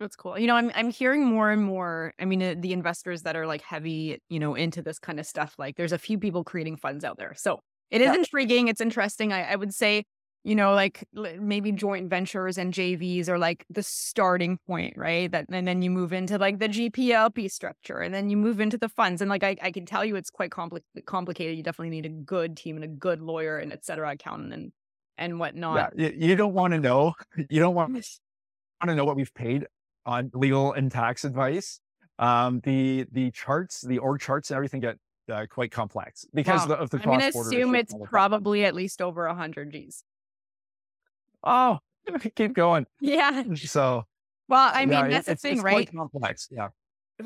That's 0.00 0.16
cool. 0.16 0.38
You 0.38 0.46
know, 0.48 0.56
I'm 0.56 0.72
I'm 0.74 0.90
hearing 0.90 1.24
more 1.24 1.50
and 1.50 1.62
more. 1.62 2.12
I 2.18 2.24
mean, 2.24 2.42
uh, 2.42 2.54
the 2.58 2.72
investors 2.72 3.22
that 3.22 3.36
are 3.36 3.46
like 3.46 3.62
heavy, 3.62 4.20
you 4.28 4.40
know, 4.40 4.56
into 4.56 4.82
this 4.82 4.98
kind 4.98 5.20
of 5.20 5.26
stuff. 5.26 5.54
Like, 5.58 5.76
there's 5.76 5.92
a 5.92 5.98
few 5.98 6.18
people 6.18 6.42
creating 6.42 6.76
funds 6.76 7.04
out 7.04 7.18
there, 7.18 7.34
so 7.36 7.60
it 7.88 8.00
is 8.00 8.08
yeah. 8.08 8.16
intriguing. 8.16 8.66
It's 8.66 8.80
interesting. 8.80 9.32
I, 9.32 9.52
I 9.52 9.54
would 9.54 9.72
say, 9.72 10.02
you 10.44 10.56
know, 10.56 10.72
like 10.74 11.04
maybe 11.12 11.70
joint 11.70 12.10
ventures 12.10 12.58
and 12.58 12.74
JVs 12.74 13.28
are 13.28 13.38
like 13.38 13.64
the 13.70 13.82
starting 13.82 14.58
point, 14.66 14.94
right? 14.96 15.30
That 15.30 15.46
and 15.48 15.68
then 15.68 15.82
you 15.82 15.90
move 15.90 16.12
into 16.12 16.36
like 16.36 16.58
the 16.58 16.68
GPLP 16.68 17.50
structure, 17.50 17.98
and 17.98 18.12
then 18.12 18.28
you 18.28 18.36
move 18.36 18.60
into 18.60 18.76
the 18.76 18.88
funds. 18.88 19.20
And 19.20 19.30
like 19.30 19.44
I, 19.44 19.56
I 19.62 19.70
can 19.70 19.86
tell 19.86 20.04
you, 20.04 20.16
it's 20.16 20.30
quite 20.30 20.50
compli- 20.50 20.82
complicated. 21.06 21.56
You 21.56 21.62
definitely 21.62 21.90
need 21.90 22.06
a 22.06 22.08
good 22.08 22.56
team 22.56 22.76
and 22.76 22.84
a 22.84 22.88
good 22.88 23.20
lawyer 23.20 23.58
and 23.58 23.72
et 23.72 23.84
cetera, 23.84 24.10
accountant 24.10 24.52
and 24.52 24.72
and 25.16 25.38
whatnot. 25.38 25.92
Yeah, 25.96 26.08
you 26.16 26.34
don't 26.34 26.54
want 26.54 26.72
to 26.72 26.80
know. 26.80 27.14
You 27.48 27.60
don't 27.60 27.74
want 27.74 27.92
want 27.92 28.04
to 28.86 28.94
know 28.96 29.04
what 29.04 29.14
we've 29.14 29.34
paid 29.34 29.66
on 30.06 30.32
legal 30.34 30.72
and 30.72 30.90
tax 30.90 31.24
advice. 31.24 31.78
Um, 32.18 32.60
the 32.64 33.06
the 33.12 33.30
charts, 33.30 33.82
the 33.82 33.98
org 33.98 34.20
charts, 34.20 34.50
and 34.50 34.56
everything 34.56 34.80
get 34.80 34.96
uh, 35.30 35.46
quite 35.48 35.70
complex 35.70 36.26
because 36.34 36.66
wow. 36.66 36.74
of 36.74 36.90
the. 36.90 36.98
I'm 36.98 37.04
going 37.04 37.20
to 37.32 37.38
assume 37.38 37.76
it's 37.76 37.94
probably 38.04 38.64
at 38.64 38.74
least 38.74 39.00
over 39.00 39.26
a 39.26 39.34
hundred 39.36 39.70
G's. 39.70 40.02
Oh, 41.44 41.78
keep 42.34 42.54
going. 42.54 42.86
Yeah. 43.00 43.44
So. 43.56 44.04
Well, 44.48 44.70
I 44.74 44.84
mean, 44.84 44.98
yeah, 44.98 45.08
that's 45.08 45.28
the 45.28 45.36
thing, 45.36 45.54
it's 45.54 45.62
right? 45.62 45.90
complex. 45.90 46.48
Yeah. 46.50 46.68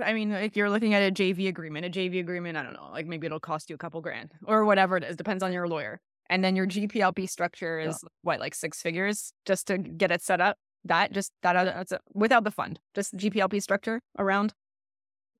I 0.04 0.12
mean, 0.12 0.30
if 0.30 0.56
you're 0.56 0.70
looking 0.70 0.94
at 0.94 1.02
a 1.02 1.10
JV 1.10 1.48
agreement, 1.48 1.86
a 1.86 1.90
JV 1.90 2.20
agreement, 2.20 2.56
I 2.56 2.62
don't 2.62 2.74
know, 2.74 2.88
like 2.92 3.06
maybe 3.06 3.26
it'll 3.26 3.40
cost 3.40 3.68
you 3.68 3.74
a 3.74 3.78
couple 3.78 4.00
grand 4.00 4.32
or 4.46 4.64
whatever 4.64 4.96
it 4.96 5.02
is, 5.02 5.16
depends 5.16 5.42
on 5.42 5.52
your 5.52 5.66
lawyer. 5.66 6.00
And 6.28 6.44
then 6.44 6.54
your 6.54 6.66
GPLP 6.66 7.28
structure 7.28 7.80
is 7.80 7.98
yeah. 8.02 8.08
what, 8.22 8.38
like 8.38 8.54
six 8.54 8.80
figures 8.82 9.32
just 9.44 9.66
to 9.68 9.78
get 9.78 10.10
it 10.10 10.22
set 10.22 10.40
up 10.40 10.58
that 10.88 11.12
just 11.12 11.32
that 11.42 11.52
that's 11.52 11.92
a, 11.92 12.00
without 12.14 12.44
the 12.44 12.50
fund, 12.50 12.80
just 12.94 13.16
GPLP 13.16 13.62
structure 13.62 14.00
around. 14.18 14.54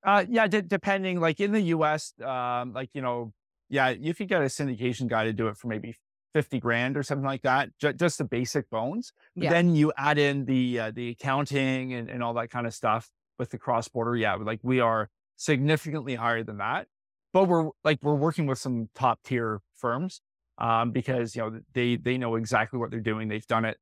Uh, 0.05 0.25
yeah, 0.29 0.47
d- 0.47 0.63
depending. 0.63 1.21
Like 1.21 1.41
in 1.41 1.53
the 1.53 1.61
U.S., 1.61 2.13
um, 2.25 2.73
like 2.73 2.91
you 2.95 3.03
know, 3.03 3.33
yeah, 3.69 3.91
you 3.91 4.15
could 4.15 4.29
get 4.29 4.43
a 4.43 4.47
syndication 4.47 5.09
guy 5.09 5.25
to 5.25 5.33
do 5.33 5.49
it 5.49 5.57
for 5.57 5.69
maybe 5.69 5.97
fifty 6.33 6.61
grand 6.61 6.97
or 6.97 7.03
something 7.03 7.25
like 7.25 7.43
that, 7.43 7.71
j- 7.79 7.93
just 7.95 8.19
the 8.19 8.25
basic 8.25 8.69
bones. 8.71 9.13
Yeah. 9.35 9.51
Then 9.51 9.75
you 9.75 9.93
add 9.97 10.19
in 10.19 10.45
the 10.45 10.79
uh, 10.79 10.91
the 10.95 11.11
accounting 11.11 11.95
and, 11.95 12.09
and 12.09 12.23
all 12.23 12.35
that 12.35 12.51
kind 12.51 12.67
of 12.67 12.75
stuff 12.75 13.11
with 13.39 13.51
the 13.51 13.59
cross 13.59 13.89
border. 13.89 14.17
Yeah, 14.17 14.35
like 14.35 14.61
we 14.63 14.81
are 14.81 15.09
significantly 15.37 16.15
higher 16.15 16.43
than 16.43 16.59
that, 16.59 16.87
but 17.33 17.45
we're 17.45 17.71
like 17.85 17.99
we're 18.03 18.15
working 18.15 18.47
with 18.47 18.59
some 18.59 18.89
top 18.95 19.21
tier 19.25 19.61
firms 19.75 20.21
um, 20.59 20.93
because 20.93 21.35
you 21.37 21.43
know 21.43 21.61
they 21.75 21.97
they 21.97 22.19
know 22.19 22.37
exactly 22.37 22.79
what 22.79 22.91
they're 22.91 23.01
doing. 23.01 23.29
They've 23.29 23.47
done 23.47 23.65
it 23.65 23.79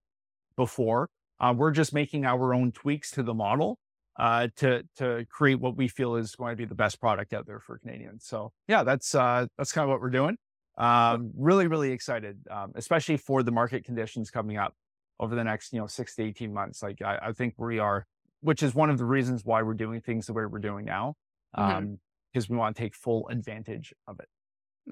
before. 0.56 1.08
Uh, 1.40 1.52
we're 1.56 1.72
just 1.72 1.92
making 1.92 2.24
our 2.24 2.54
own 2.54 2.72
tweaks 2.72 3.10
to 3.12 3.22
the 3.22 3.34
model 3.34 3.78
uh, 4.18 4.48
to 4.56 4.84
to 4.96 5.26
create 5.28 5.60
what 5.60 5.76
we 5.76 5.88
feel 5.88 6.16
is 6.16 6.34
going 6.36 6.52
to 6.52 6.56
be 6.56 6.64
the 6.64 6.74
best 6.74 7.00
product 7.00 7.32
out 7.32 7.46
there 7.46 7.60
for 7.60 7.78
Canadians. 7.78 8.24
So 8.26 8.52
yeah, 8.68 8.82
that's 8.84 9.14
uh, 9.14 9.46
that's 9.58 9.72
kind 9.72 9.84
of 9.84 9.90
what 9.90 10.00
we're 10.00 10.10
doing. 10.10 10.36
Um, 10.76 11.30
really, 11.36 11.66
really 11.66 11.92
excited, 11.92 12.38
um, 12.50 12.72
especially 12.74 13.16
for 13.16 13.42
the 13.42 13.52
market 13.52 13.84
conditions 13.84 14.30
coming 14.30 14.56
up 14.56 14.74
over 15.20 15.34
the 15.34 15.44
next 15.44 15.72
you 15.72 15.80
know 15.80 15.86
six 15.86 16.14
to 16.16 16.24
eighteen 16.24 16.52
months. 16.52 16.82
Like 16.82 17.00
I, 17.02 17.18
I 17.22 17.32
think 17.32 17.54
we 17.58 17.78
are, 17.78 18.06
which 18.40 18.62
is 18.62 18.74
one 18.74 18.90
of 18.90 18.98
the 18.98 19.04
reasons 19.04 19.44
why 19.44 19.62
we're 19.62 19.74
doing 19.74 20.00
things 20.00 20.26
the 20.26 20.32
way 20.32 20.44
we're 20.46 20.58
doing 20.58 20.84
now, 20.84 21.14
because 21.54 21.76
um, 21.78 21.98
mm-hmm. 22.34 22.52
we 22.52 22.58
want 22.58 22.76
to 22.76 22.82
take 22.82 22.94
full 22.94 23.28
advantage 23.28 23.94
of 24.08 24.18
it. 24.18 24.28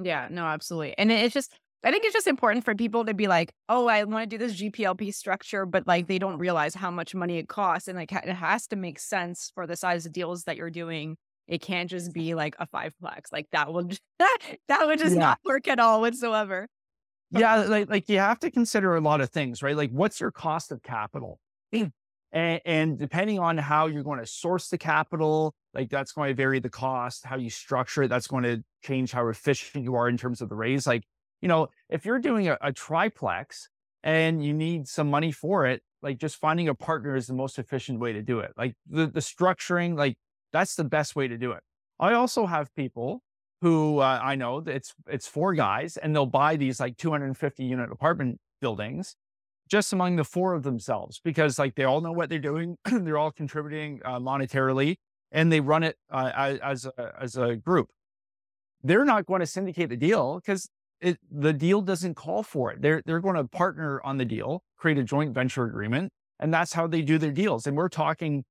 Yeah, 0.01 0.29
no, 0.31 0.45
absolutely, 0.45 0.97
and 0.97 1.11
it's 1.11 1.35
just 1.35 1.55
I 1.85 1.91
think 1.91 2.05
it's 2.05 2.15
just 2.15 2.29
important 2.29 2.65
for 2.65 2.75
people 2.77 3.05
to 3.07 3.15
be 3.15 3.27
like, 3.27 3.53
oh, 3.69 3.89
I 3.89 4.05
want 4.05 4.31
to 4.31 4.39
do 4.39 4.39
this 4.39 4.61
GPLP 4.61 5.13
structure, 5.13 5.67
but 5.67 5.87
like 5.87 6.07
they 6.07 6.19
don't 6.19 6.39
realize 6.39 6.77
how 6.77 6.93
much 6.93 7.13
money 7.15 7.39
it 7.39 7.49
costs. 7.49 7.89
And 7.89 7.99
like 7.99 8.13
it 8.13 8.29
has 8.29 8.69
to 8.69 8.77
make 8.77 9.01
sense 9.01 9.51
for 9.55 9.67
the 9.67 9.75
size 9.75 10.07
of 10.07 10.13
deals 10.13 10.45
that 10.45 10.57
you're 10.57 10.71
doing. 10.71 11.17
It 11.49 11.61
can't 11.61 11.91
just 11.91 12.13
be 12.13 12.35
like 12.35 12.55
a 12.59 12.67
fiveplex. 12.67 13.33
Like 13.33 13.49
that 13.53 13.73
would 13.73 13.99
that 14.19 14.87
would 14.87 14.99
just 14.99 15.15
yeah. 15.15 15.21
not 15.21 15.39
work 15.45 15.69
at 15.69 15.79
all 15.79 16.01
whatsoever. 16.01 16.69
Yeah, 17.31 17.57
like 17.57 17.89
like 17.89 18.09
you 18.09 18.19
have 18.19 18.39
to 18.41 18.51
consider 18.51 18.95
a 18.95 19.01
lot 19.01 19.21
of 19.21 19.31
things, 19.31 19.63
right? 19.63 19.77
Like 19.77 19.91
what's 19.91 20.21
your 20.21 20.31
cost 20.31 20.71
of 20.71 20.83
capital? 20.83 21.39
Mm. 21.75 21.91
And, 22.33 22.61
and 22.65 22.99
depending 22.99 23.39
on 23.39 23.59
how 23.59 23.87
you're 23.87 24.03
going 24.03 24.19
to 24.19 24.27
source 24.27 24.69
the 24.69 24.79
capital, 24.79 25.55
like 25.75 25.91
that's 25.91 26.13
going 26.13 26.29
to 26.29 26.35
vary 26.35 26.61
the 26.61 26.71
cost, 26.71 27.25
how 27.25 27.37
you 27.37 27.51
structure 27.51 28.05
it, 28.05 28.09
that's 28.09 28.27
going 28.27 28.45
to 28.45 28.63
change 28.83 29.13
how 29.13 29.29
efficient 29.29 29.85
you 29.85 29.95
are 29.95 30.09
in 30.09 30.17
terms 30.17 30.41
of 30.41 30.49
the 30.49 30.55
raise. 30.55 30.87
Like 30.87 31.05
you 31.41 31.49
know, 31.49 31.69
if 31.89 32.05
you're 32.05 32.21
doing 32.21 32.49
a, 32.49 32.57
a 32.61 32.73
triplex 32.73 33.69
and 34.03 34.45
you 34.45 34.53
need 34.53 34.87
some 34.89 35.11
money 35.11 35.33
for 35.33 35.67
it, 35.67 35.83
like 36.03 36.19
just 36.19 36.37
finding 36.37 36.69
a 36.69 36.75
partner 36.75 37.17
is 37.17 37.27
the 37.27 37.35
most 37.35 37.59
efficient 37.59 37.99
way 38.01 38.13
to 38.13 38.23
do 38.23 38.41
it. 38.41 38.53
Like 38.57 38.75
the, 38.89 39.07
the 39.07 39.21
structuring, 39.21 39.97
like 39.97 40.17
that's 40.53 40.75
the 40.75 40.85
best 40.85 41.17
way 41.17 41.29
to 41.29 41.39
do 41.39 41.53
it. 41.53 41.63
I 41.99 42.15
also 42.15 42.47
have 42.47 42.75
people 42.75 43.23
who 43.61 43.99
uh, 43.99 44.21
I 44.23 44.35
know 44.35 44.63
it's 44.67 44.93
it's 45.09 45.29
four 45.29 45.55
guys 45.55 45.97
and 45.97 46.15
they'll 46.15 46.27
buy 46.27 46.57
these 46.57 46.81
like 46.81 46.97
250 46.97 47.65
unit 47.65 47.91
apartment 47.93 48.41
buildings 48.61 49.17
just 49.69 49.93
among 49.93 50.17
the 50.17 50.25
four 50.25 50.53
of 50.53 50.65
themselves 50.65 51.21
because 51.25 51.59
like 51.59 51.75
they 51.77 51.85
all 51.85 52.01
know 52.01 52.13
what 52.13 52.29
they're 52.29 52.39
doing, 52.39 52.77
they're 52.85 53.17
all 53.17 53.31
contributing 53.31 54.01
uh, 54.05 54.19
monetarily, 54.19 54.97
and 55.31 55.51
they 55.51 55.61
run 55.61 55.83
it 55.83 55.97
uh, 56.11 56.59
as 56.63 56.85
a, 56.85 57.15
as 57.19 57.37
a 57.37 57.57
group. 57.57 57.89
They're 58.83 59.05
not 59.05 59.27
going 59.27 59.41
to 59.41 59.47
syndicate 59.47 59.89
the 59.89 59.97
deal 59.97 60.41
because 60.41 60.69
it, 61.01 61.19
the 61.31 61.53
deal 61.53 61.81
doesn't 61.81 62.15
call 62.15 62.43
for 62.43 62.73
it. 62.73 62.83
They're 62.83 63.03
they're 63.07 63.21
going 63.21 63.37
to 63.37 63.45
partner 63.45 64.01
on 64.05 64.19
the 64.19 64.25
deal, 64.25 64.63
create 64.77 64.99
a 64.99 65.05
joint 65.05 65.33
venture 65.33 65.65
agreement, 65.65 66.13
and 66.39 66.53
that's 66.53 66.73
how 66.73 66.87
they 66.87 67.01
do 67.01 67.17
their 67.17 67.33
deals. 67.33 67.67
And 67.67 67.77
we're 67.77 67.89
talking 67.89 68.45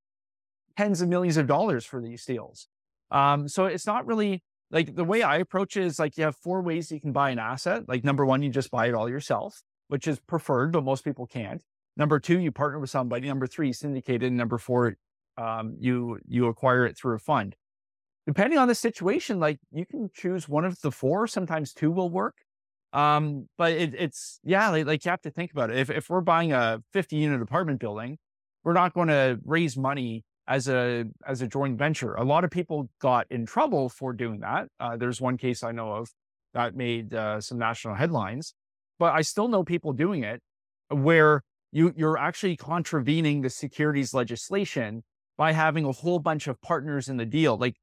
tens 0.76 1.02
of 1.02 1.10
millions 1.10 1.38
of 1.38 1.48
dollars 1.48 1.86
for 1.86 2.02
these 2.02 2.26
deals. 2.26 2.68
Um, 3.10 3.48
so 3.48 3.66
it's 3.66 3.86
not 3.86 4.06
really 4.06 4.44
like 4.70 4.96
the 4.96 5.04
way 5.04 5.22
I 5.22 5.38
approach 5.38 5.76
it 5.76 5.84
is 5.84 6.00
like 6.00 6.18
you 6.18 6.24
have 6.24 6.36
four 6.38 6.62
ways 6.62 6.92
you 6.92 7.02
can 7.02 7.12
buy 7.12 7.30
an 7.30 7.40
asset. 7.40 7.88
Like 7.88 8.04
number 8.04 8.26
one, 8.26 8.42
you 8.42 8.50
just 8.50 8.72
buy 8.72 8.88
it 8.88 8.94
all 8.94 9.10
yourself, 9.10 9.62
which 9.90 10.08
is 10.08 10.20
preferred, 10.20 10.72
but 10.72 10.84
most 10.84 11.04
people 11.04 11.28
can't. 11.28 11.62
Number 11.98 12.20
two, 12.20 12.40
you 12.40 12.52
partner 12.52 12.80
with 12.80 12.90
somebody. 12.90 13.28
Number 13.28 13.48
three, 13.48 13.74
syndicated. 13.74 14.24
And 14.24 14.38
number 14.38 14.58
four, 14.58 14.96
um, 15.38 15.76
you 15.80 16.20
you 16.28 16.48
acquire 16.48 16.86
it 16.86 16.98
through 16.98 17.16
a 17.16 17.20
fund 17.20 17.56
depending 18.28 18.60
on 18.60 18.68
the 18.68 18.76
situation, 18.76 19.40
like 19.40 19.60
you 19.72 19.86
can 19.86 20.10
choose 20.14 20.48
one 20.48 20.66
of 20.66 20.80
the 20.82 20.92
four. 20.92 21.28
Sometimes 21.28 21.74
two 21.74 21.92
will 21.92 22.10
work. 22.10 22.36
Um, 22.94 23.48
but 23.58 23.72
it, 23.72 23.94
it's 23.98 24.40
yeah, 24.44 24.70
like, 24.70 24.86
like, 24.86 25.06
you 25.06 25.12
have 25.12 25.22
to 25.22 25.32
think 25.32 25.52
about 25.52 25.70
it. 25.70 25.78
If 25.78 25.90
if 25.90 26.10
we're 26.10 26.22
buying 26.22 26.52
a 26.52 26.82
50 26.92 27.16
unit 27.16 27.42
apartment 27.42 27.80
building, 27.80 28.18
we're 28.64 28.74
not 28.74 28.94
going 28.94 29.08
to 29.08 29.40
raise 29.46 29.78
money 29.78 30.24
as 30.52 30.68
a 30.68 31.06
as 31.26 31.42
a 31.42 31.48
joint 31.48 31.78
venture. 31.78 32.14
A 32.16 32.26
lot 32.26 32.44
of 32.44 32.52
people 32.52 32.90
got 33.00 33.26
in 33.32 33.46
trouble 33.46 33.88
for 33.88 34.12
doing 34.12 34.42
that. 34.42 34.68
Uh, 34.82 34.98
there's 34.98 35.22
one 35.22 35.38
case 35.38 35.64
I 35.64 35.72
know 35.72 35.94
of 35.94 36.10
that 36.54 36.76
made 36.76 37.14
uh, 37.14 37.40
some 37.40 37.58
national 37.58 37.96
headlines, 37.96 38.54
but 39.00 39.14
I 39.14 39.22
still 39.22 39.48
know 39.48 39.64
people 39.64 39.94
doing 39.94 40.24
it 40.26 40.42
where 40.90 41.42
you 41.72 41.94
you're 41.96 42.18
actually 42.18 42.58
contravening 42.58 43.42
the 43.42 43.50
securities 43.50 44.14
legislation 44.14 45.04
by 45.38 45.54
having 45.54 45.86
a 45.86 45.94
whole 45.94 46.20
bunch 46.20 46.48
of 46.48 46.62
partners 46.62 47.08
in 47.08 47.16
the 47.16 47.26
deal. 47.26 47.58
Like 47.58 47.78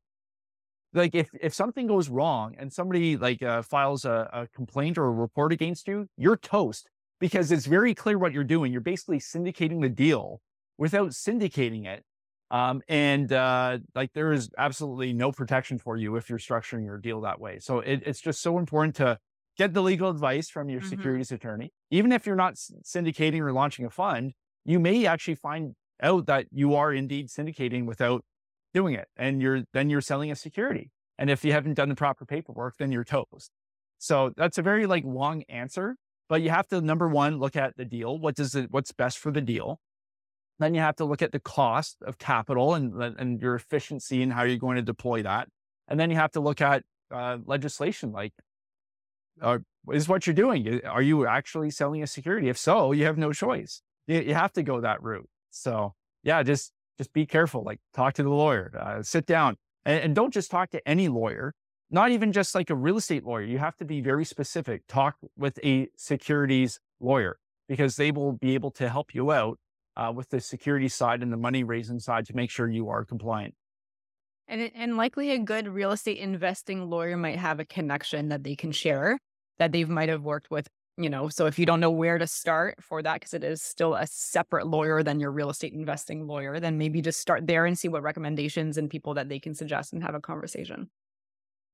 like 0.93 1.15
if 1.15 1.31
if 1.41 1.55
something 1.55 1.87
goes 1.87 2.11
wrong 2.11 2.55
and 2.59 2.71
somebody 2.71 3.17
like 3.17 3.43
uh, 3.43 3.63
files 3.63 4.05
a, 4.05 4.29
a 4.33 4.47
complaint 4.55 4.99
or 4.99 5.07
a 5.07 5.11
report 5.11 5.55
against 5.55 5.89
you, 5.89 6.07
you're 6.19 6.37
toast 6.37 6.91
because 7.19 7.51
it's 7.51 7.65
very 7.65 7.95
clear 7.95 8.19
what 8.19 8.35
you're 8.35 8.45
doing. 8.45 8.73
You're 8.73 8.83
basically 8.83 9.21
syndicating 9.21 9.81
the 9.81 9.89
deal 9.89 10.43
without 10.77 11.11
syndicating 11.13 11.87
it. 11.87 12.05
Um, 12.51 12.81
and 12.89 13.31
uh, 13.33 13.79
like 13.95 14.13
there 14.15 14.33
is 14.33 14.49
absolutely 14.57 15.13
no 15.13 15.33
protection 15.33 15.79
for 15.79 15.97
you 15.97 16.17
if 16.17 16.31
you're 16.31 16.39
structuring 16.39 16.85
your 16.85 16.99
deal 16.99 17.21
that 17.23 17.41
way. 17.41 17.59
So 17.59 17.81
it, 17.81 18.03
it's 18.07 18.21
just 18.21 18.41
so 18.41 18.59
important 18.59 18.97
to 18.97 19.19
get 19.59 19.75
the 19.75 19.83
legal 19.83 20.09
advice 20.09 20.49
from 20.49 20.71
your 20.71 20.81
mm-hmm. 20.81 20.89
securities 20.89 21.31
attorney. 21.31 21.73
Even 21.91 22.13
if 22.13 22.27
you're 22.27 22.37
not 22.37 22.55
syndicating 22.55 23.41
or 23.41 23.53
launching 23.53 23.85
a 23.85 23.91
fund, 23.91 24.33
you 24.65 24.79
may 24.79 25.05
actually 25.05 25.35
find 25.35 25.75
out 26.03 26.27
that 26.27 26.47
you 26.51 26.75
are 26.75 26.93
indeed 26.93 27.29
syndicating 27.29 27.85
without 27.85 28.25
doing 28.73 28.95
it, 28.95 29.09
and 29.17 29.43
you're 29.43 29.65
then 29.73 29.91
you're 29.91 30.01
selling 30.01 30.31
a 30.31 30.37
security. 30.37 30.91
And 31.19 31.29
if 31.31 31.45
you 31.45 31.53
haven't 31.53 31.75
done 31.75 31.89
the 31.89 31.97
proper 31.97 32.25
paperwork, 32.25 32.77
then 32.79 32.93
you're 32.93 33.05
toast. 33.05 33.51
So 33.99 34.31
that's 34.37 34.59
a 34.59 34.63
very 34.63 34.87
like 34.87 35.05
long 35.05 35.43
answer, 35.49 35.97
but 36.29 36.41
you 36.41 36.51
have 36.51 36.69
to 36.69 36.81
number 36.81 37.09
one 37.09 37.39
look 37.39 37.57
at 37.57 37.77
the 37.77 37.85
deal. 37.85 38.17
What 38.19 38.37
does 38.37 38.55
it? 38.55 38.71
What's 38.71 38.93
best 38.93 39.19
for 39.19 39.33
the 39.33 39.41
deal? 39.41 39.81
Then 40.59 40.75
you 40.75 40.81
have 40.81 40.97
to 40.97 41.05
look 41.05 41.23
at 41.23 41.33
the 41.33 41.41
cost 41.41 41.99
of 42.03 42.19
capital 42.19 42.75
and, 42.75 43.01
and 43.01 43.41
your 43.41 43.55
efficiency 43.55 44.23
and 44.23 44.33
how 44.33 44.43
you're 44.43 44.57
going 44.57 44.77
to 44.77 44.83
deploy 44.83 45.23
that. 45.23 45.49
And 45.87 45.99
then 45.99 46.11
you 46.11 46.17
have 46.17 46.33
to 46.33 46.41
look 46.41 46.61
at 46.61 46.83
uh, 47.11 47.39
legislation 47.45 48.13
like, 48.13 48.33
uh, 49.41 49.59
is 49.93 50.09
what 50.09 50.27
you're 50.27 50.35
doing? 50.35 50.81
Are 50.85 51.03
you 51.03 51.27
actually 51.27 51.71
selling 51.71 52.03
a 52.03 52.07
security? 52.07 52.49
If 52.49 52.59
so, 52.59 52.93
you 52.93 53.05
have 53.05 53.17
no 53.17 53.33
choice. 53.33 53.83
You, 54.07 54.21
you 54.21 54.35
have 54.35 54.53
to 54.55 54.63
go 54.63 54.81
that 54.81 55.03
route. 55.03 55.29
So 55.51 55.95
yeah, 56.23 56.43
just 56.43 56.73
just 56.99 57.13
be 57.13 57.25
careful. 57.25 57.63
Like 57.63 57.79
talk 57.95 58.15
to 58.15 58.23
the 58.23 58.29
lawyer, 58.29 58.73
uh, 58.79 59.03
sit 59.03 59.27
down, 59.27 59.57
and, 59.85 60.01
and 60.01 60.15
don't 60.15 60.35
just 60.35 60.51
talk 60.51 60.71
to 60.71 60.89
any 60.89 61.09
lawyer. 61.09 61.55
Not 61.91 62.11
even 62.11 62.33
just 62.33 62.55
like 62.55 62.69
a 62.69 62.75
real 62.75 62.99
estate 62.99 63.25
lawyer. 63.25 63.45
You 63.45 63.59
have 63.59 63.77
to 63.77 63.85
be 63.85 64.01
very 64.03 64.25
specific. 64.25 64.83
Talk 64.89 65.17
with 65.37 65.59
a 65.65 65.89
securities 65.97 66.81
lawyer 67.01 67.39
because 67.69 67.97
they 67.97 68.11
will 68.11 68.33
be 68.33 68.55
able 68.55 68.73
to 68.73 68.91
help 68.91 69.15
you 69.15 69.31
out 69.31 69.59
uh, 69.99 70.13
with 70.15 70.31
the 70.31 70.41
security 70.41 70.89
side 70.89 71.23
and 71.23 71.33
the 71.33 71.37
money 71.37 71.65
raising 71.65 71.99
side 71.99 72.25
to 72.27 72.37
make 72.37 72.51
sure 72.51 72.71
you 72.71 72.89
are 72.89 73.05
compliant. 73.05 73.55
And, 74.47 74.71
and 74.75 74.97
likely 74.97 75.33
a 75.33 75.39
good 75.39 75.69
real 75.69 75.93
estate 75.93 76.19
investing 76.19 76.89
lawyer 76.89 77.17
might 77.17 77.39
have 77.39 77.61
a 77.61 77.65
connection 77.65 78.29
that 78.29 78.45
they 78.45 78.57
can 78.57 78.73
share 78.73 79.19
that 79.59 79.73
they 79.73 79.85
might 79.85 80.09
have 80.09 80.23
worked 80.23 80.51
with, 80.51 80.69
you 80.97 81.11
know. 81.11 81.29
So 81.29 81.47
if 81.47 81.59
you 81.59 81.67
don't 81.67 81.81
know 81.81 81.91
where 81.91 82.17
to 82.17 82.27
start 82.27 82.77
for 82.81 83.03
that, 83.03 83.15
because 83.15 83.35
it 83.35 83.45
is 83.45 83.61
still 83.61 83.95
a 83.95 84.07
separate 84.07 84.67
lawyer 84.67 85.03
than 85.03 85.21
your 85.21 85.33
real 85.33 85.51
estate 85.51 85.75
investing 85.75 86.27
lawyer, 86.27 86.61
then 86.61 86.79
maybe 86.79 87.03
just 87.03 87.21
start 87.21 87.47
there 87.47 87.67
and 87.67 87.77
see 87.77 87.89
what 87.89 88.03
recommendations 88.03 88.79
and 88.79 88.89
people 88.89 89.15
that 89.15 89.29
they 89.29 89.41
can 89.41 89.55
suggest 89.55 89.93
and 89.93 90.03
have 90.03 90.15
a 90.15 90.21
conversation. 90.21 90.89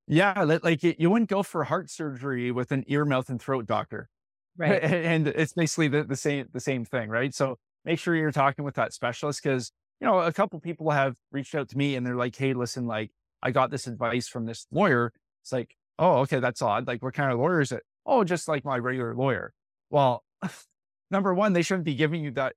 Yeah, 0.07 0.59
like 0.63 0.83
you 0.83 1.11
wouldn't 1.11 1.31
go 1.31 1.43
for 1.43 1.65
heart 1.65 1.91
surgery 1.91 2.51
with 2.51 2.73
an 2.73 2.85
ear, 2.89 3.05
mouth, 3.05 3.29
and 3.29 3.41
throat 3.41 3.67
doctor, 3.67 4.09
right? 4.57 4.83
And 4.83 5.29
it's 5.29 5.53
basically 5.53 5.89
the, 5.89 6.05
the 6.05 6.17
same 6.17 6.49
the 6.53 6.61
same 6.61 6.85
thing, 6.85 7.09
right? 7.09 7.35
So 7.35 7.59
make 7.85 7.99
sure 7.99 8.15
you're 8.15 8.33
talking 8.33 8.65
with 8.65 8.75
that 8.77 8.93
specialist 8.93 9.43
because, 9.43 9.73
you 10.01 10.07
know, 10.07 10.21
a 10.21 10.33
couple 10.33 10.59
people 10.61 10.91
have 10.91 11.17
reached 11.33 11.55
out 11.55 11.69
to 11.71 11.79
me 11.79 11.97
and 11.97 12.07
they're 12.07 12.17
like, 12.17 12.37
hey, 12.37 12.55
listen, 12.55 12.87
like, 12.87 13.11
I 13.43 13.51
got 13.51 13.71
this 13.71 13.87
advice 13.87 14.27
from 14.29 14.47
this 14.47 14.67
lawyer. 14.71 15.13
It's 15.43 15.53
like, 15.53 15.77
oh, 15.99 16.19
okay, 16.21 16.41
that's 16.41 16.63
odd. 16.63 16.87
Like, 16.87 17.03
what 17.03 17.15
kind 17.15 17.33
of 17.33 17.39
lawyer 17.39 17.61
is 17.61 17.73
it? 17.73 17.83
Oh, 18.07 18.25
just 18.25 18.49
like 18.49 18.65
my 18.65 18.79
regular 18.79 19.15
lawyer. 19.15 19.53
Well, 19.91 20.25
number 21.11 21.35
one, 21.35 21.53
they 21.53 21.63
shouldn't 21.63 21.85
be 21.85 21.95
giving 21.95 22.25
you 22.25 22.31
that 22.33 22.55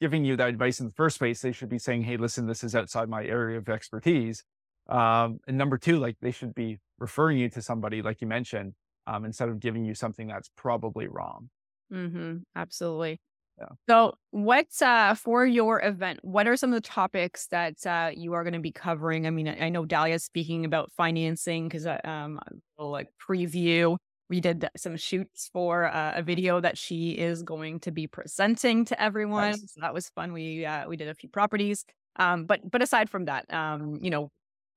giving 0.00 0.24
you 0.24 0.36
that 0.36 0.48
advice 0.48 0.80
in 0.80 0.86
the 0.86 0.92
first 0.92 1.18
place. 1.18 1.40
They 1.40 1.52
should 1.52 1.68
be 1.68 1.78
saying, 1.78 2.02
hey, 2.02 2.16
listen, 2.16 2.46
this 2.46 2.64
is 2.64 2.74
outside 2.74 3.08
my 3.08 3.24
area 3.24 3.58
of 3.58 3.68
expertise. 3.68 4.44
Um, 4.88 5.38
and 5.46 5.56
number 5.56 5.78
two, 5.78 5.98
like 5.98 6.16
they 6.20 6.30
should 6.30 6.54
be 6.54 6.78
referring 6.98 7.38
you 7.38 7.48
to 7.50 7.62
somebody, 7.62 8.02
like 8.02 8.20
you 8.20 8.26
mentioned, 8.26 8.74
um, 9.06 9.24
instead 9.24 9.48
of 9.48 9.60
giving 9.60 9.84
you 9.84 9.94
something 9.94 10.26
that's 10.26 10.50
probably 10.56 11.06
wrong. 11.06 11.48
Mm-hmm. 11.92 12.38
Absolutely. 12.54 13.20
Yeah. 13.58 13.66
So, 13.88 14.14
what's 14.30 14.82
uh 14.82 15.14
for 15.14 15.46
your 15.46 15.80
event? 15.82 16.20
What 16.22 16.48
are 16.48 16.56
some 16.56 16.72
of 16.72 16.82
the 16.82 16.88
topics 16.88 17.46
that 17.48 17.86
uh, 17.86 18.10
you 18.14 18.32
are 18.32 18.42
going 18.42 18.54
to 18.54 18.60
be 18.60 18.72
covering? 18.72 19.26
I 19.26 19.30
mean, 19.30 19.48
I, 19.48 19.68
know 19.68 19.84
Dahlia's 19.84 20.24
speaking 20.24 20.64
about 20.64 20.90
financing 20.96 21.68
because 21.68 21.86
uh, 21.86 22.00
um, 22.04 22.40
a 22.78 22.84
like 22.84 23.08
preview. 23.28 23.96
We 24.30 24.40
did 24.40 24.66
some 24.76 24.96
shoots 24.96 25.50
for 25.52 25.84
uh, 25.84 26.14
a 26.16 26.22
video 26.22 26.58
that 26.60 26.78
she 26.78 27.10
is 27.10 27.42
going 27.42 27.80
to 27.80 27.92
be 27.92 28.06
presenting 28.06 28.86
to 28.86 29.00
everyone. 29.00 29.50
Nice. 29.50 29.74
So 29.74 29.82
that 29.82 29.94
was 29.94 30.08
fun. 30.08 30.32
We 30.32 30.64
uh, 30.66 30.88
we 30.88 30.96
did 30.96 31.08
a 31.08 31.14
few 31.14 31.28
properties. 31.28 31.84
Um, 32.16 32.46
but 32.46 32.68
but 32.68 32.82
aside 32.82 33.10
from 33.10 33.26
that, 33.26 33.52
um, 33.52 33.98
you 34.02 34.10
know, 34.10 34.30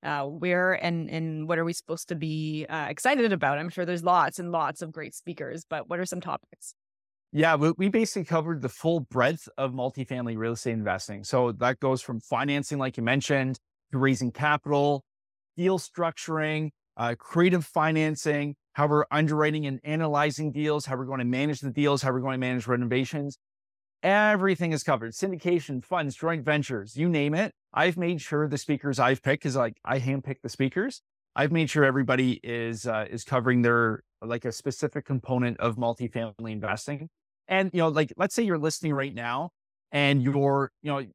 uh, 0.04 0.24
where 0.24 0.74
and 0.74 1.10
and 1.10 1.48
what 1.48 1.58
are 1.58 1.66
we 1.66 1.74
supposed 1.74 2.10
to 2.10 2.16
be 2.16 2.66
uh, 2.70 2.88
excited 2.90 3.34
about? 3.34 3.58
I'm 3.58 3.70
sure 3.70 3.86
there's 3.86 4.04
lots 4.04 4.38
and 4.38 4.52
lots 4.52 4.82
of 4.82 4.92
great 4.92 5.16
speakers, 5.16 5.66
but 5.68 5.90
what 5.90 6.00
are 6.00 6.06
some 6.06 6.22
topics? 6.22 6.76
Yeah, 7.34 7.56
we, 7.56 7.74
we 7.78 7.90
basically 7.90 8.24
covered 8.24 8.62
the 8.62 8.70
full 8.70 9.02
breadth 9.02 9.50
of 9.58 9.74
multifamily 9.74 10.38
real 10.38 10.54
estate 10.54 10.72
investing. 10.72 11.24
So 11.24 11.52
that 11.54 11.80
goes 11.80 12.02
from 12.02 12.20
financing, 12.20 12.78
like 12.78 12.98
you 12.98 13.04
mentioned, 13.04 13.60
to 13.92 13.98
raising 13.98 14.32
capital, 14.32 15.04
deal 15.58 15.78
structuring, 15.78 16.70
uh, 16.96 17.16
creative 17.20 17.66
financing, 17.66 18.56
how 18.74 18.88
we're 18.88 19.06
underwriting 19.12 19.66
and 19.66 19.80
analyzing 19.84 20.52
deals, 20.52 20.86
how 20.86 20.96
we're 20.96 21.06
going 21.06 21.20
to 21.20 21.26
manage 21.26 21.60
the 21.60 21.72
deals, 21.72 22.02
how 22.02 22.12
we're 22.12 22.22
going 22.22 22.34
to 22.34 22.40
manage 22.40 22.66
renovations. 22.68 23.38
Everything 24.04 24.72
is 24.72 24.84
covered 24.84 25.14
syndication, 25.14 25.84
funds, 25.84 26.16
joint 26.16 26.46
ventures, 26.46 26.96
you 26.96 27.10
name 27.10 27.34
it. 27.34 27.54
I've 27.74 27.98
made 27.98 28.22
sure 28.22 28.48
the 28.48 28.58
speakers 28.58 29.00
I've 29.00 29.22
picked, 29.22 29.46
is 29.46 29.56
like 29.56 29.78
I 29.84 30.00
handpick 30.00 30.38
the 30.44 30.50
speakers, 30.50 31.02
I've 31.38 31.52
made 31.52 31.70
sure 31.70 31.86
everybody 31.86 32.40
is 32.44 32.88
uh, 32.88 33.06
is 33.08 33.24
covering 33.24 33.62
their 33.62 34.02
like 34.24 34.44
a 34.44 34.52
specific 34.52 35.06
component 35.06 35.60
of 35.60 35.76
multifamily 35.76 36.52
investing. 36.52 37.10
And 37.48 37.70
you 37.74 37.78
know, 37.78 37.90
like 37.90 38.12
let's 38.18 38.34
say 38.34 38.42
you're 38.42 38.58
listening 38.58 38.94
right 38.94 39.14
now 39.14 39.52
and 39.92 40.24
you're, 40.24 40.72
you 40.82 40.92
know, 40.92 41.06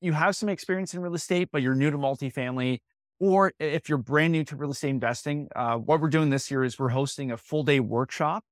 you 0.00 0.12
have 0.14 0.34
some 0.34 0.48
experience 0.48 0.94
in 0.94 1.02
real 1.02 1.14
estate, 1.14 1.50
but 1.52 1.60
you're 1.60 1.74
new 1.74 1.90
to 1.90 1.98
multifamily, 1.98 2.78
or 3.20 3.52
if 3.60 3.86
you're 3.90 3.98
brand 3.98 4.32
new 4.32 4.44
to 4.44 4.56
real 4.56 4.70
estate 4.70 4.88
investing, 4.88 5.48
uh, 5.54 5.76
what 5.76 6.00
we're 6.00 6.08
doing 6.08 6.30
this 6.30 6.50
year 6.50 6.64
is 6.64 6.78
we're 6.78 6.88
hosting 6.88 7.30
a 7.30 7.36
full 7.36 7.62
day 7.62 7.78
workshop 7.78 8.44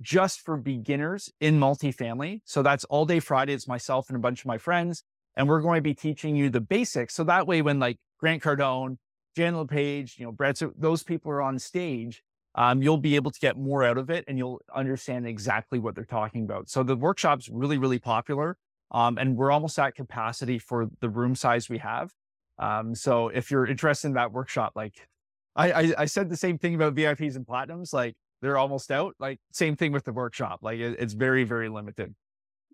just 0.00 0.40
for 0.40 0.56
beginners 0.56 1.30
in 1.40 1.60
multifamily. 1.60 2.40
So 2.46 2.62
that's 2.62 2.84
all 2.84 3.04
day 3.04 3.20
Friday. 3.20 3.52
It's 3.52 3.68
myself 3.68 4.08
and 4.08 4.16
a 4.16 4.20
bunch 4.20 4.40
of 4.40 4.46
my 4.46 4.56
friends, 4.56 5.04
and 5.36 5.46
we're 5.46 5.60
going 5.60 5.76
to 5.76 5.82
be 5.82 5.94
teaching 5.94 6.36
you 6.36 6.48
the 6.48 6.62
basics. 6.62 7.14
So 7.14 7.24
that 7.24 7.46
way, 7.46 7.60
when 7.60 7.78
like 7.78 7.98
Grant 8.18 8.42
Cardone, 8.42 8.96
Jan 9.36 9.56
LePage, 9.56 10.16
you 10.18 10.24
know, 10.24 10.32
Brett, 10.32 10.58
so 10.58 10.72
those 10.76 11.02
people 11.02 11.30
are 11.30 11.42
on 11.42 11.58
stage, 11.58 12.22
um, 12.54 12.82
you'll 12.82 12.98
be 12.98 13.14
able 13.14 13.30
to 13.30 13.38
get 13.38 13.56
more 13.56 13.84
out 13.84 13.96
of 13.96 14.10
it 14.10 14.24
and 14.26 14.36
you'll 14.36 14.60
understand 14.74 15.26
exactly 15.26 15.78
what 15.78 15.94
they're 15.94 16.04
talking 16.04 16.44
about. 16.44 16.68
So 16.68 16.82
the 16.82 16.96
workshop's 16.96 17.48
really, 17.48 17.78
really 17.78 17.98
popular. 17.98 18.56
Um, 18.90 19.18
and 19.18 19.36
we're 19.36 19.52
almost 19.52 19.78
at 19.78 19.94
capacity 19.94 20.58
for 20.58 20.88
the 21.00 21.08
room 21.08 21.36
size 21.36 21.68
we 21.68 21.78
have. 21.78 22.10
Um, 22.58 22.94
so 22.94 23.28
if 23.28 23.50
you're 23.50 23.66
interested 23.66 24.08
in 24.08 24.14
that 24.14 24.32
workshop, 24.32 24.72
like 24.74 25.08
I, 25.54 25.72
I, 25.72 25.94
I, 25.98 26.04
said 26.06 26.28
the 26.28 26.36
same 26.36 26.58
thing 26.58 26.74
about 26.74 26.94
VIPs 26.94 27.36
and 27.36 27.46
platinums, 27.46 27.92
like 27.92 28.16
they're 28.42 28.58
almost 28.58 28.90
out. 28.90 29.14
Like 29.20 29.38
same 29.52 29.76
thing 29.76 29.92
with 29.92 30.04
the 30.04 30.12
workshop. 30.12 30.58
Like 30.60 30.80
it, 30.80 30.96
it's 30.98 31.14
very, 31.14 31.44
very 31.44 31.68
limited. 31.68 32.14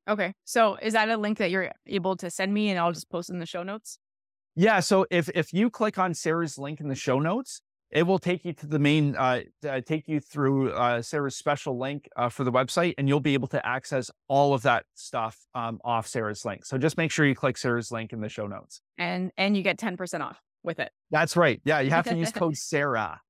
Okay. 0.09 0.33
So 0.45 0.77
is 0.77 0.95
that 0.95 1.09
a 1.11 1.17
link 1.17 1.39
that 1.39 1.51
you're 1.51 1.71
able 1.87 2.17
to 2.17 2.31
send 2.31 2.53
me 2.55 2.71
and 2.71 2.79
I'll 2.79 2.93
just 2.93 3.11
post 3.11 3.29
in 3.29 3.39
the 3.39 3.47
show 3.47 3.63
notes? 3.63 3.99
Yeah. 4.57 4.81
So 4.81 5.07
if 5.11 5.29
if 5.35 5.53
you 5.53 5.71
click 5.71 5.99
on 5.99 6.15
Sarah's 6.15 6.59
link 6.59 6.81
in 6.81 6.89
the 6.89 6.95
show 6.95 7.21
notes, 7.21 7.61
it 7.91 8.03
will 8.03 8.19
take 8.19 8.45
you 8.45 8.53
to 8.53 8.67
the 8.67 8.79
main, 8.79 9.15
uh, 9.17 9.43
uh, 9.67 9.81
take 9.81 10.09
you 10.09 10.19
through 10.19 10.73
uh, 10.73 11.01
Sarah's 11.03 11.37
special 11.37 11.79
link 11.79 12.09
uh, 12.17 12.29
for 12.29 12.43
the 12.43 12.51
website, 12.51 12.95
and 12.99 13.09
you'll 13.09 13.21
be 13.21 13.35
able 13.35 13.49
to 13.49 13.65
access 13.65 14.11
all 14.29 14.55
of 14.55 14.63
that 14.63 14.85
stuff 14.95 15.39
um, 15.55 15.81
off 15.85 16.07
Sarah's 16.07 16.45
link. 16.45 16.65
So 16.65 16.79
just 16.79 16.97
make 16.97 17.13
sure 17.13 17.25
you 17.27 17.35
click 17.35 17.57
Sarah's 17.57 17.93
link 17.93 18.13
in 18.13 18.21
the 18.21 18.29
show 18.29 18.47
notes, 18.47 18.81
and 18.99 19.31
and 19.37 19.57
you 19.57 19.63
get 19.63 19.79
ten 19.79 19.97
percent 19.97 20.23
off 20.23 20.41
with 20.63 20.81
it. 20.81 20.91
That's 21.11 21.37
right. 21.37 21.61
Yeah, 21.65 21.81
you 21.81 21.91
have 21.91 22.07
to 22.07 22.17
use 22.17 22.33
code 22.33 22.57
Sarah. 22.57 23.21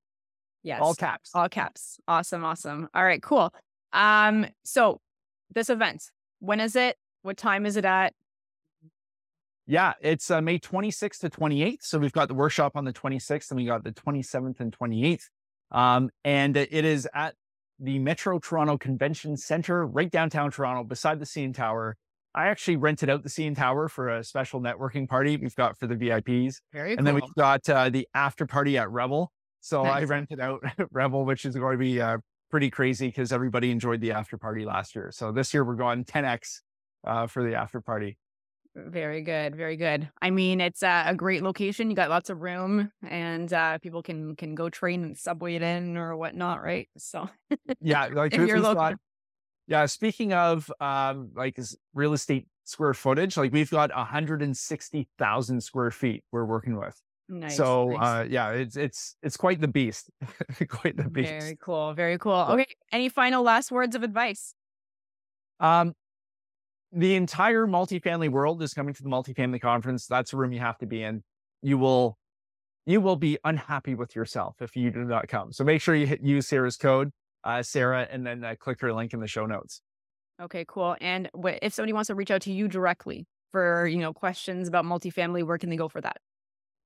Yes, 0.63 0.81
all 0.81 0.95
caps. 0.95 1.31
All 1.35 1.49
caps. 1.49 1.99
Awesome, 2.09 2.45
awesome. 2.45 2.89
All 2.95 3.05
right, 3.05 3.23
cool. 3.23 3.53
Um, 3.93 4.47
so 4.65 5.01
this 5.55 5.69
event, 5.71 6.11
when 6.41 6.61
is 6.61 6.77
it? 6.77 6.97
What 7.23 7.37
time 7.37 7.67
is 7.67 7.77
it 7.77 7.85
at? 7.85 8.15
Yeah, 9.67 9.95
it's 10.01 10.31
uh, 10.31 10.41
May 10.41 10.59
26th 10.59 11.19
to 11.21 11.31
28th. 11.31 11.83
So 11.83 11.99
we've 11.99 12.13
got 12.13 12.29
the 12.29 12.35
workshop 12.35 12.73
on 12.77 12.85
the 12.85 12.93
26th 12.93 13.51
and 13.51 13.59
we 13.59 13.67
got 13.67 13.83
the 13.83 13.93
27th 13.93 14.61
and 14.61 14.77
28th. 14.77 15.25
Um, 15.73 16.11
and 16.25 16.57
it 16.57 16.85
is 16.85 17.09
at 17.13 17.35
the 17.81 17.99
Metro 17.99 18.39
Toronto 18.39 18.79
Convention 18.79 19.37
Center, 19.37 19.87
right 19.87 20.11
downtown 20.11 20.51
Toronto, 20.51 20.85
beside 20.85 21.19
the 21.19 21.27
CN 21.27 21.53
Tower. 21.53 21.97
I 22.35 22.49
actually 22.49 22.77
rented 22.77 23.11
out 23.11 23.23
the 23.23 23.29
CN 23.29 23.57
Tower 23.57 23.89
for 23.89 24.09
a 24.09 24.23
special 24.23 24.61
networking 24.61 25.09
party 25.09 25.37
we've 25.37 25.57
got 25.57 25.77
for 25.79 25.87
the 25.87 25.97
VIPs. 25.97 26.57
Very 26.73 26.91
and 26.91 26.99
cool. 26.99 27.05
then 27.05 27.15
we've 27.15 27.35
got 27.37 27.69
uh, 27.69 27.89
the 27.89 28.07
after 28.15 28.47
party 28.47 28.79
at 28.79 28.91
Rebel. 28.91 29.33
So 29.63 29.83
I 29.83 30.05
rented 30.05 30.39
out 30.39 30.63
Rebel, 30.93 31.25
which 31.25 31.45
is 31.45 31.57
going 31.57 31.73
to 31.73 31.79
be 31.79 32.01
uh, 32.01 32.19
pretty 32.51 32.71
crazy 32.71 33.09
because 33.09 33.33
everybody 33.33 33.71
enjoyed 33.71 34.01
the 34.01 34.13
after 34.13 34.39
party 34.39 34.65
last 34.65 34.95
year. 34.95 35.11
So 35.13 35.33
this 35.33 35.53
year 35.53 35.65
we're 35.65 35.75
going 35.75 36.05
10x 36.05 36.61
uh, 37.05 37.27
for 37.27 37.43
the 37.43 37.55
after 37.57 37.81
party. 37.81 38.17
Very 38.79 39.23
good, 39.23 39.57
very 39.57 39.77
good. 39.77 40.11
I 40.21 40.29
mean, 40.29 40.61
it's 40.61 40.83
uh, 40.83 41.05
a 41.07 41.15
great 41.15 41.43
location. 41.43 41.89
You 41.89 41.97
got 41.97 42.11
lots 42.11 42.29
of 42.29 42.43
room, 42.43 42.93
and 43.09 43.51
uh, 43.51 43.79
people 43.79 44.03
can 44.03 44.37
can 44.37 44.55
go 44.55 44.69
train 44.69 45.03
and 45.03 45.17
subway 45.17 45.55
it 45.55 45.63
in 45.63 45.97
or 45.97 46.15
whatnot, 46.15 46.63
right? 46.63 46.87
So 46.99 47.31
Yeah, 47.81 48.07
like 48.13 48.35
If 48.35 48.47
you're 48.47 48.61
local. 48.61 48.75
got- 48.75 48.99
yeah. 49.67 49.87
Speaking 49.87 50.35
of 50.35 50.71
um, 50.79 51.31
like 51.35 51.59
real 51.95 52.13
estate 52.13 52.49
square 52.65 52.93
footage, 52.93 53.39
like 53.39 53.51
we've 53.51 53.71
got 53.71 53.95
160,000 53.97 55.61
square 55.63 55.91
feet 55.91 56.23
we're 56.31 56.45
working 56.45 56.77
with. 56.79 57.01
nice. 57.31 57.57
so 57.57 57.89
nice. 57.89 57.99
uh, 58.01 58.27
yeah, 58.29 58.51
it's 58.51 58.77
it's 58.77 59.17
it's 59.23 59.39
quite 59.39 59.61
the 59.63 59.69
beast, 59.69 60.11
quite 60.69 60.99
the 60.99 61.09
beast. 61.09 61.31
very 61.31 61.57
cool, 61.59 61.95
very 61.95 62.19
cool. 62.19 62.47
Okay, 62.51 62.67
any 62.93 63.09
final 63.09 63.43
last 63.43 63.73
words 63.73 63.97
of 63.97 64.03
advice? 64.03 64.55
Um, 65.61 65.95
the 66.97 67.15
entire 67.15 67.67
multifamily 67.67 68.31
world 68.31 68.63
is 68.63 68.73
coming 68.73 68.95
to 68.95 69.03
the 69.03 69.11
multifamily 69.11 69.61
conference. 69.61 70.07
That's 70.07 70.33
a 70.33 70.37
room 70.37 70.53
you 70.53 70.61
have 70.61 70.79
to 70.79 70.87
be 70.87 71.03
in. 71.03 71.23
You 71.61 71.77
will, 71.77 72.19
you 72.87 73.03
will 73.03 73.17
be 73.17 73.39
unhappy 73.45 73.95
with 73.95 74.17
yourself 74.17 74.57
if 74.63 74.75
you 74.75 74.91
do 74.91 75.05
not 75.05 75.29
come. 75.29 75.53
So 75.53 75.63
make 75.63 75.83
sure 75.83 75.95
you 75.95 76.07
hit 76.07 76.23
use 76.23 76.49
Sarah's 76.49 76.79
code, 76.79 77.11
uh, 77.45 77.63
Sarah, 77.63 78.09
and 78.11 78.27
then 78.27 78.43
uh, 78.43 78.55
click 78.59 78.81
her 78.81 78.95
link 78.95 79.13
in 79.13 79.21
the 79.21 79.27
show 79.27 79.45
notes. 79.45 79.83
Okay, 80.41 80.65
cool. 80.67 80.97
And 81.03 81.29
wh- 81.35 81.59
if 81.61 81.75
somebody 81.75 81.93
wants 81.93 82.07
to 82.07 82.15
reach 82.15 82.31
out 82.31 82.41
to 82.43 82.53
you 82.53 82.67
directly 82.67 83.27
for 83.53 83.87
you 83.87 83.99
know 83.99 84.15
questions 84.15 84.67
about 84.67 84.87
multifamily, 84.87 85.45
where 85.45 85.59
can 85.59 85.69
they 85.69 85.77
go 85.77 85.89
for 85.89 86.01
that? 86.01 86.17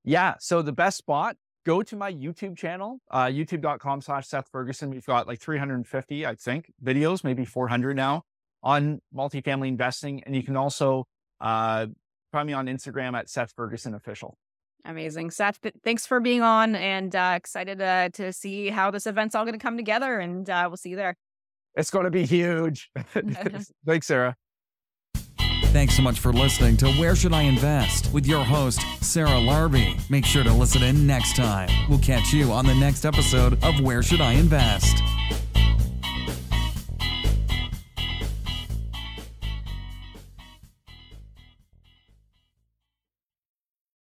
Yeah. 0.04 0.34
So 0.40 0.61
the 0.61 0.72
best 0.72 0.96
spot, 0.96 1.36
go 1.64 1.82
to 1.82 1.94
my 1.94 2.12
YouTube 2.12 2.56
channel, 2.56 2.98
uh, 3.12 3.26
youtube.com 3.26 4.00
slash 4.00 4.26
Seth 4.26 4.48
Ferguson. 4.50 4.90
We've 4.90 5.06
got 5.06 5.28
like 5.28 5.40
350, 5.40 6.26
I 6.26 6.34
think, 6.34 6.72
videos, 6.82 7.22
maybe 7.22 7.44
400 7.44 7.94
now 7.94 8.24
on 8.62 9.00
multifamily 9.14 9.68
investing. 9.68 10.22
And 10.24 10.34
you 10.34 10.42
can 10.42 10.56
also 10.56 11.06
uh, 11.40 11.86
find 12.32 12.46
me 12.46 12.52
on 12.52 12.66
Instagram 12.66 13.18
at 13.18 13.28
Seth 13.28 13.52
Ferguson 13.56 13.94
Official. 13.94 14.36
Amazing, 14.84 15.30
Seth. 15.30 15.58
thanks 15.84 16.06
for 16.06 16.20
being 16.20 16.40
on, 16.40 16.74
and 16.74 17.14
uh, 17.14 17.34
excited 17.36 17.82
uh, 17.82 18.08
to 18.14 18.32
see 18.32 18.68
how 18.68 18.90
this 18.90 19.06
event's 19.06 19.34
all 19.34 19.44
going 19.44 19.58
to 19.58 19.62
come 19.62 19.76
together. 19.76 20.18
And 20.18 20.48
uh, 20.48 20.64
we'll 20.68 20.78
see 20.78 20.90
you 20.90 20.96
there. 20.96 21.16
It's 21.74 21.90
going 21.90 22.04
to 22.04 22.11
be 22.11 22.24
huge. 22.24 22.90
Thanks, 23.86 24.06
Sarah. 24.06 24.36
Thanks 25.72 25.94
so 25.94 26.02
much 26.02 26.18
for 26.18 26.32
listening 26.32 26.76
to 26.78 26.90
Where 26.94 27.14
Should 27.14 27.32
I 27.32 27.42
Invest 27.42 28.12
with 28.12 28.26
your 28.26 28.42
host, 28.42 28.80
Sarah 29.00 29.28
Larbi. 29.28 29.98
Make 30.11 30.24
sure 30.24 30.42
to 30.42 30.52
listen 30.52 30.82
in 30.82 31.06
next 31.06 31.36
time. 31.36 31.68
We'll 31.88 32.00
catch 32.00 32.32
you 32.32 32.50
on 32.50 32.66
the 32.66 32.74
next 32.74 33.04
episode 33.04 33.62
of 33.62 33.80
Where 33.80 34.02
Should 34.02 34.20
I 34.20 34.32
Invest. 34.32 35.00